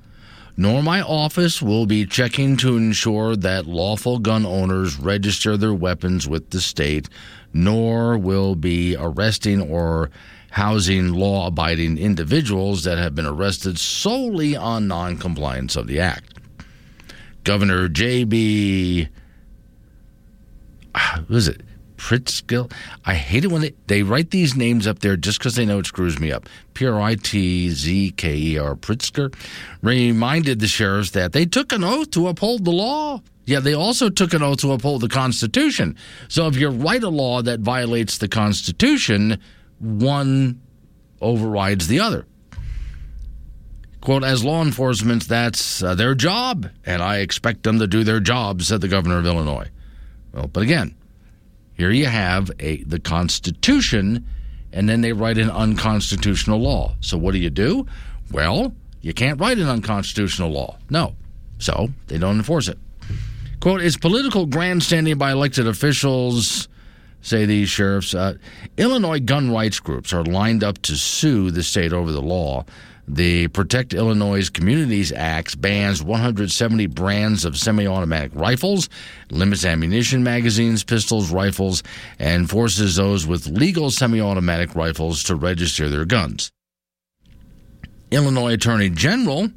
[0.56, 6.28] nor my office will be checking to ensure that lawful gun owners register their weapons
[6.28, 7.08] with the state,
[7.52, 10.10] nor will be arresting or
[10.50, 16.38] housing law abiding individuals that have been arrested solely on noncompliance of the act.
[17.42, 19.08] Governor J.B.
[20.94, 21.60] Ah, what is it?
[22.04, 22.70] Pritzker?
[23.06, 25.78] I hate it when they, they write these names up there just because they know
[25.78, 26.46] it screws me up.
[26.74, 29.34] P R I T Z K E R Pritzker
[29.80, 33.22] reminded the sheriffs that they took an oath to uphold the law.
[33.46, 35.96] Yeah, they also took an oath to uphold the Constitution.
[36.28, 39.38] So if you write a law that violates the Constitution,
[39.78, 40.60] one
[41.22, 42.26] overrides the other.
[44.02, 48.20] Quote, as law enforcement, that's uh, their job, and I expect them to do their
[48.20, 49.70] job, said the governor of Illinois.
[50.34, 50.94] Well, but again,
[51.76, 54.24] here you have a the Constitution,
[54.72, 56.94] and then they write an unconstitutional law.
[57.00, 57.86] So what do you do?
[58.30, 60.78] Well, you can't write an unconstitutional law.
[60.88, 61.14] No.
[61.58, 62.78] So they don't enforce it.
[63.60, 66.68] Quote, is political grandstanding by elected officials,
[67.22, 68.14] say these sheriffs.
[68.14, 68.34] Uh,
[68.76, 72.64] Illinois gun rights groups are lined up to sue the state over the law.
[73.06, 78.88] The Protect Illinois Communities Act bans 170 brands of semi automatic rifles,
[79.30, 81.82] limits ammunition magazines, pistols, rifles,
[82.18, 86.50] and forces those with legal semi automatic rifles to register their guns.
[88.10, 89.50] Illinois Attorney General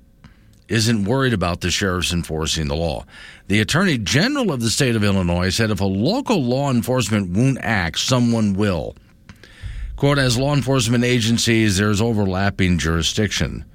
[0.67, 3.05] isn't worried about the sheriffs enforcing the law.
[3.47, 7.59] The Attorney General of the state of Illinois said if a local law enforcement won't
[7.61, 8.95] act, someone will.
[9.97, 13.65] Quote, as law enforcement agencies, there's overlapping jurisdiction.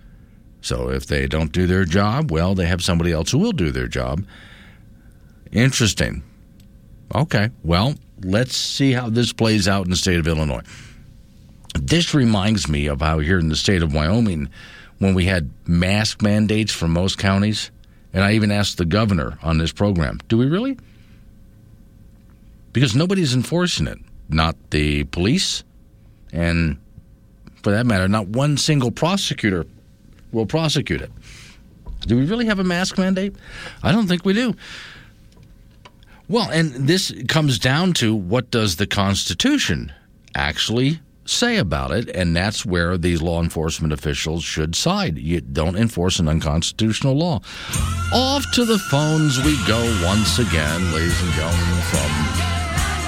[0.60, 3.72] So if they don't do their job, well, they have somebody else who will do
[3.72, 4.24] their job.
[5.50, 6.22] Interesting.
[7.12, 10.62] Okay, well, let's see how this plays out in the state of Illinois.
[11.74, 14.48] This reminds me of how here in the state of Wyoming,
[14.98, 17.72] when we had mask mandates for most counties,
[18.12, 20.78] and I even asked the governor on this program, do we really?
[22.72, 23.98] Because nobody's enforcing it.
[24.28, 25.64] Not the police,
[26.32, 26.78] and
[27.62, 29.66] for that matter, not one single prosecutor
[30.32, 31.10] will prosecute it.
[32.06, 33.36] Do we really have a mask mandate?
[33.82, 34.54] I don't think we do.
[36.28, 39.92] Well, and this comes down to what does the Constitution
[40.34, 45.18] actually say about it, and that's where these law enforcement officials should side.
[45.18, 47.40] You don't enforce an unconstitutional law.
[48.12, 52.10] Off to the phones we go once again, ladies and gentlemen, from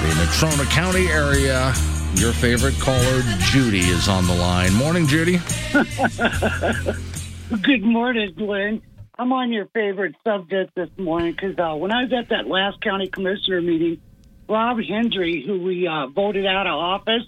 [0.07, 1.75] the Natrona County area.
[2.17, 4.73] Your favorite caller, Judy, is on the line.
[4.75, 5.41] Morning, Judy.
[7.63, 8.83] Good morning, Glenn.
[9.19, 12.81] I'm on your favorite subject this morning because uh, when I was at that last
[12.81, 14.01] county commissioner meeting,
[14.49, 17.25] Rob Hendry, who we uh, voted out of office,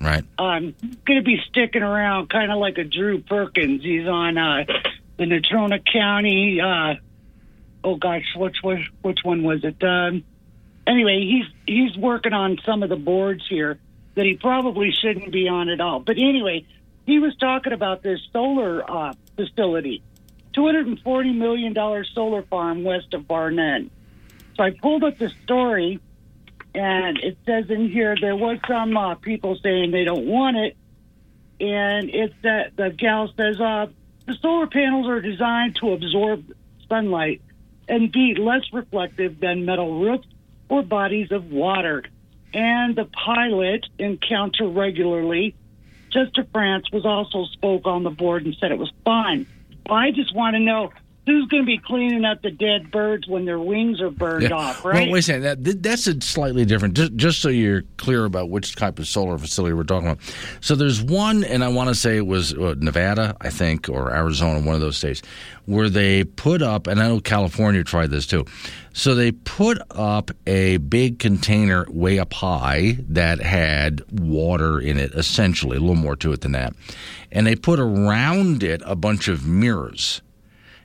[0.00, 0.74] right, um,
[1.06, 3.82] going to be sticking around, kind of like a Drew Perkins.
[3.82, 4.64] He's on uh,
[5.16, 6.60] the Natrona County.
[6.60, 6.94] Uh,
[7.84, 9.82] oh gosh, which was which one was it?
[9.82, 10.24] Um,
[10.86, 13.78] anyway, he's he's working on some of the boards here
[14.14, 16.00] that he probably shouldn't be on at all.
[16.00, 16.66] But anyway,
[17.06, 20.02] he was talking about this solar uh, facility,
[20.54, 21.74] $240 million
[22.14, 23.82] solar farm west of Barnett.
[24.56, 26.00] So I pulled up the story,
[26.74, 30.76] and it says in here there was some uh, people saying they don't want it.
[31.60, 33.86] And it's that the gal says uh,
[34.26, 36.52] the solar panels are designed to absorb
[36.88, 37.42] sunlight
[37.88, 40.26] and be less reflective than metal roofs
[40.68, 42.04] or bodies of water
[42.54, 45.54] and the pilot encounter regularly.
[46.10, 49.46] Chester France was also spoke on the board and said it was fine.
[49.90, 50.92] I just want to know
[51.26, 54.50] who's going to be cleaning up the dead birds when their wings are burned Yeah.
[54.56, 55.04] off, right?
[55.04, 55.64] Well, wait a second.
[55.64, 56.94] That, that's a slightly different.
[56.94, 60.22] Just, just so you're clear about which type of solar facility we're talking about.
[60.60, 64.12] So there's one, and I want to say it was uh, Nevada, I think, or
[64.14, 65.22] Arizona, one of those states,
[65.64, 68.44] where they put up, and I know California tried this too.
[68.92, 75.14] So they put up a big container way up high that had water in it,
[75.14, 76.74] essentially, a little more to it than that.
[77.32, 80.20] And they put around it a bunch of mirrors.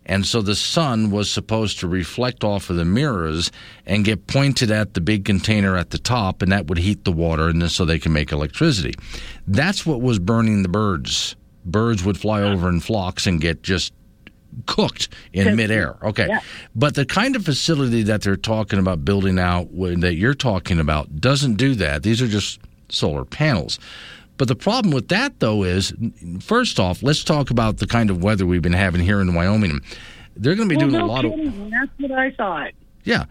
[0.10, 3.52] And so the sun was supposed to reflect off of the mirrors
[3.86, 7.12] and get pointed at the big container at the top, and that would heat the
[7.12, 8.96] water, and then so they can make electricity.
[9.48, 11.36] That's what was burning the birds.
[11.64, 13.94] Birds would fly over in flocks and get just
[14.66, 15.98] cooked in midair.
[16.02, 16.26] Okay.
[16.28, 16.40] Yeah.
[16.76, 19.68] But the kind of facility that they're talking about building out,
[20.02, 22.02] that you're talking about, doesn't do that.
[22.02, 22.60] These are just
[22.90, 23.78] solar panels.
[24.40, 25.94] But the problem with that, though, is
[26.40, 29.82] first off, let's talk about the kind of weather we've been having here in Wyoming.
[30.38, 31.34] They're going to be well, doing no a lot of.
[31.36, 32.72] That's what I thought.
[33.04, 33.26] yeah.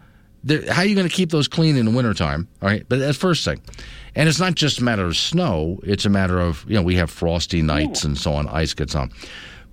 [0.45, 2.47] there- how are you going to keep those clean in the wintertime?
[2.61, 3.63] All right, but that's first thing.
[4.15, 6.97] And it's not just a matter of snow; it's a matter of you know we
[6.97, 8.47] have frosty nights and so on.
[8.49, 9.11] Ice gets on.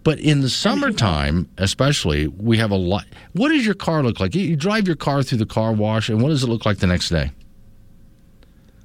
[0.06, 3.06] But in the summertime, especially, we have a lot.
[3.34, 4.36] What does your car look like?
[4.36, 6.88] You drive your car through the car wash, and what does it look like the
[6.88, 7.32] next day?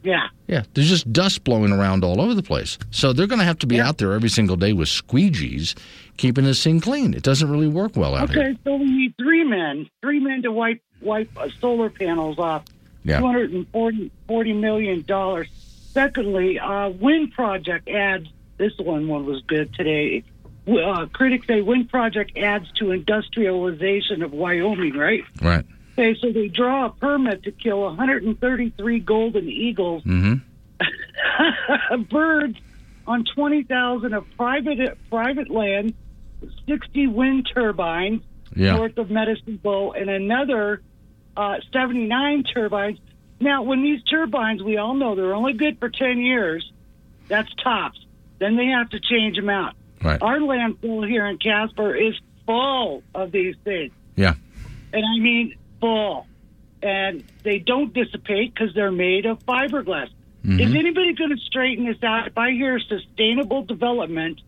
[0.02, 0.28] Yeah.
[0.46, 2.78] Yeah, there's just dust blowing around all over the place.
[2.90, 5.74] So they're going to have to be out there every single day with squeegees,
[6.16, 7.12] keeping this thing clean.
[7.14, 8.56] It doesn't really work well out Okay, here.
[8.64, 12.64] so we need three men, three men to wipe wipe uh, solar panels off.
[13.04, 13.20] Yeah.
[13.20, 15.48] Two hundred and forty forty million dollars.
[15.92, 18.26] Secondly, uh, wind project adds.
[18.58, 20.22] This one one was good today.
[20.68, 24.96] Uh, critics say wind project adds to industrialization of Wyoming.
[24.96, 25.24] Right.
[25.40, 25.64] Right.
[26.00, 32.02] Okay, so they draw a permit to kill 133 golden eagles, Mm-hmm.
[32.10, 32.56] birds,
[33.06, 35.92] on 20,000 of private private land,
[36.66, 38.22] 60 wind turbines
[38.56, 38.76] Yeah.
[38.76, 40.80] north of Medicine Bow, and another
[41.36, 42.98] uh, 79 turbines.
[43.38, 46.70] Now, when these turbines, we all know they're only good for 10 years.
[47.28, 47.98] That's tops.
[48.38, 49.74] Then they have to change them out.
[50.02, 50.20] Right.
[50.22, 52.14] Our landfill here in Casper is
[52.46, 54.34] full of these things Yeah.
[54.94, 56.26] and I mean full.
[56.82, 60.08] And they don't dissipate because they're made of fiberglass.
[60.44, 60.60] Mm-hmm.
[60.60, 62.26] Is anybody going to straighten this out?
[62.26, 64.40] If I hear sustainable development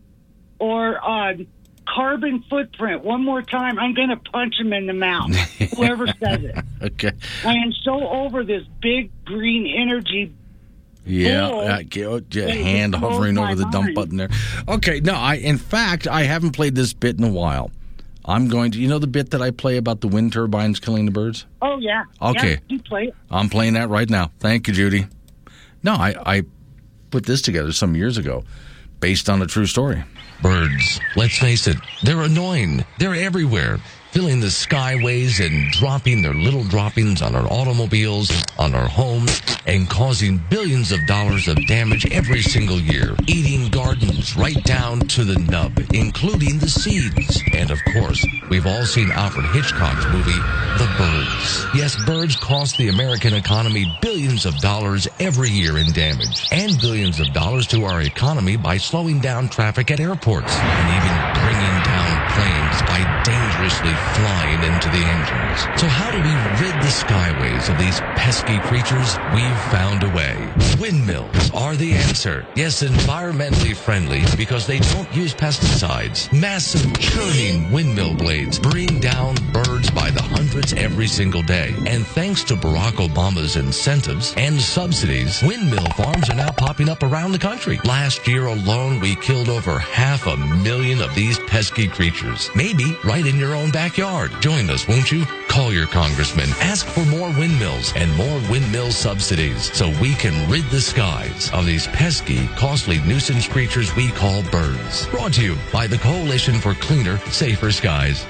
[0.57, 1.35] or uh,
[1.87, 5.31] carbon footprint one more time, I'm going to punch them in the mouth.
[5.77, 6.55] Whoever says it.
[6.81, 7.11] Okay.
[7.45, 10.33] I am so over this big green energy.
[11.05, 14.29] Yeah, uh, oh, yeah, hand hovering over the dump button there.
[14.69, 17.71] Okay, no, I in fact I haven't played this bit in a while.
[18.25, 18.79] I'm going to.
[18.79, 21.45] You know the bit that I play about the wind turbines killing the birds.
[21.61, 22.03] Oh yeah.
[22.21, 22.51] Okay.
[22.51, 23.15] Yeah, you play it.
[23.29, 24.31] I'm playing that right now.
[24.39, 25.07] Thank you, Judy.
[25.83, 26.43] No, I, I
[27.11, 28.43] put this together some years ago,
[28.99, 30.03] based on a true story.
[30.41, 32.85] Birds, let's face it, they're annoying.
[32.99, 33.79] They're everywhere,
[34.13, 38.29] filling the skyways and dropping their little droppings on our automobiles,
[38.59, 44.37] on our homes, and causing billions of dollars of damage every single year, eating gardens
[44.37, 47.41] right down to the nub, including the seeds.
[47.53, 50.31] And of course, we've all seen Alfred Hitchcock's movie,
[50.77, 51.65] The Birds.
[51.73, 57.19] Yes, birds cost the American economy billions of dollars every year in damage, and billions
[57.19, 62.22] of dollars to our economy by slowing down traffic at airports, and even bringing down
[62.33, 65.79] planes by dangerously flying into the engines.
[65.79, 69.17] So how do we rid the skyways of these pesky creatures?
[69.33, 70.35] We've found a way.
[70.79, 72.45] Windmills are the answer.
[72.55, 76.31] Yes, environmentally friendly because they don't use pesticides.
[76.33, 81.75] Massive churning windmill blades bring down birds by the hundreds every single day.
[81.85, 87.31] And thanks to Barack Obama's incentives and subsidies, windmill farms are now popping up around
[87.31, 87.79] the country.
[87.85, 92.22] Last year alone, we killed over half a million of these pesky creatures.
[92.55, 94.31] Maybe right in your own backyard.
[94.39, 95.25] Join us, won't you?
[95.47, 96.49] Call your congressman.
[96.61, 101.65] Ask for more windmills and more windmill subsidies so we can rid the skies of
[101.65, 105.07] these pesky, costly nuisance creatures we call birds.
[105.07, 108.25] Brought to you by the Coalition for Cleaner, Safer Skies.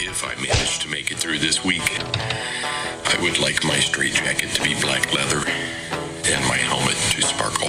[0.00, 4.62] If I manage to make it through this week, I would like my straitjacket to
[4.62, 5.42] be black leather
[6.24, 7.68] and my helmet to sparkle.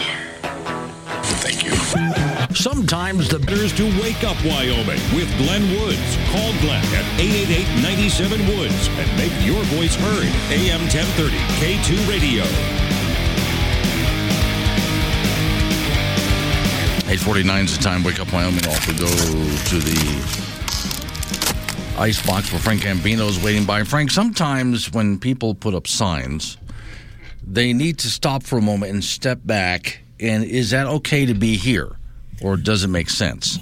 [1.42, 2.23] Thank you.
[2.56, 6.18] Sometimes the Here's to Wake Up Wyoming with Glenn Woods.
[6.32, 10.28] Call Glenn at 888-97 Woods and make your voice heard.
[10.52, 12.44] AM 1030 K2 Radio.
[17.10, 18.04] 849 is the time.
[18.04, 18.66] Wake up, Wyoming.
[18.68, 20.54] Off go to the
[21.98, 23.84] ice box where Frank Gambino is waiting by.
[23.84, 26.58] Frank, sometimes when people put up signs,
[27.46, 30.00] they need to stop for a moment and step back.
[30.20, 31.98] And is that okay to be here?
[32.42, 33.60] Or does it make sense?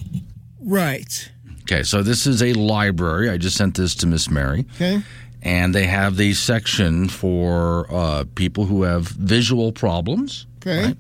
[0.59, 1.31] Right.
[1.61, 3.29] Okay, so this is a library.
[3.29, 4.65] I just sent this to Miss Mary.
[4.75, 5.01] Okay.
[5.41, 10.45] And they have the section for uh, people who have visual problems.
[10.57, 10.95] Okay.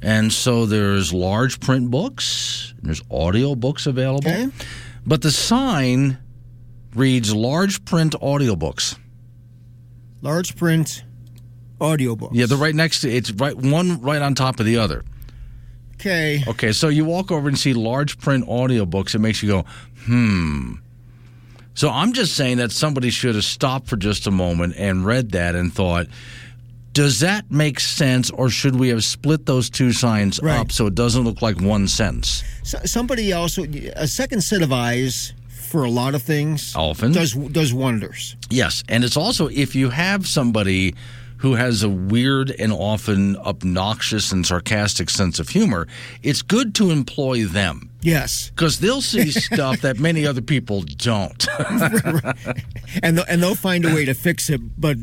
[0.00, 4.30] And so there's large print books, and there's audio books available.
[4.30, 4.48] Okay.
[5.06, 6.18] But the sign
[6.94, 8.96] reads large print audiobooks.
[10.22, 11.02] Large print
[11.80, 12.30] audiobook.
[12.32, 15.04] Yeah, they're right next to it's right one right on top of the other.
[16.04, 16.44] Okay.
[16.46, 19.64] Okay, so you walk over and see large print audiobooks, it makes you go,
[20.04, 20.74] hmm.
[21.72, 25.32] So I'm just saying that somebody should have stopped for just a moment and read
[25.32, 26.06] that and thought,
[26.92, 30.94] does that make sense, or should we have split those two signs up so it
[30.94, 32.44] doesn't look like one sentence?
[32.62, 37.12] So, somebody also a second set of eyes for a lot of things Often.
[37.12, 38.36] does does wonders.
[38.50, 40.94] Yes, and it's also if you have somebody
[41.44, 45.86] who has a weird and often obnoxious and sarcastic sense of humor,
[46.22, 47.90] it's good to employ them.
[48.00, 48.48] Yes.
[48.48, 51.46] Because they'll see stuff that many other people don't.
[53.02, 54.96] and they'll, and they'll find a way to fix it, but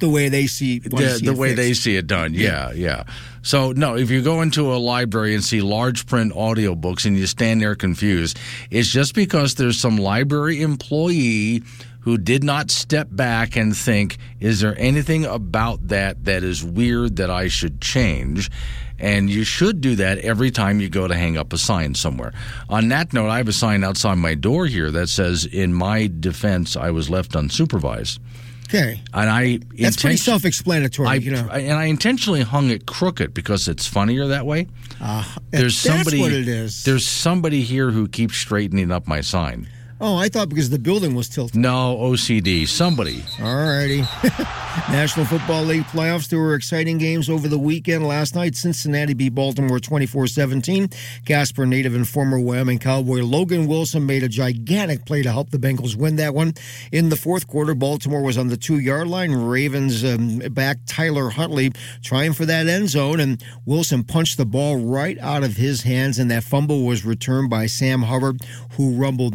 [0.00, 1.56] the way they see the, see the way fixed.
[1.56, 2.34] they see it done.
[2.34, 3.04] Yeah, yeah.
[3.42, 7.28] So no, if you go into a library and see large print audiobooks and you
[7.28, 8.40] stand there confused,
[8.72, 11.62] it's just because there's some library employee
[12.06, 17.16] who did not step back and think, is there anything about that that is weird
[17.16, 18.48] that I should change?
[18.96, 22.32] And you should do that every time you go to hang up a sign somewhere.
[22.68, 26.08] On that note, I have a sign outside my door here that says, In my
[26.20, 28.20] defense, I was left unsupervised.
[28.68, 29.02] Okay.
[29.12, 31.08] And I That's pretty self-explanatory.
[31.08, 31.48] I, you know.
[31.50, 34.68] and I intentionally hung it crooked because it's funnier that way.
[35.00, 36.20] Uh, There's that's somebody.
[36.20, 36.84] what it is.
[36.84, 39.68] There's somebody here who keeps straightening up my sign.
[39.98, 41.56] Oh, I thought because the building was tilted.
[41.56, 42.68] No OCD.
[42.68, 43.24] Somebody.
[43.40, 44.04] All righty.
[44.92, 46.28] National Football League playoffs.
[46.28, 48.06] There were exciting games over the weekend.
[48.06, 50.90] Last night, Cincinnati beat Baltimore 24 17.
[51.24, 55.58] Casper native and former Wyoming Cowboy Logan Wilson made a gigantic play to help the
[55.58, 56.52] Bengals win that one.
[56.92, 59.32] In the fourth quarter, Baltimore was on the two yard line.
[59.32, 64.76] Ravens um, back Tyler Huntley trying for that end zone, and Wilson punched the ball
[64.76, 68.42] right out of his hands, and that fumble was returned by Sam Hubbard,
[68.72, 69.34] who rumbled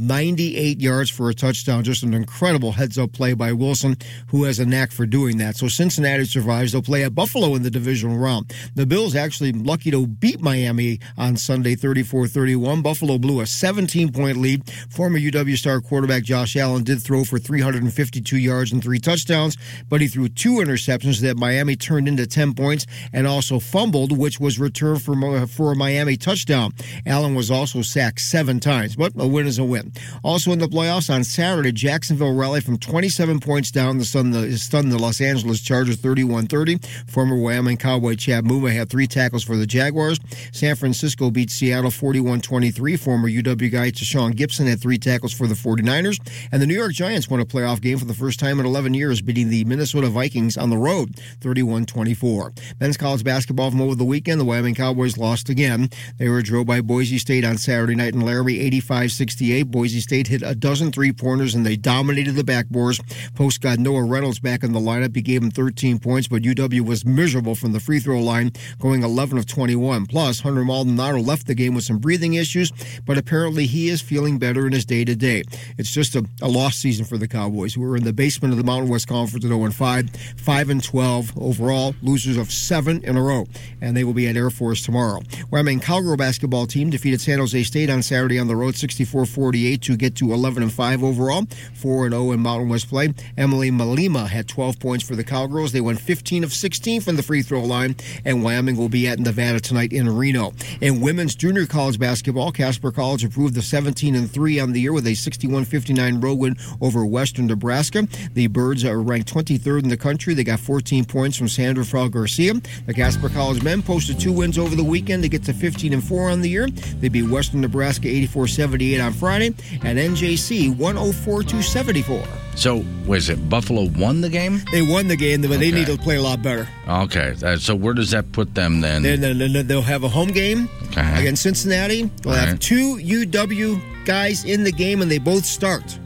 [0.51, 1.83] 98 yards for a touchdown.
[1.83, 3.95] Just an incredible heads up play by Wilson,
[4.27, 5.55] who has a knack for doing that.
[5.55, 6.73] So Cincinnati survives.
[6.73, 8.53] They'll play at Buffalo in the divisional round.
[8.75, 12.81] The Bills actually lucky to beat Miami on Sunday 34 31.
[12.81, 14.69] Buffalo blew a 17 point lead.
[14.89, 19.55] Former UW star quarterback Josh Allen did throw for 352 yards and three touchdowns,
[19.87, 24.39] but he threw two interceptions that Miami turned into 10 points and also fumbled, which
[24.39, 26.73] was returned for, uh, for a Miami touchdown.
[27.05, 29.93] Allen was also sacked seven times, but a win is a win.
[30.23, 34.57] Also in the playoffs on Saturday, Jacksonville rallied from 27 points down to stun the,
[34.57, 36.79] stun the Los Angeles Chargers 31 30.
[37.07, 40.19] Former Wyoming Cowboy Chad Muma had three tackles for the Jaguars.
[40.51, 42.97] San Francisco beat Seattle 41 23.
[42.97, 46.19] Former UW guy Tashaun Gipson had three tackles for the 49ers.
[46.51, 48.93] And the New York Giants won a playoff game for the first time in 11
[48.93, 52.53] years, beating the Minnesota Vikings on the road 31 24.
[52.79, 55.89] Men's college basketball from over the weekend, the Wyoming Cowboys lost again.
[56.17, 59.63] They were drilled by Boise State on Saturday night in Laramie 85 68.
[59.63, 62.99] Boise State hit a dozen three pointers and they dominated the backboards.
[63.35, 65.13] Post got Noah Reynolds back in the lineup.
[65.13, 69.03] He gave him 13 points, but UW was miserable from the free throw line, going
[69.03, 70.05] 11 of 21.
[70.05, 72.71] Plus, Hunter Maldonado left the game with some breathing issues,
[73.05, 75.43] but apparently he is feeling better in his day to day.
[75.77, 78.63] It's just a, a lost season for the Cowboys, We're in the basement of the
[78.63, 83.21] Mountain West Conference at 0 5, 5 and 12 overall, losers of seven in a
[83.21, 83.45] row,
[83.81, 85.21] and they will be at Air Force tomorrow.
[85.49, 89.81] Wyoming Cowgirl basketball team defeated San Jose State on Saturday on the road 64 48
[89.81, 93.13] to get to 11 and 5 overall, 4 and 0 in Mountain West play.
[93.37, 95.71] Emily Mellema had 12 points for the Cowgirls.
[95.71, 97.95] They went 15 of 16 from the free throw line,
[98.25, 100.53] and Wyoming will be at Nevada tonight in Reno.
[100.81, 104.93] In women's junior college basketball, Casper College improved to 17 and 3 on the year
[104.93, 108.07] with a 61 59 road win over Western Nebraska.
[108.33, 110.33] The Birds are ranked 23rd in the country.
[110.33, 112.53] They got 14 points from Sandra Frau Garcia.
[112.85, 116.03] The Casper College men posted two wins over the weekend to get to 15 and
[116.03, 116.67] 4 on the year.
[116.67, 122.23] They beat Western Nebraska 84 78 on Friday, and NJC 104 74.
[122.55, 124.61] So, was it Buffalo won the game?
[124.71, 126.67] They won the game, but they need to play a lot better.
[126.87, 127.33] Okay.
[127.57, 129.03] So, where does that put them then?
[129.03, 131.19] Then they'll have a home game Okay.
[131.21, 132.03] against Cincinnati.
[132.21, 132.61] They'll All have right.
[132.61, 135.97] two UW guys in the game, and they both start.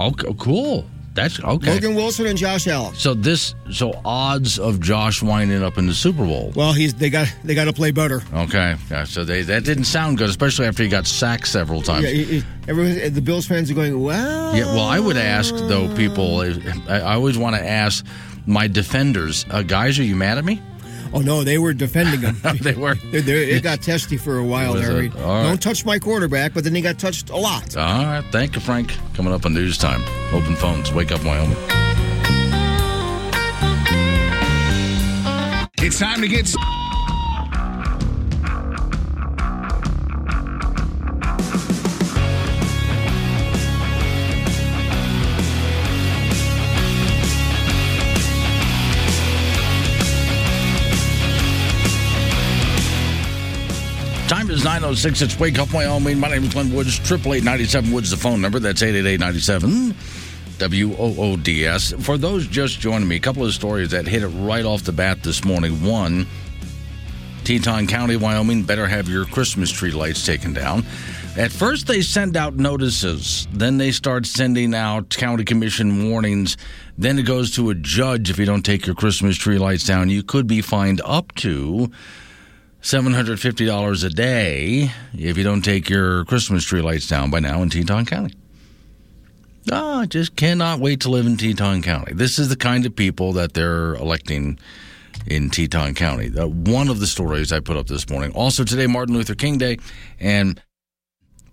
[0.00, 0.84] Okay, oh, cool.
[1.12, 1.72] That's okay.
[1.74, 2.94] Logan Wilson and Josh Allen.
[2.94, 6.52] So this, so odds of Josh winding up in the Super Bowl.
[6.54, 8.22] Well, he's they got they got to play better.
[8.32, 12.04] Okay, yeah, so they that didn't sound good, especially after he got sacked several times.
[12.04, 14.56] Yeah, he- he- everyone, the Bills fans are going, well.
[14.56, 16.40] Yeah, well, I would ask though, people.
[16.88, 18.06] I, I always want to ask
[18.46, 20.62] my defenders, uh, guys, are you mad at me?
[21.12, 22.36] Oh no, they were defending him.
[22.60, 22.94] they were.
[22.94, 25.02] They- they- it got testy for a while Was there.
[25.02, 25.12] it?
[25.12, 25.42] He- All right.
[25.42, 27.76] Don't touch my quarterback, but then he got touched a lot.
[27.76, 28.92] All right, thank you, Frank.
[29.14, 30.02] Coming up on news time.
[30.32, 30.92] Open phones.
[30.92, 31.56] Wake up, Wyoming.
[35.82, 36.54] It's time to get.
[54.60, 55.22] Is 9.06.
[55.22, 56.18] It's Wake Up Wyoming.
[56.18, 56.98] My name is Glenn Woods.
[57.10, 58.58] 888 Woods, the phone number.
[58.58, 59.94] That's 888
[60.58, 61.94] W-O-O-D-S.
[62.00, 64.92] For those just joining me, a couple of stories that hit it right off the
[64.92, 65.82] bat this morning.
[65.82, 66.26] One,
[67.44, 70.84] Teton County, Wyoming, better have your Christmas tree lights taken down.
[71.38, 73.48] At first, they send out notices.
[73.52, 76.58] Then they start sending out county commission warnings.
[76.98, 80.10] Then it goes to a judge if you don't take your Christmas tree lights down.
[80.10, 81.90] You could be fined up to
[82.82, 87.68] $750 a day if you don't take your Christmas tree lights down by now in
[87.68, 88.34] Teton County.
[89.70, 92.14] Ah, I just cannot wait to live in Teton County.
[92.14, 94.58] This is the kind of people that they're electing
[95.26, 96.28] in Teton County.
[96.30, 98.32] One of the stories I put up this morning.
[98.32, 99.76] Also today, Martin Luther King Day,
[100.18, 100.60] and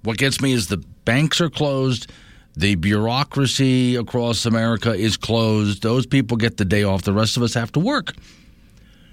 [0.03, 2.09] what gets me is the banks are closed.
[2.55, 5.83] The bureaucracy across America is closed.
[5.83, 7.01] Those people get the day off.
[7.01, 8.13] The rest of us have to work.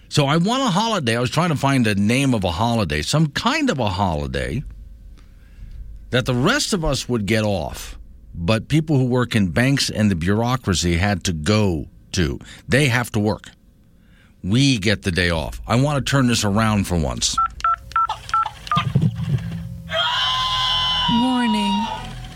[0.08, 1.16] So I want a holiday.
[1.16, 4.62] I was trying to find a name of a holiday, some kind of a holiday
[6.10, 7.98] that the rest of us would get off,
[8.34, 12.38] but people who work in banks and the bureaucracy had to go to.
[12.68, 13.50] They have to work.
[14.42, 15.60] We get the day off.
[15.66, 17.36] I want to turn this around for once.
[21.10, 21.84] Warning.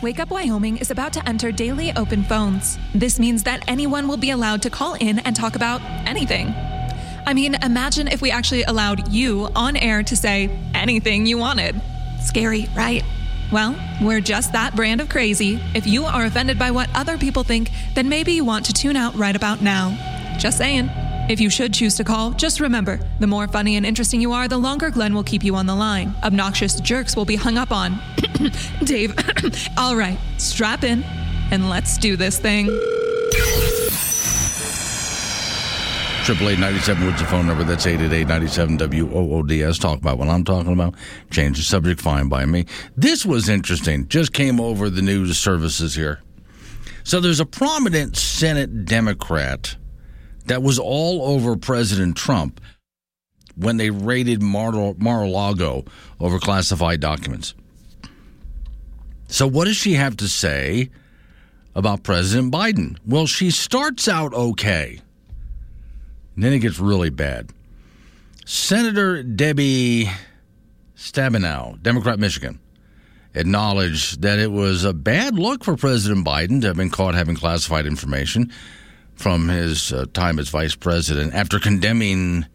[0.02, 2.78] Wake Up Wyoming is about to enter daily open phones.
[2.94, 6.54] This means that anyone will be allowed to call in and talk about anything.
[7.28, 11.78] I mean, imagine if we actually allowed you on air to say anything you wanted.
[12.22, 13.04] Scary, right?
[13.52, 15.60] Well, we're just that brand of crazy.
[15.74, 18.96] If you are offended by what other people think, then maybe you want to tune
[18.96, 19.90] out right about now.
[20.38, 20.88] Just saying.
[21.28, 24.48] If you should choose to call, just remember the more funny and interesting you are,
[24.48, 26.14] the longer Glenn will keep you on the line.
[26.24, 28.00] Obnoxious jerks will be hung up on.
[28.84, 29.14] Dave,
[29.76, 31.04] all right, strap in
[31.50, 32.68] and let's do this thing.
[36.28, 37.64] Triple eight ninety seven Woods the phone number.
[37.64, 39.78] That's eight eight eight ninety seven W O O D S.
[39.78, 40.94] Talk about what I'm talking about.
[41.30, 42.02] Change the subject.
[42.02, 42.66] Fine by me.
[42.98, 44.06] This was interesting.
[44.08, 46.20] Just came over the news services here.
[47.02, 49.74] So there's a prominent Senate Democrat
[50.44, 52.60] that was all over President Trump
[53.56, 55.86] when they raided Mar-a-Lago
[56.20, 57.54] over classified documents.
[59.28, 60.90] So what does she have to say
[61.74, 62.98] about President Biden?
[63.06, 65.00] Well, she starts out okay.
[66.38, 67.50] Then it gets really bad.
[68.46, 70.08] Senator Debbie
[70.96, 72.60] Stabenow, Democrat Michigan,
[73.34, 77.34] acknowledged that it was a bad look for President Biden to have been caught having
[77.34, 78.52] classified information
[79.16, 82.46] from his uh, time as vice president after condemning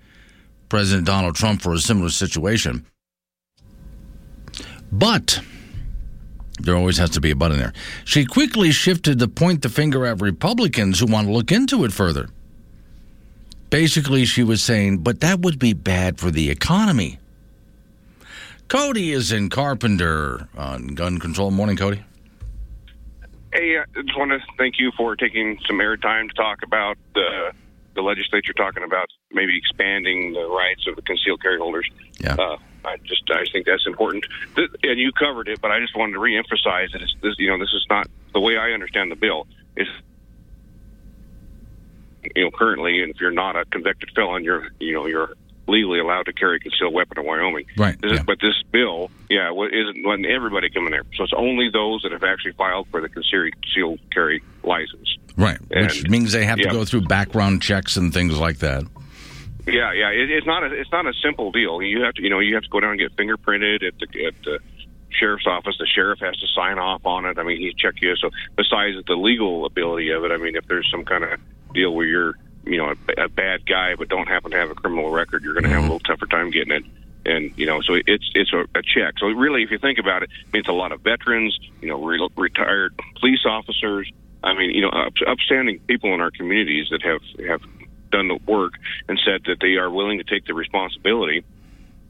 [0.69, 2.85] President Donald Trump for a similar situation.
[4.93, 5.41] But
[6.57, 7.73] there always has to be a but in there.
[8.05, 11.91] She quickly shifted to point the finger at Republicans who want to look into it
[11.91, 12.29] further.
[13.73, 17.17] Basically, she was saying, but that would be bad for the economy.
[18.67, 21.49] Cody is in Carpenter on gun control.
[21.49, 22.03] Morning, Cody.
[23.51, 27.51] Hey, I just want to thank you for taking some airtime to talk about the
[27.95, 31.89] the legislature talking about maybe expanding the rights of the concealed carry holders.
[32.19, 32.35] Yeah.
[32.35, 36.13] Uh, I just I think that's important, and you covered it, but I just wanted
[36.13, 39.15] to reemphasize that it's, this you know this is not the way I understand the
[39.15, 39.87] bill is
[42.35, 45.33] you know currently, and if you're not a convicted felon, you're you know you're
[45.67, 47.65] legally allowed to carry a concealed weapon in Wyoming.
[47.77, 47.99] Right.
[48.01, 51.03] This is, But this bill, yeah, isn't letting everybody come in there.
[51.15, 55.17] So it's only those that have actually filed for the concealed carry license.
[55.37, 56.67] Right, which means they have yeah.
[56.67, 58.83] to go through background checks and things like that.
[59.65, 60.09] Yeah, yeah.
[60.09, 61.81] It, it's not a it's not a simple deal.
[61.81, 64.25] You have to you know you have to go down and get fingerprinted at the
[64.25, 64.59] at the
[65.09, 65.75] sheriff's office.
[65.79, 67.39] The sheriff has to sign off on it.
[67.39, 68.15] I mean, he check you.
[68.17, 71.39] So besides the legal ability of it, I mean, if there's some kind of
[71.73, 72.33] deal where you're
[72.65, 75.53] you know a, a bad guy but don't happen to have a criminal record, you're
[75.53, 75.93] going to have a mm-hmm.
[75.93, 76.83] little tougher time getting it.
[77.25, 79.15] And you know, so it's it's a, a check.
[79.19, 81.87] So really, if you think about it, I mean, it's a lot of veterans, you
[81.87, 84.11] know, re- retired police officers.
[84.43, 87.61] I mean, you know, up, upstanding people in our communities that have have
[88.11, 88.73] done the work
[89.07, 91.45] and said that they are willing to take the responsibility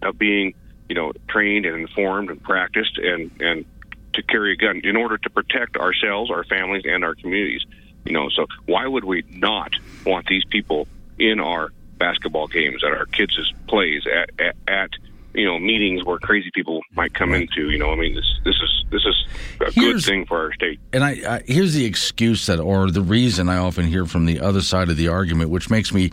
[0.01, 0.55] of being,
[0.89, 3.65] you know, trained and informed and practiced and and
[4.13, 7.63] to carry a gun in order to protect ourselves, our families, and our communities.
[8.05, 9.73] You know, so why would we not
[10.05, 14.89] want these people in our basketball games, at our kids' plays, at, at, at
[15.33, 17.69] you know meetings where crazy people might come into?
[17.69, 19.25] You know, I mean, this this is this is
[19.61, 20.79] a good thing for our state.
[20.91, 24.39] And I, I here's the excuse that, or the reason I often hear from the
[24.41, 26.11] other side of the argument, which makes me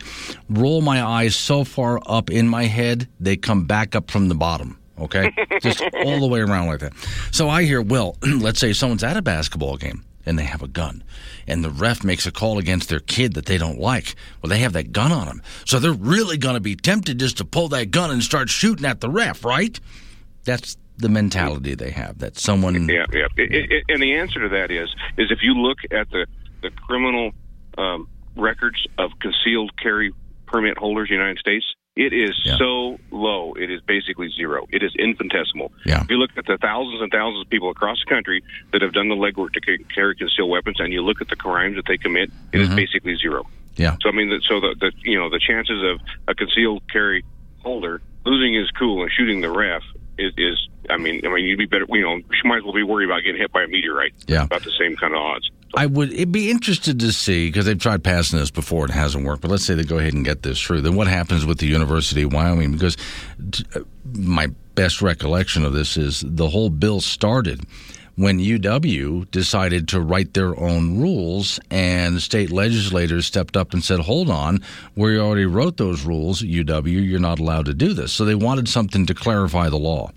[0.49, 4.35] roll my eyes so far up in my head they come back up from the
[4.35, 4.79] bottom.
[4.99, 6.93] Okay, just all the way around like that.
[7.33, 10.69] So I hear, well, let's say someone's at a basketball game and they have a
[10.69, 11.03] gun,
[11.47, 14.15] and the ref makes a call against their kid that they don't like.
[14.41, 17.37] Well, they have that gun on them, so they're really going to be tempted just
[17.39, 19.79] to pull that gun and start shooting at the ref, right?
[20.45, 22.19] That's the mentality they have.
[22.19, 23.27] That someone Yeah, yeah.
[23.37, 24.89] It, it, it- and the answer to that is
[25.19, 26.27] is if you look at the
[26.63, 27.33] the criminal
[27.77, 30.13] um, records of concealed carry
[30.47, 31.65] permit holders in the United States,
[31.97, 33.53] It is so low.
[33.55, 34.67] It is basically zero.
[34.71, 35.73] It is infinitesimal.
[35.85, 36.03] Yeah.
[36.03, 38.43] If you look at the thousands and thousands of people across the country
[38.73, 41.77] that have done the legwork to carry concealed weapons, and you look at the crimes
[41.77, 42.77] that they commit, it is mm-hmm.
[42.77, 43.45] basically zero.
[43.77, 43.97] Yeah.
[44.03, 47.25] So I mean, so the, the you know the chances of a concealed carry
[47.59, 49.83] holder losing his cool and shooting the ref
[50.19, 51.87] is, is I mean, I mean, you'd be better.
[51.89, 54.15] You know, you might as well be worried about getting hit by a meteorite.
[54.27, 54.45] Yeah.
[54.45, 55.51] About the same kind of odds.
[55.75, 59.25] I would it'd be interested to see because they've tried passing this before it hasn't
[59.25, 59.43] worked.
[59.43, 60.81] But let's say they go ahead and get this through.
[60.81, 62.73] Then what happens with the University of Wyoming?
[62.73, 62.97] Because
[63.77, 63.81] uh,
[64.13, 67.61] my best recollection of this is the whole bill started
[68.17, 74.01] when UW decided to write their own rules, and state legislators stepped up and said,
[74.01, 74.61] "Hold on,
[74.97, 76.43] we already wrote those rules.
[76.43, 80.11] UW, you're not allowed to do this." So they wanted something to clarify the law.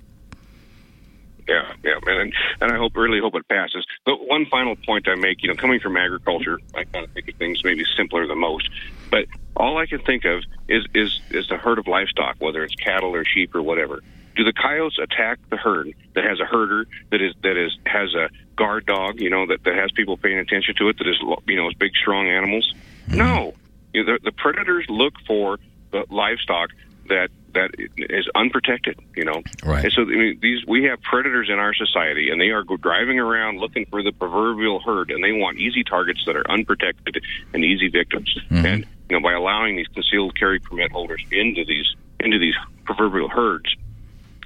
[1.48, 3.86] Yeah, yeah, and and I hope really hope it passes.
[4.06, 7.28] But one final point I make, you know, coming from agriculture, I kind of think
[7.28, 8.70] of things maybe simpler than most.
[9.12, 9.26] But
[9.56, 13.14] all I can think of is is is a herd of livestock, whether it's cattle
[13.14, 14.02] or sheep or whatever.
[14.36, 18.14] Do the coyotes attack the herd that has a herder that is that is has
[18.16, 21.20] a guard dog, you know, that, that has people paying attention to it, that is
[21.48, 22.74] you know, is big strong animals?
[23.08, 23.18] Mm-hmm.
[23.18, 23.54] No,
[23.94, 25.60] you know, the, the predators look for
[25.92, 26.70] the livestock
[27.10, 29.44] that that is unprotected, you know.
[29.64, 29.84] Right.
[29.86, 33.20] And so I mean, these we have predators in our society, and they are driving
[33.20, 37.24] around looking for the proverbial herd, and they want easy targets that are unprotected
[37.54, 38.36] and easy victims.
[38.50, 38.66] Mm-hmm.
[38.66, 42.56] And you know, by allowing these concealed carry permit holders into these into these
[42.86, 43.76] proverbial herds,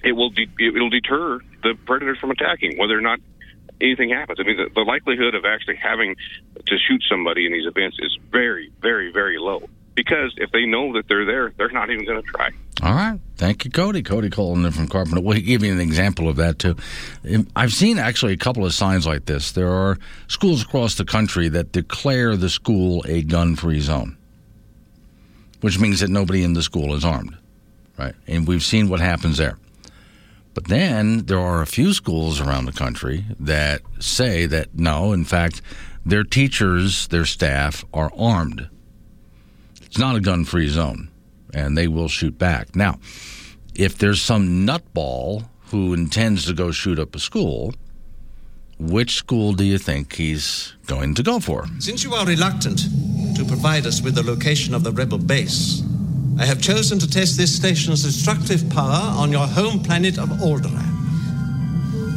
[0.03, 3.19] it will de- it'll deter the predators from attacking, whether or not
[3.81, 4.39] anything happens.
[4.39, 6.15] I mean, the, the likelihood of actually having
[6.65, 9.63] to shoot somebody in these events is very, very, very low.
[9.95, 12.51] Because if they know that they're there, they're not even going to try.
[12.83, 13.19] All right.
[13.37, 14.03] Thank you, Cody.
[14.03, 15.21] Cody Colton from Carpenter.
[15.21, 16.75] We'll give you an example of that, too.
[17.55, 19.51] I've seen actually a couple of signs like this.
[19.51, 19.97] There are
[20.27, 24.17] schools across the country that declare the school a gun free zone,
[25.61, 27.35] which means that nobody in the school is armed,
[27.97, 28.13] right?
[28.27, 29.57] And we've seen what happens there.
[30.53, 35.23] But then there are a few schools around the country that say that no, in
[35.23, 35.61] fact,
[36.03, 38.67] their teachers, their staff are armed.
[39.83, 41.09] It's not a gun free zone,
[41.57, 42.75] and they will shoot back.
[42.75, 42.99] Now,
[43.75, 47.73] if there's some nutball who intends to go shoot up a school,
[48.79, 51.65] which school do you think he's going to go for?
[51.79, 52.79] Since you are reluctant
[53.35, 55.81] to provide us with the location of the rebel base,
[56.39, 60.93] I have chosen to test this station's destructive power on your home planet of Alderaan.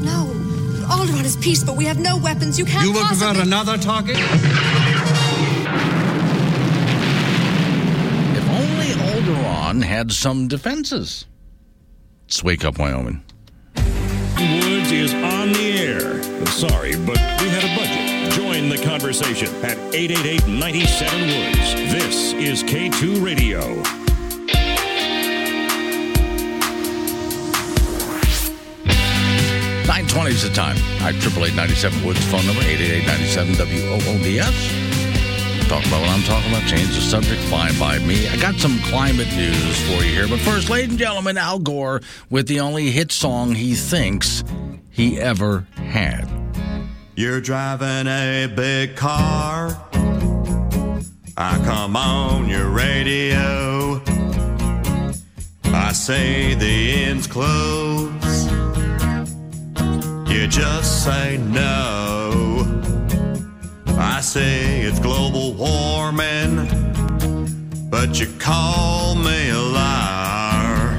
[0.04, 0.26] No.
[0.86, 2.58] Alderaan is peace, but we have no weapons.
[2.58, 3.28] You can't You will possibly...
[3.28, 4.16] prefer another target?
[9.30, 11.26] Only Alderaan had some defenses.
[12.26, 13.22] Let's wake up, Wyoming.
[13.76, 16.22] Woods is on the air.
[16.46, 18.32] Sorry, but we had a budget.
[18.32, 21.74] Join the conversation at 888 97 Woods.
[21.92, 23.60] This is K2 Radio.
[29.86, 30.76] Nine twenty is the time.
[31.00, 33.94] Right, triple eight ninety seven Woods phone number eight eight eight ninety seven W O
[33.94, 34.79] O D S.
[35.70, 36.68] Talk about what I'm talking about.
[36.68, 37.40] Change the subject.
[37.42, 38.26] Fine by me.
[38.26, 42.00] I got some climate news for you here, but first, ladies and gentlemen, Al Gore
[42.28, 44.42] with the only hit song he thinks
[44.90, 46.28] he ever had.
[47.14, 49.80] You're driving a big car.
[51.36, 54.02] I come on your radio.
[55.66, 58.50] I say the end's close.
[60.28, 62.59] You just say no.
[64.02, 66.66] I say it's global warming,
[67.90, 70.98] but you call me a liar.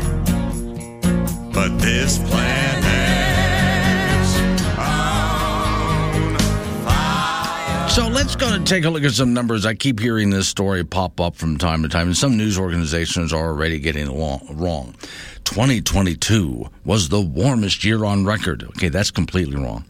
[1.52, 2.78] But this planet's
[4.78, 6.38] on
[6.86, 7.90] fire.
[7.90, 9.66] So let's go and take a look at some numbers.
[9.66, 13.34] I keep hearing this story pop up from time to time, and some news organizations
[13.34, 14.94] are already getting along, wrong.
[15.46, 18.64] 2022 was the warmest year on record.
[18.64, 19.86] Okay, that's completely wrong.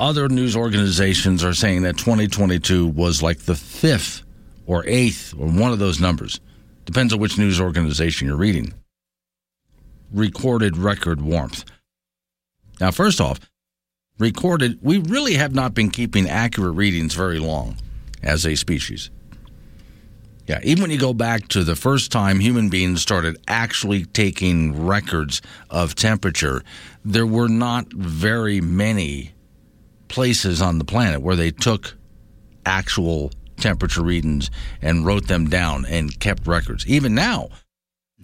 [0.00, 4.22] Other news organizations are saying that 2022 was like the fifth
[4.66, 6.40] or eighth or one of those numbers.
[6.86, 8.72] Depends on which news organization you're reading.
[10.10, 11.66] Recorded record warmth.
[12.80, 13.40] Now, first off,
[14.18, 17.76] recorded, we really have not been keeping accurate readings very long
[18.22, 19.10] as a species.
[20.46, 24.86] Yeah, even when you go back to the first time human beings started actually taking
[24.86, 26.62] records of temperature,
[27.04, 29.34] there were not very many
[30.10, 31.96] places on the planet where they took
[32.66, 34.50] actual temperature readings
[34.82, 36.86] and wrote them down and kept records.
[36.86, 37.48] Even now,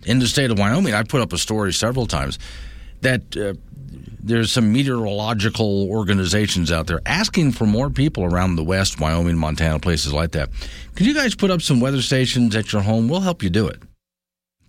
[0.04, 2.38] in the state of Wyoming, I put up a story several times
[3.02, 3.54] that uh,
[4.22, 9.78] there's some meteorological organizations out there asking for more people around the West, Wyoming, Montana,
[9.78, 10.50] places like that.
[10.94, 13.08] Could you guys put up some weather stations at your home?
[13.08, 13.80] We'll help you do it.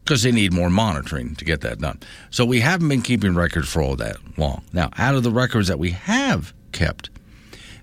[0.03, 1.99] because they need more monitoring to get that done.
[2.29, 4.63] So we haven't been keeping records for all that long.
[4.71, 7.09] Now, out of the records that we have kept,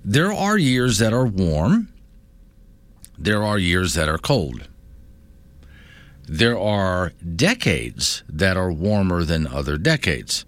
[0.05, 1.89] there are years that are warm,
[3.19, 4.69] there are years that are cold.
[6.27, 10.45] There are decades that are warmer than other decades.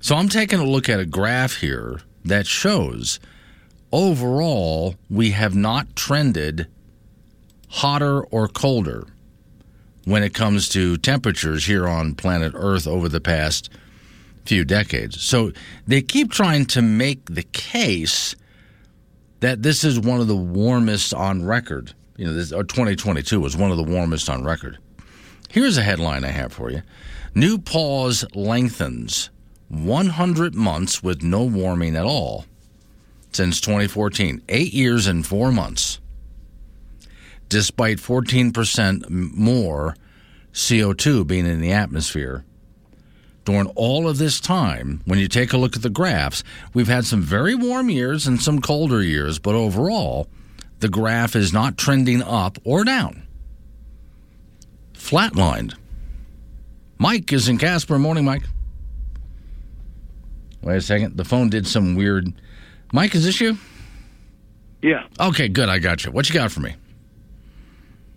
[0.00, 3.18] So I'm taking a look at a graph here that shows
[3.92, 6.68] overall we have not trended
[7.68, 9.06] hotter or colder
[10.04, 13.68] when it comes to temperatures here on planet Earth over the past
[14.48, 15.20] few decades.
[15.20, 15.52] So
[15.86, 18.34] they keep trying to make the case
[19.40, 21.92] that this is one of the warmest on record.
[22.16, 24.78] You know, this, uh, or 2022 was one of the warmest on record.
[25.50, 26.82] Here's a headline I have for you
[27.34, 29.30] New pause lengthens
[29.68, 32.46] 100 months with no warming at all
[33.32, 34.42] since 2014.
[34.48, 36.00] Eight years and four months.
[37.48, 39.94] Despite 14% more
[40.52, 42.44] CO2 being in the atmosphere.
[43.48, 46.44] During all of this time, when you take a look at the graphs,
[46.74, 50.28] we've had some very warm years and some colder years, but overall,
[50.80, 53.26] the graph is not trending up or down.
[54.92, 55.72] Flatlined.
[56.98, 57.98] Mike is in Casper.
[57.98, 58.42] Morning, Mike.
[60.60, 61.16] Wait a second.
[61.16, 62.30] The phone did some weird.
[62.92, 63.56] Mike, is this you?
[64.82, 65.06] Yeah.
[65.18, 65.70] Okay, good.
[65.70, 66.12] I got you.
[66.12, 66.74] What you got for me?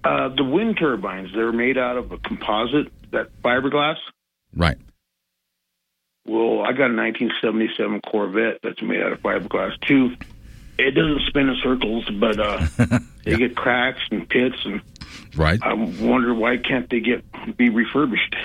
[0.03, 3.95] Uh, the wind turbines, they're made out of a composite, that fiberglass.
[4.53, 4.75] Right.
[6.25, 10.15] Well, I got a 1977 Corvette that's made out of fiberglass too.
[10.77, 12.67] It doesn't spin in circles, but uh,
[13.25, 14.81] they get cracks and pits, and
[15.35, 15.59] Right.
[15.63, 17.23] I wonder why can't they get
[17.57, 18.35] be refurbished?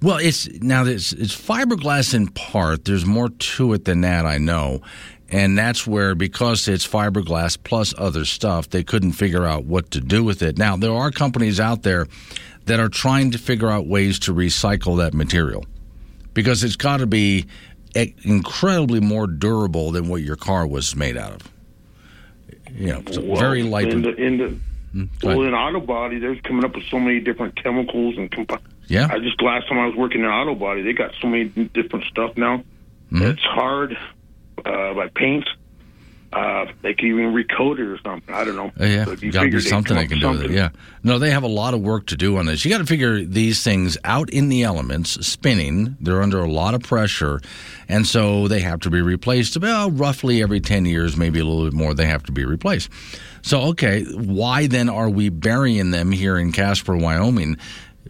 [0.00, 2.84] Well, it's now it's it's fiberglass in part.
[2.84, 4.82] There's more to it than that, I know.
[5.28, 10.00] And that's where because it's fiberglass plus other stuff, they couldn't figure out what to
[10.00, 10.56] do with it.
[10.56, 12.06] Now, there are companies out there
[12.66, 15.64] that are trying to figure out ways to recycle that material
[16.36, 17.46] because it's got to be
[17.94, 21.52] incredibly more durable than what your car was made out of.
[22.74, 23.88] You know, so Well, very light.
[23.88, 24.56] In the, in the
[24.92, 28.30] Hmm, well, in auto body, they're coming up with so many different chemicals and.
[28.30, 29.08] Comp- Yeah.
[29.10, 32.04] I just last time I was working in auto body, they got so many different
[32.06, 32.58] stuff now.
[33.10, 33.22] Mm-hmm.
[33.22, 33.96] It's hard
[34.64, 35.46] uh, by paint.
[36.36, 38.34] Uh, they can even recode it or something.
[38.34, 38.70] I don't know.
[38.78, 40.40] Uh, yeah, So you got to they'd something they can do with it.
[40.42, 40.56] something.
[40.56, 40.68] Yeah,
[41.02, 42.62] no, they have a lot of work to do on this.
[42.62, 45.96] You got to figure these things out in the elements, spinning.
[45.98, 47.40] They're under a lot of pressure,
[47.88, 51.64] and so they have to be replaced about roughly every ten years, maybe a little
[51.64, 51.94] bit more.
[51.94, 52.90] They have to be replaced.
[53.40, 57.56] So, okay, why then are we burying them here in Casper, Wyoming?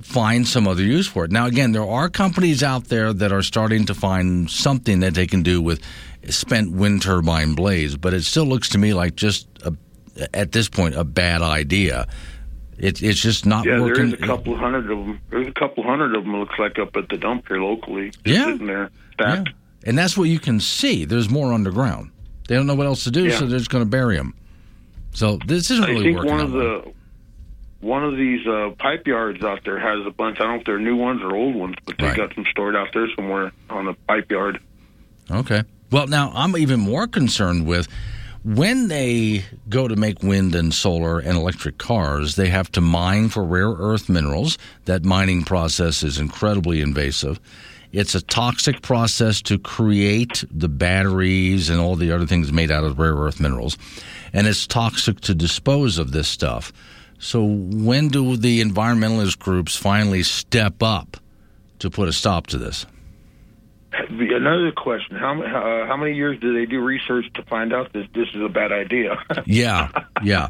[0.02, 1.30] Find some other use for it.
[1.30, 5.26] Now, again, there are companies out there that are starting to find something that they
[5.26, 5.80] can do with
[6.32, 9.76] spent wind turbine blades, but it still looks to me like just a,
[10.34, 12.06] at this point a bad idea.
[12.78, 14.10] It, it's just not Yeah, working.
[14.10, 15.20] there's a couple hundred of them.
[15.30, 16.36] There's a couple hundred of them.
[16.38, 18.44] Looks like up at the dump here locally, Yeah.
[18.46, 19.48] sitting there stacked.
[19.84, 21.04] And that's what you can see.
[21.04, 22.10] There's more underground.
[22.48, 23.38] They don't know what else to do, Yeah.
[23.38, 24.34] so they're just going to bury them.
[25.12, 26.30] So this isn't I really think working.
[26.32, 26.62] one of well.
[26.82, 26.92] the
[27.80, 30.36] one of these uh, pipe yards out there has a bunch.
[30.40, 32.74] I don't know if they're new ones or old ones, but they got them stored
[32.76, 34.60] out there somewhere on the pipe yard.
[35.30, 35.62] Okay.
[35.90, 37.88] Well, now I'm even more concerned with
[38.46, 43.28] when they go to make wind and solar and electric cars, they have to mine
[43.28, 44.56] for rare earth minerals.
[44.84, 47.40] That mining process is incredibly invasive.
[47.90, 52.84] It's a toxic process to create the batteries and all the other things made out
[52.84, 53.76] of rare earth minerals.
[54.32, 56.72] And it's toxic to dispose of this stuff.
[57.18, 61.16] So, when do the environmentalist groups finally step up
[61.78, 62.86] to put a stop to this?
[64.10, 67.92] The- Another question: How uh, how many years do they do research to find out
[67.92, 69.16] that this is a bad idea?
[69.46, 69.90] Yeah,
[70.22, 70.48] yeah.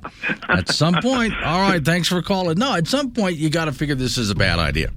[0.48, 2.58] At some point, all right, thanks for calling.
[2.58, 4.90] No, at some point, you got to figure this is a bad idea.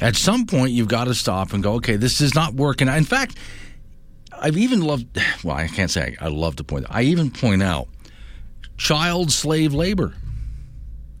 [0.00, 2.88] At some point, you've got to stop and go, okay, this is not working.
[2.88, 3.38] In fact,
[4.38, 5.06] I've even loved,
[5.44, 7.88] well, I can't say I love to point out, I even point out
[8.76, 10.12] child slave labor.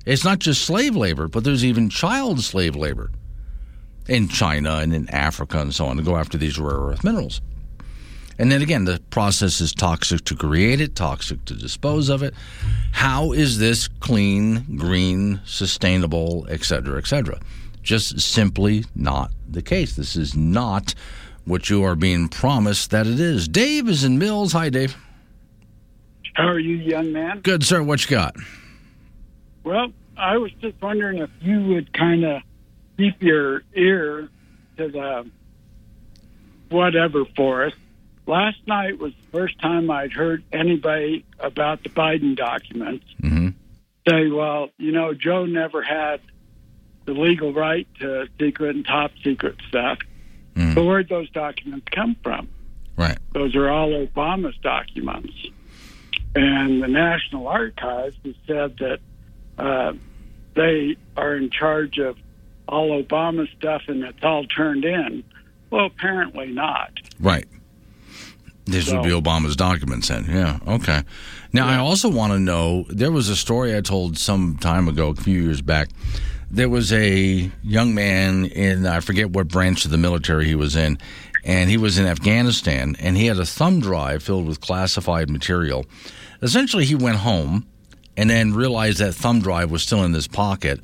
[0.04, 3.10] It's not just slave labor, but there's even child slave labor
[4.08, 7.40] in China and in Africa and so on to go after these rare earth minerals.
[8.38, 12.34] And then again, the process is toxic to create it, toxic to dispose of it.
[12.92, 17.38] How is this clean, green, sustainable, et cetera, et cetera?
[17.82, 19.94] Just simply not the case.
[19.94, 20.94] This is not
[21.44, 23.46] what you are being promised that it is.
[23.46, 24.52] Dave is in Mills.
[24.52, 24.96] Hi, Dave.
[26.34, 27.40] How are you, young man?
[27.40, 27.82] Good, sir.
[27.82, 28.34] What you got?
[29.62, 32.42] Well, I was just wondering if you would kind of
[32.96, 34.28] keep your ear
[34.76, 35.30] to the
[36.70, 37.72] whatever for us.
[38.26, 43.48] Last night was the first time I'd heard anybody about the Biden documents Mm-hmm.
[44.08, 46.20] say, well, you know, Joe never had
[47.04, 49.98] the legal right to secret and top secret stuff.
[50.54, 50.74] Mm.
[50.74, 52.48] But where'd those documents come from?
[52.96, 53.18] Right.
[53.32, 55.34] Those are all Obama's documents.
[56.34, 58.98] And the National Archives has said that
[59.58, 59.92] uh,
[60.54, 62.16] they are in charge of
[62.68, 65.24] all Obama stuff and it's all turned in.
[65.70, 66.92] Well, apparently not.
[67.18, 67.46] Right.
[68.66, 70.24] This would be Obama's documents then.
[70.28, 70.58] Yeah.
[70.66, 71.02] Okay.
[71.52, 75.08] Now, I also want to know there was a story I told some time ago,
[75.08, 75.90] a few years back.
[76.50, 80.76] There was a young man in, I forget what branch of the military he was
[80.76, 80.98] in,
[81.44, 85.84] and he was in Afghanistan, and he had a thumb drive filled with classified material.
[86.40, 87.66] Essentially, he went home
[88.16, 90.80] and then realized that thumb drive was still in his pocket,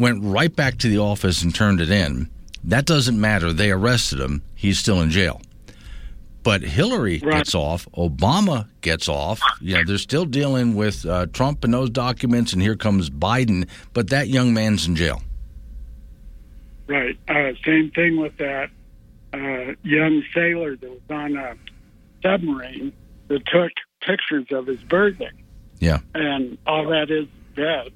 [0.00, 2.28] went right back to the office and turned it in.
[2.64, 3.52] That doesn't matter.
[3.52, 4.42] They arrested him.
[4.54, 5.40] He's still in jail.
[6.42, 7.86] But Hillary gets off.
[7.92, 9.40] Obama gets off.
[9.60, 13.68] You know, they're still dealing with uh, Trump and those documents, and here comes Biden.
[13.92, 15.22] But that young man's in jail.
[16.86, 17.18] Right.
[17.28, 18.70] Uh, same thing with that
[19.34, 21.54] uh, young sailor that was on a
[22.22, 22.92] submarine
[23.28, 25.30] that took pictures of his birthday.
[25.78, 26.00] Yeah.
[26.14, 27.92] And all that is dead.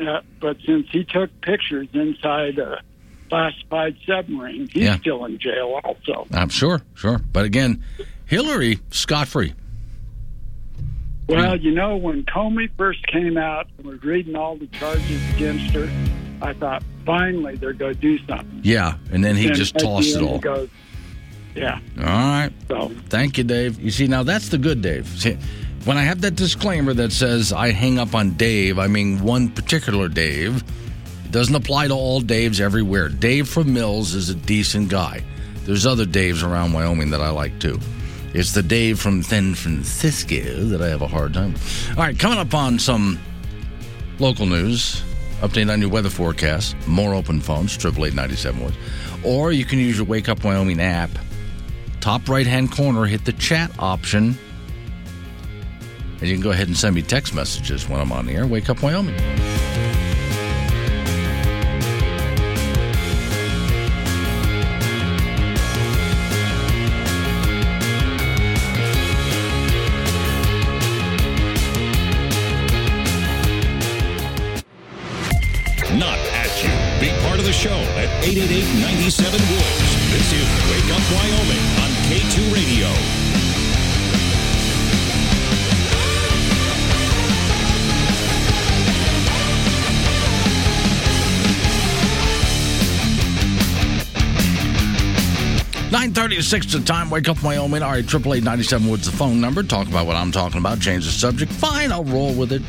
[0.00, 2.80] Uh, but since he took pictures inside a
[3.28, 4.98] classified submarine, he's Yeah.
[4.98, 6.26] still in jail also.
[6.32, 7.18] I'm sure, sure.
[7.32, 7.82] But again,
[8.26, 9.54] Hillary scot free.
[11.28, 15.74] Well, you know, when Comey first came out and was reading all the charges against
[15.74, 15.88] her,
[16.40, 18.60] I thought, finally, they're going to do something.
[18.62, 20.38] Yeah, and then he And just tossed it all.
[20.38, 20.70] goes,
[21.54, 21.80] yeah.
[21.98, 22.50] All right.
[22.68, 23.78] So Thank you, Dave.
[23.78, 25.06] You see, now that's the good Dave.
[25.06, 25.36] See,
[25.84, 29.48] when I have that disclaimer that says I hang up on Dave, I mean one
[29.48, 30.62] particular Dave.
[31.30, 33.08] Doesn't apply to all Daves everywhere.
[33.08, 35.22] Dave from Mills is a decent guy.
[35.64, 37.78] There's other Daves around Wyoming that I like too.
[38.32, 41.54] It's the Dave from San Francisco that I have a hard time.
[41.90, 43.18] All right, coming up on some
[44.18, 45.02] local news,
[45.40, 48.76] update on your weather forecast, more open phones, 888 Woods.
[49.24, 51.10] Or you can use your Wake Up Wyoming app.
[52.00, 54.38] Top right hand corner, hit the chat option.
[56.20, 58.46] And you can go ahead and send me text messages when I'm on the air.
[58.46, 59.14] Wake up, Wyoming.
[75.98, 76.70] Not at you.
[77.00, 79.47] Be part of the show at 888 97
[95.98, 97.10] 936 the time.
[97.10, 97.82] Wake up Wyoming.
[97.82, 99.64] All right, 888 Woods, the phone number.
[99.64, 100.78] Talk about what I'm talking about.
[100.78, 101.50] Change the subject.
[101.50, 102.62] Fine, I'll roll with it.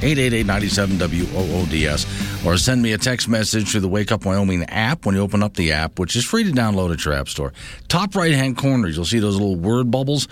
[0.00, 2.46] 888-97-WOODS.
[2.46, 5.42] Or send me a text message through the Wake Up Wyoming app when you open
[5.42, 7.52] up the app, which is free to download at your app store.
[7.88, 10.26] Top right-hand corner, you'll see those little word bubbles.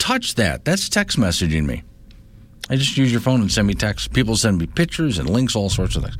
[0.00, 0.64] Touch that.
[0.64, 1.84] That's text messaging me.
[2.68, 4.08] I just use your phone and send me texts.
[4.08, 6.16] People send me pictures and links, all sorts of things.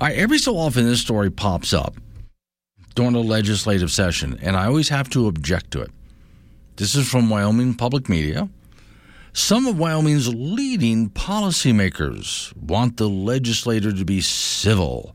[0.00, 1.96] All right, every so often this story pops up
[2.98, 5.92] during a legislative session, and I always have to object to it.
[6.74, 8.48] This is from Wyoming Public Media.
[9.32, 15.14] Some of Wyoming's leading policymakers want the legislator to be civil,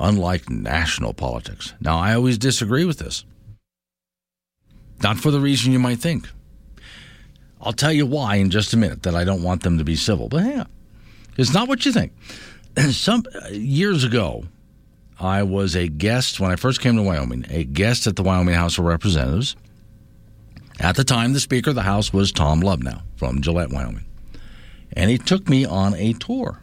[0.00, 1.74] unlike national politics.
[1.80, 3.24] Now, I always disagree with this.
[5.00, 6.28] Not for the reason you might think.
[7.60, 9.94] I'll tell you why in just a minute that I don't want them to be
[9.94, 10.28] civil.
[10.28, 10.64] But yeah,
[11.36, 12.14] it's not what you think.
[12.90, 14.42] Some uh, years ago,
[15.22, 18.56] I was a guest when I first came to Wyoming, a guest at the Wyoming
[18.56, 19.54] House of Representatives.
[20.80, 24.04] At the time, the Speaker of the House was Tom Lubnau from Gillette, Wyoming.
[24.94, 26.60] And he took me on a tour.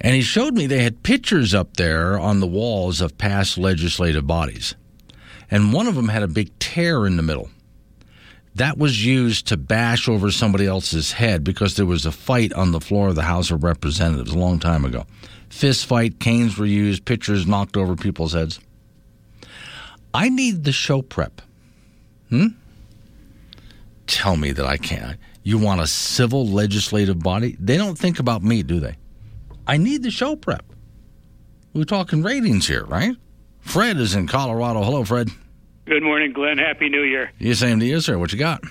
[0.00, 4.26] And he showed me they had pictures up there on the walls of past legislative
[4.26, 4.74] bodies.
[5.48, 7.48] And one of them had a big tear in the middle.
[8.54, 12.72] That was used to bash over somebody else's head because there was a fight on
[12.72, 15.06] the floor of the House of Representatives a long time ago.
[15.48, 18.60] Fist fight, canes were used, pitchers knocked over people's heads.
[20.14, 21.40] I need the show prep.
[22.28, 22.48] Hmm?
[24.06, 25.18] Tell me that I can't.
[25.42, 27.56] You want a civil legislative body?
[27.58, 28.96] They don't think about me, do they?
[29.66, 30.64] I need the show prep.
[31.72, 33.16] We're talking ratings here, right?
[33.60, 34.82] Fred is in Colorado.
[34.82, 35.30] Hello, Fred.
[35.84, 36.58] Good morning, Glenn.
[36.58, 37.32] Happy New Year.
[37.38, 38.18] You same to you, sir.
[38.18, 38.62] What you got?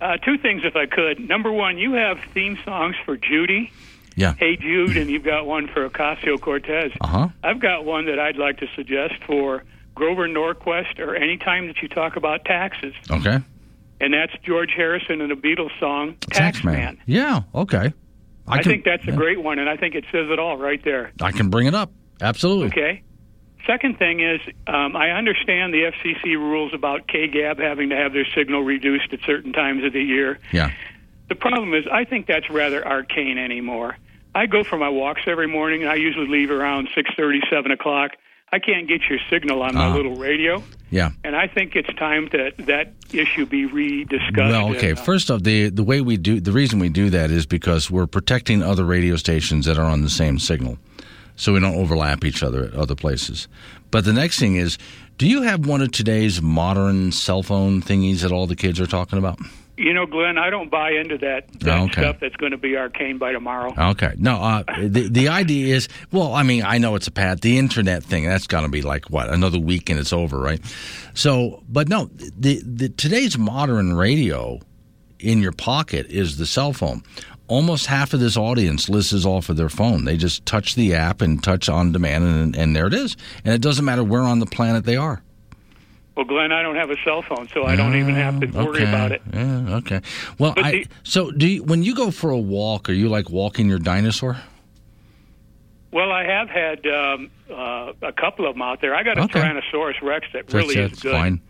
[0.00, 1.20] Uh, two things, if I could.
[1.28, 3.70] Number one, you have theme songs for Judy.
[4.16, 4.34] Yeah.
[4.34, 6.92] Hey Jude, and you've got one for Ocasio Cortez.
[7.00, 7.28] Uh huh.
[7.42, 9.64] I've got one that I'd like to suggest for
[9.94, 13.38] Grover Norquist or any time that you talk about taxes, Okay.
[14.00, 17.42] and that's George Harrison and a Beatles song "Taxman." Yeah.
[17.54, 17.92] Okay.
[18.48, 20.82] I, can- think that's a great one, and I think it says it all right
[20.84, 21.12] there.
[21.20, 21.92] I can bring it up.
[22.20, 22.66] Absolutely.
[22.68, 23.02] Okay.
[23.66, 28.26] Second thing is, um, I understand the FCC rules about KGAB having to have their
[28.34, 30.38] signal reduced at certain times of the year.
[30.52, 30.70] Yeah.
[31.28, 33.96] The problem is, I think that's rather arcane anymore.
[34.34, 37.70] I go for my walks every morning, and I usually leave around six thirty, seven
[37.70, 38.12] o'clock.
[38.52, 39.96] I can't get your signal on my Uh-huh.
[39.96, 40.60] little radio,
[40.90, 41.10] Yeah.
[41.22, 44.36] and I think it's time that that issue be rediscussed.
[44.50, 44.90] Well, okay.
[44.90, 47.46] And, uh, First off, the the way we do the reason we do that is
[47.46, 50.78] because we're protecting other radio stations that are on the same signal,
[51.40, 53.48] so we don't overlap each other at other places.
[53.90, 54.78] But the next thing is,
[55.18, 58.86] do you have one of today's modern cell phone thingies that all the kids are
[58.86, 59.38] talking about?
[59.80, 62.02] you know, Glenn, I don't buy into that, that okay.
[62.02, 63.72] stuff that's going to be arcane by tomorrow.
[63.92, 64.12] Okay.
[64.18, 67.40] No, uh, the the idea is, well, I mean, I know it's a pad.
[67.40, 70.60] The internet thing, That's going to be like what another week and it's over, right?
[71.14, 74.60] So, but no, the, the today's modern radio
[75.18, 77.02] in your pocket is the cell phone.
[77.50, 80.04] Almost half of this audience listens off of their phone.
[80.04, 83.16] They just touch the app and touch on demand, and, and there it is.
[83.44, 85.20] And it doesn't matter where on the planet they are.
[86.16, 88.82] Well, Glenn, I don't have a cell phone, so I don't even have to worry
[88.82, 88.88] okay.
[88.88, 89.22] about it.
[89.32, 90.00] Yeah, okay.
[90.38, 93.08] Well, But I, the- so do you, when you go for a walk, are you
[93.08, 94.36] like walking your dinosaur?
[95.92, 98.94] Well, I have had um, uh, a couple of them out there.
[98.94, 99.40] I got a Okay.
[99.40, 101.12] Tyrannosaurus Rex that really that's, is that's good.
[101.12, 101.40] fine.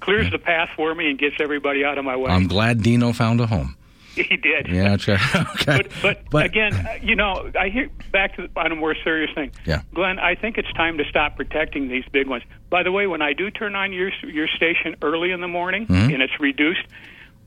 [0.00, 2.30] Clears the path for me and gets everybody out of my way.
[2.32, 3.76] I'm glad Dino found a home.
[4.28, 4.68] he did.
[4.68, 5.16] Yeah, okay.
[5.54, 5.82] okay.
[6.02, 9.30] But, but, again, uh, you know, I hear back to the, on a more serious
[9.34, 9.52] thing.
[9.64, 9.82] Yeah.
[9.94, 12.44] Glenn, I think it's time to stop protecting these big ones.
[12.70, 15.86] By the way, when I do turn on your your station early in the morning
[15.86, 16.12] Mhm.
[16.14, 16.82] and it's reduced,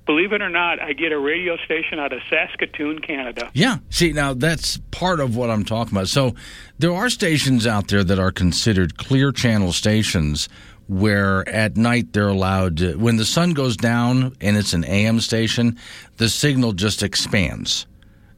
[0.05, 3.49] believe it or not, I get a radio station out of Saskatoon, Canada.
[3.53, 3.77] Yeah.
[3.89, 6.07] See, now that's part of what I'm talking about.
[6.07, 6.33] So
[6.79, 10.49] there are stations out there that are considered clear channel stations
[10.89, 15.19] where at night they're allowed to, when the sun goes down and it's an AM
[15.21, 15.77] station,
[16.17, 17.85] the signal just expands.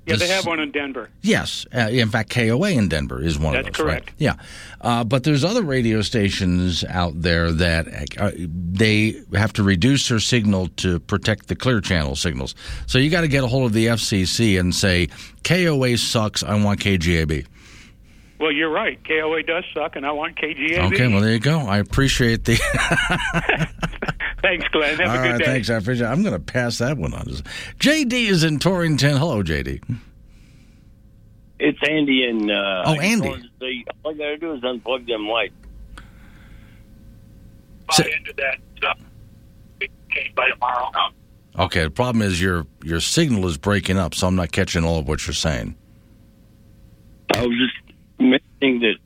[0.05, 1.09] Yeah, they have one in Denver.
[1.21, 3.85] Yes, uh, in fact, KOA in Denver is one That's of those.
[3.85, 4.01] right?
[4.03, 4.13] correct.
[4.17, 4.33] Yeah,
[4.81, 7.87] uh, but there's other radio stations out there that
[8.19, 12.55] uh, they have to reduce their signal to protect the clear channel signals.
[12.87, 15.07] So you got to get a hold of the FCC and say
[15.43, 16.41] KOA sucks.
[16.43, 17.45] I want KGAB.
[18.41, 18.99] Well, you're right.
[19.07, 20.91] KOA does suck, and I want KGAB.
[20.93, 21.59] Okay, well there you go.
[21.59, 22.55] I appreciate the.
[24.41, 24.97] Thanks, Glenn.
[24.97, 25.45] Have All a good right, day.
[25.45, 25.69] thanks.
[25.69, 26.07] I appreciate.
[26.07, 27.25] I'm going to pass that one on.
[27.25, 29.15] JD is in Torrington.
[29.17, 29.99] Hello, JD.
[31.59, 32.49] It's Andy and.
[32.49, 33.29] Uh, Oh, Andy.
[33.29, 35.53] wanted say, all I gotta do is unplug them lights.
[37.91, 38.97] So- into that stuff.
[39.83, 40.89] Okay, by tomorrow.
[41.59, 44.97] Okay, the problem is your your signal is breaking up, so I'm not catching all
[44.99, 45.75] of what you're saying.
[47.35, 47.90] I was just
[48.61, 48.97] mentioning that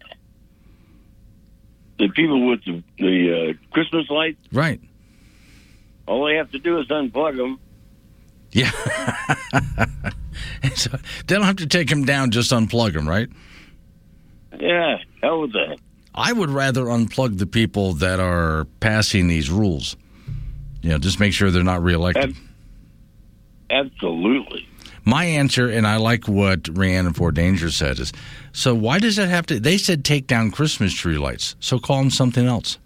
[1.98, 4.80] the people with the, the uh, Christmas lights, Right.
[6.08, 7.60] all they have to do is unplug them.
[8.52, 8.72] Yeah.
[10.76, 10.90] so
[11.28, 13.30] they don't have to take them down, just unplug them, right?
[14.60, 15.78] Yeah, hell with that.
[16.14, 19.98] I would rather unplug the people that are passing these rules.
[20.82, 22.36] You know, just make sure they're not reelected.
[23.70, 24.66] Absolutely.
[25.06, 28.12] My answer, and I like what Rhiannon Ford Danger said, is
[28.52, 29.60] so why does that have to?
[29.60, 32.80] They said take down Christmas tree lights, so call them something else.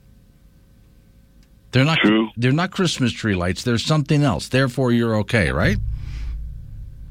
[1.71, 2.29] They're not true.
[2.35, 3.63] They're not Christmas tree lights.
[3.63, 4.49] They're something else.
[4.49, 5.77] Therefore, you're okay, right?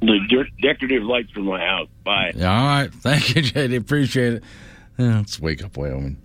[0.01, 1.89] The de- decorative lights for my house.
[2.05, 2.33] Bye.
[2.37, 2.89] All right.
[2.93, 3.77] Thank you, JD.
[3.77, 4.45] Appreciate it.
[4.97, 6.21] Yeah, let's wake up, Wyoming.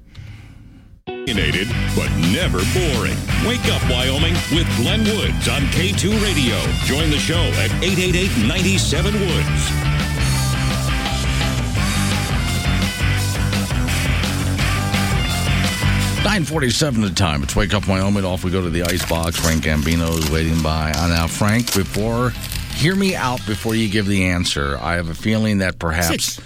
[1.07, 3.17] Opinionated, but never boring.
[3.45, 6.55] Wake up, Wyoming, with Glenn Woods on K2 Radio.
[6.85, 9.69] Join the show at 888 97 Woods.
[16.23, 17.43] Nine forty-seven the time.
[17.43, 18.23] It's wake up Wyoming.
[18.23, 19.35] Off we go to the ice box.
[19.38, 20.91] Frank Gambino is waiting by.
[20.91, 22.30] Uh, now, Frank, before
[22.75, 24.77] hear me out before you give the answer.
[24.80, 26.39] I have a feeling that perhaps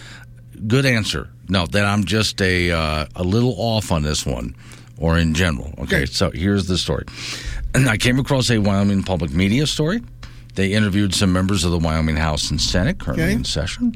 [0.66, 1.30] good answer.
[1.50, 4.56] No, that I'm just a uh, a little off on this one,
[4.98, 5.74] or in general.
[5.80, 7.06] Okay, so here's the story.
[7.74, 10.02] And I came across a Wyoming public media story.
[10.56, 13.34] They interviewed some members of the Wyoming House and Senate currently Okay.
[13.34, 13.94] in session.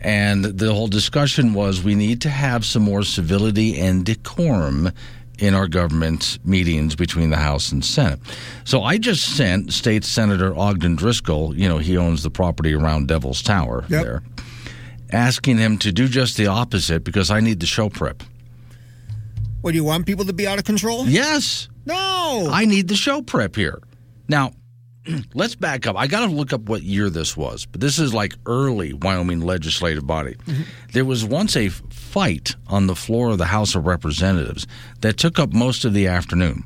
[0.00, 4.90] And the whole discussion was we need to have some more civility and decorum
[5.38, 8.18] in our government meetings between the House and Senate.
[8.64, 13.08] So I just sent State Senator Ogden Driskill, you know, he owns the property around
[13.08, 14.02] Devil's Tower Yep.
[14.04, 14.22] there,
[15.12, 18.22] asking him to do just the opposite because I need the show prep.
[19.60, 21.06] What do you want people to be out of control?
[21.06, 21.68] Yes.
[21.84, 22.48] No.
[22.50, 23.80] I need the show prep here.
[24.28, 24.52] Now,
[25.34, 25.96] let's back up.
[25.96, 29.40] I got to look up what year this was, but this is like early Wyoming
[29.40, 30.34] legislative body.
[30.46, 30.62] Mm-hmm.
[30.92, 34.66] There was once a fight on the floor of the House of Representatives
[35.00, 36.64] that took up most of the afternoon.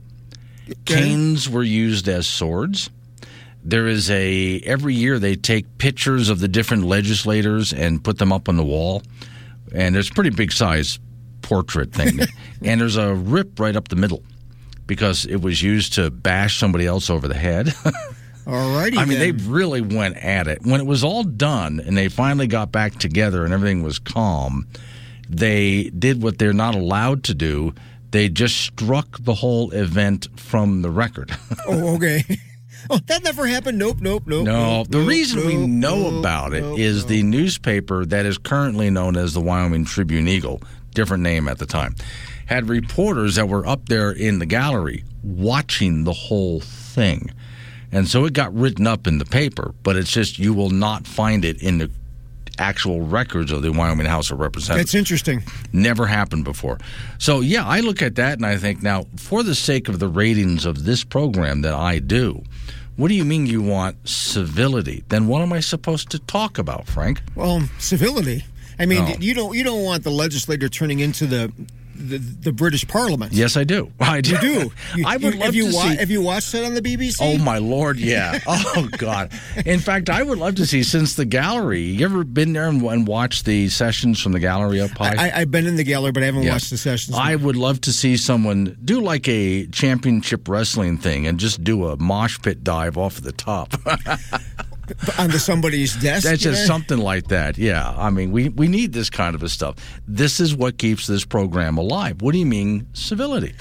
[0.85, 2.91] Canes were used as swords.
[3.65, 8.32] There is a every year they take pictures of the different legislators and put them
[8.32, 9.03] up on the wall,
[9.74, 10.99] and there's a pretty big size
[11.41, 12.20] portrait thing,
[12.62, 14.23] and there's a rip right up the middle
[14.86, 17.66] because it was used to bash somebody else over the head.
[18.47, 18.99] Alrighty.
[18.99, 20.66] I mean, they really went at it.
[20.66, 24.66] When it was all done and they finally got back together and everything was calm,
[25.28, 27.74] they did what they're not allowed to do.
[28.11, 31.35] They just struck the whole event from the record.
[31.66, 32.23] Oh, okay.
[32.90, 33.78] Oh, that never happened.
[33.78, 34.44] Nope, nope, nope.
[34.44, 37.09] No, nope, the nope, reason we know nope, about it nope, is nope.
[37.09, 40.61] the newspaper that is currently known as the Wyoming Tribune Eagle,
[40.94, 41.94] different name at the time,
[42.47, 47.31] had reporters that were up there in the gallery watching the whole thing.
[47.90, 51.06] And so it got written up in the paper, but it's just you will not
[51.06, 51.90] find it in the
[52.59, 54.93] actual records of the Wyoming House of Representatives.
[54.93, 55.43] That's interesting.
[55.73, 56.78] Never happened before.
[57.19, 60.09] So, yeah, I look at that and I think, now, for the sake of the
[60.09, 62.43] ratings of this program that I do,
[62.97, 65.05] what do you mean you want civility?
[65.09, 67.23] Then what am I supposed to talk about, Frank?
[67.35, 68.45] Well, civility.
[68.79, 69.15] I mean, No.
[69.21, 71.53] you don't you don't want the legislator turning into the
[71.95, 73.33] the, the British Parliament.
[73.33, 73.91] Yes, I do.
[74.01, 74.33] I do.
[74.33, 74.73] You do.
[74.97, 75.97] You, I would you, love have you to wa- see.
[75.97, 77.16] Have you watched that on the BBC?
[77.21, 78.39] Oh my lord, yeah.
[78.47, 79.33] Oh god.
[79.66, 81.81] In fact, I would love to see since the gallery.
[81.83, 85.15] You ever been there and, and watched the sessions from the gallery up high?
[85.31, 86.53] I, I've been in the gallery, but I haven't Yeah.
[86.53, 87.16] watched the sessions.
[87.19, 91.87] I would love to see someone do like a championship wrestling thing and just do
[91.89, 93.75] a mosh pit dive off of the top.
[95.19, 96.24] onto somebody's desk.
[96.24, 96.66] That's just know?
[96.66, 97.59] something like that.
[97.59, 97.94] Yeah.
[97.97, 99.77] I mean, we, we need this kind of a stuff.
[100.06, 102.23] This is what keeps this program alive.
[102.23, 103.55] What do you mean civility?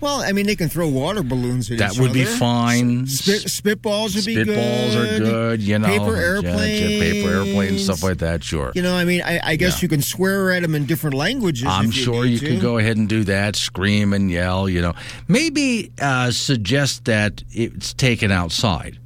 [0.00, 3.08] Well, I mean, they can throw water balloons at That each would be fine.
[3.08, 4.46] Spit, spitballs would be good.
[4.46, 5.88] Spitballs are good, you know.
[5.88, 6.80] Paper airplanes.
[6.80, 8.70] yeah, paper airplanes, stuff like that, sure.
[8.76, 9.86] You know, I mean, I, I guess Yeah.
[9.86, 11.66] you can swear at them in different languages.
[11.68, 12.46] I'm you sure you to.
[12.46, 14.94] could go ahead and do that, scream and yell, you know.
[15.26, 19.00] Maybe uh, suggest that it's taken outside.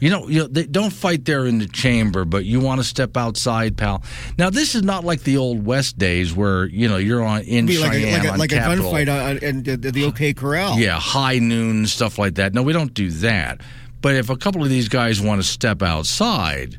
[0.00, 2.84] You know, you know they don't fight there in the chamber, but you want to
[2.84, 4.02] step outside, pal.
[4.38, 7.66] Now, this is not like the old West days where, you know, you're on in
[7.66, 10.32] be like a, like a, like a gunfight uh, uh, on, in the, the OK
[10.32, 10.78] Corral.
[10.78, 12.54] Yeah, high noon, stuff like that.
[12.54, 13.60] No, we don't do that.
[14.00, 16.78] But if a couple of these guys want to step outside,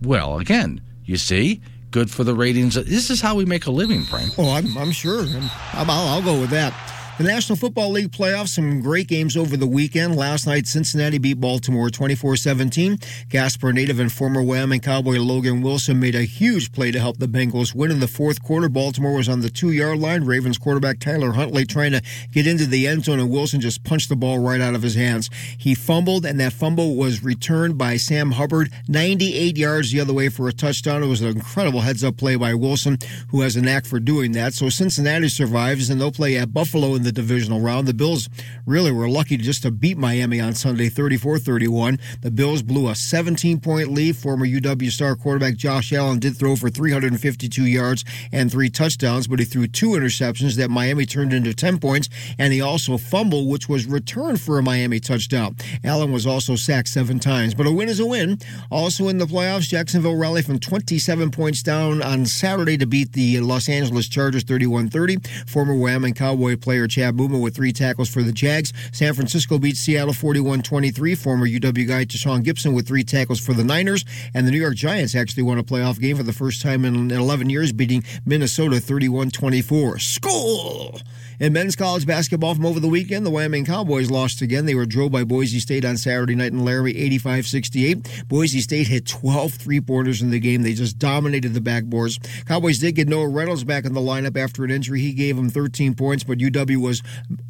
[0.00, 1.60] well, again, you see,
[1.90, 2.76] good for the ratings.
[2.76, 4.32] This is how we make a living, Frank.
[4.38, 5.20] Oh, I'm, I'm sure.
[5.20, 5.50] I'm,
[5.90, 6.72] I'll, I'll go with that.
[7.16, 10.16] The National Football League playoffs, some great games over the weekend.
[10.16, 12.98] Last night, Cincinnati beat Baltimore 24 17.
[13.30, 17.28] Casper native and former Wyoming Cowboy Logan Wilson made a huge play to help the
[17.28, 18.68] Bengals win in the fourth quarter.
[18.68, 20.24] Baltimore was on the two yard line.
[20.24, 24.08] Ravens quarterback Tyler Huntley trying to get into the end zone, and Wilson just punched
[24.08, 25.30] the ball right out of his hands.
[25.56, 30.30] He fumbled, and that fumble was returned by Sam Hubbard 98 yards the other way
[30.30, 31.04] for a touchdown.
[31.04, 34.32] It was an incredible heads up play by Wilson, who has a knack for doing
[34.32, 34.52] that.
[34.52, 37.86] So Cincinnati survives, and they'll play at Buffalo in the divisional round.
[37.86, 38.28] The Bills
[38.66, 41.98] really were lucky just to beat Miami on Sunday 34 31.
[42.22, 44.16] The Bills blew a 17 point lead.
[44.16, 49.38] Former UW star quarterback Josh Allen did throw for 352 yards and three touchdowns, but
[49.38, 52.08] he threw two interceptions that Miami turned into 10 points,
[52.38, 55.56] and he also fumbled, which was returned for a Miami touchdown.
[55.84, 58.38] Allen was also sacked seven times, but a win is a win.
[58.70, 63.40] Also in the playoffs, Jacksonville rallied from 27 points down on Saturday to beat the
[63.40, 65.18] Los Angeles Chargers 31 30.
[65.46, 68.72] Former Wyoming Cowboy player Chad Muma with three tackles for the Jags.
[68.92, 71.16] San Francisco beat Seattle 41 23.
[71.16, 74.04] Former UW guy Tashaun Gipson with three tackles for the Niners.
[74.32, 77.10] And the New York Giants actually won a playoff game for the first time in
[77.10, 79.98] 11 years, beating Minnesota 31 24.
[79.98, 81.00] School!
[81.40, 84.66] In men's college basketball from over the weekend, the Wyoming Cowboys lost again.
[84.66, 88.28] They were drilled by Boise State on Saturday night in Laramie, 85-68.
[88.28, 90.62] Boise State hit 12 three-pointers in the game.
[90.62, 92.24] They just dominated the backboards.
[92.46, 95.00] Cowboys did get Noah Reynolds back in the lineup after an injury.
[95.00, 97.02] He gave them 13 points, but UW was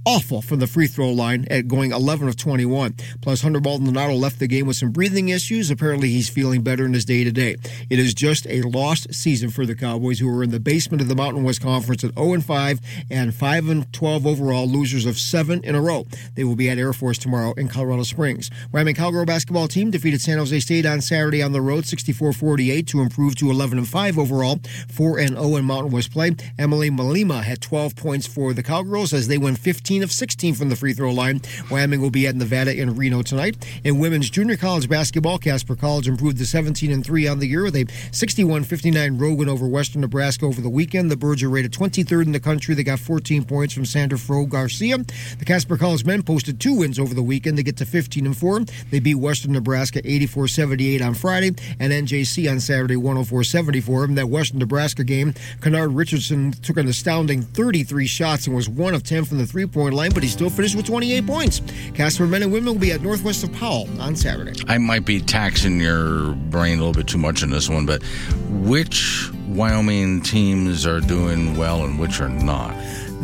[0.07, 2.95] awful from the free throw line at going 11 of 21.
[3.21, 5.71] Plus, Hunter Maldonado left the game with some breathing issues.
[5.71, 7.57] Apparently, he's feeling better in his day-to-day.
[7.91, 11.09] It is just a lost season for the Cowboys, who are in the basement of
[11.09, 12.81] the Mountain West Conference at 0-5
[13.11, 16.07] and 5 and 12 overall, losers of seven in a row.
[16.35, 18.51] They will be at Air Force tomorrow in Colorado Springs.
[18.73, 23.01] Wyoming Cowgirl basketball team defeated San Jose State on Saturday on the road, 64-48 to
[23.01, 26.35] improve to 11 and 5 overall, 4 and 0 in Mountain West play.
[26.59, 30.69] Emily Mellema had 12 points for the Cowgirls as they went 15 of 16 from
[30.69, 31.41] the free throw line.
[31.71, 33.57] Wyoming will be at Nevada in Reno tonight.
[33.85, 37.65] In women's junior college basketball, Casper College improved to 17 and 3 on the year
[37.65, 41.11] with a 61-59 road win over Western Nebraska over the weekend.
[41.11, 42.75] The Birds are rated 23rd in the country.
[42.75, 44.99] They got 14 points from Sandra Fro Garcia.
[44.99, 48.37] The Casper College men posted two wins over the weekend They get to 15 and
[48.37, 48.61] 4.
[48.91, 54.09] They beat Western Nebraska 84-78 on Friday and NJC on Saturday 104-74.
[54.09, 55.33] In that Western Nebraska game,
[55.63, 59.47] Kennard Richardson took an astounding 33 shots and was one of 10 10 from the
[59.47, 61.63] three point line, but he still finished with 28 points.
[61.95, 64.61] Casper men and women will be at Northwest of Powell on Saturday.
[64.67, 68.03] I might be taxing your brain a little bit too much in this one, but
[68.51, 72.75] which Wyoming teams are doing well and which are not?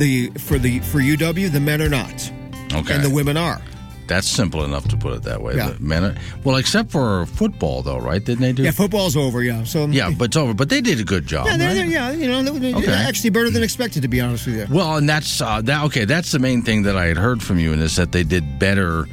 [0.01, 2.33] The for the for UW, the men are not,
[2.73, 2.95] Okay.
[2.95, 3.61] and the women are.
[4.07, 5.55] That's simple enough to put it that way.
[5.57, 5.71] Yeah.
[5.71, 8.25] The men are, well, except for football, though, right?
[8.25, 8.63] Didn't they do?
[8.65, 9.43] Yeah, football's over.
[9.43, 10.53] Yeah, so Yeah, but it's over.
[10.55, 11.47] But they did a good job.
[11.47, 11.75] yeah, they're, right?
[11.75, 12.91] they're- yeah, you know, they- Okay.
[12.93, 14.67] actually better than expected, to be honest with you.
[14.69, 15.85] Well, and that's uh, that.
[15.85, 18.25] Okay, that's the main thing that I had heard from you, and is that they
[18.25, 19.07] did better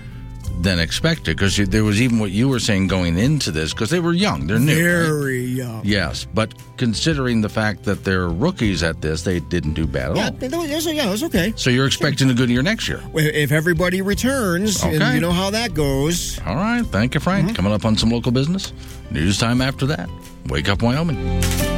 [0.62, 4.00] than expected because there was even what you were saying going into this because they
[4.00, 4.74] were young, they're new.
[4.74, 5.08] right?
[5.08, 5.82] Very young.
[5.86, 10.18] Yes, but considering the fact that they're rookies at this, they didn't do bad at
[10.18, 10.32] Yeah, all.
[10.32, 11.54] they- they- yeah, it's okay.
[11.56, 13.02] So you're expecting a good year next year.
[13.14, 16.40] If everybody returns, and you know how that goes.
[16.46, 17.48] All right, thank you, Frank.
[17.48, 17.56] Mm-hmm.
[17.56, 18.74] Coming up on some local business.
[19.12, 20.10] News time after that.
[20.48, 21.77] Wake up, Wyoming.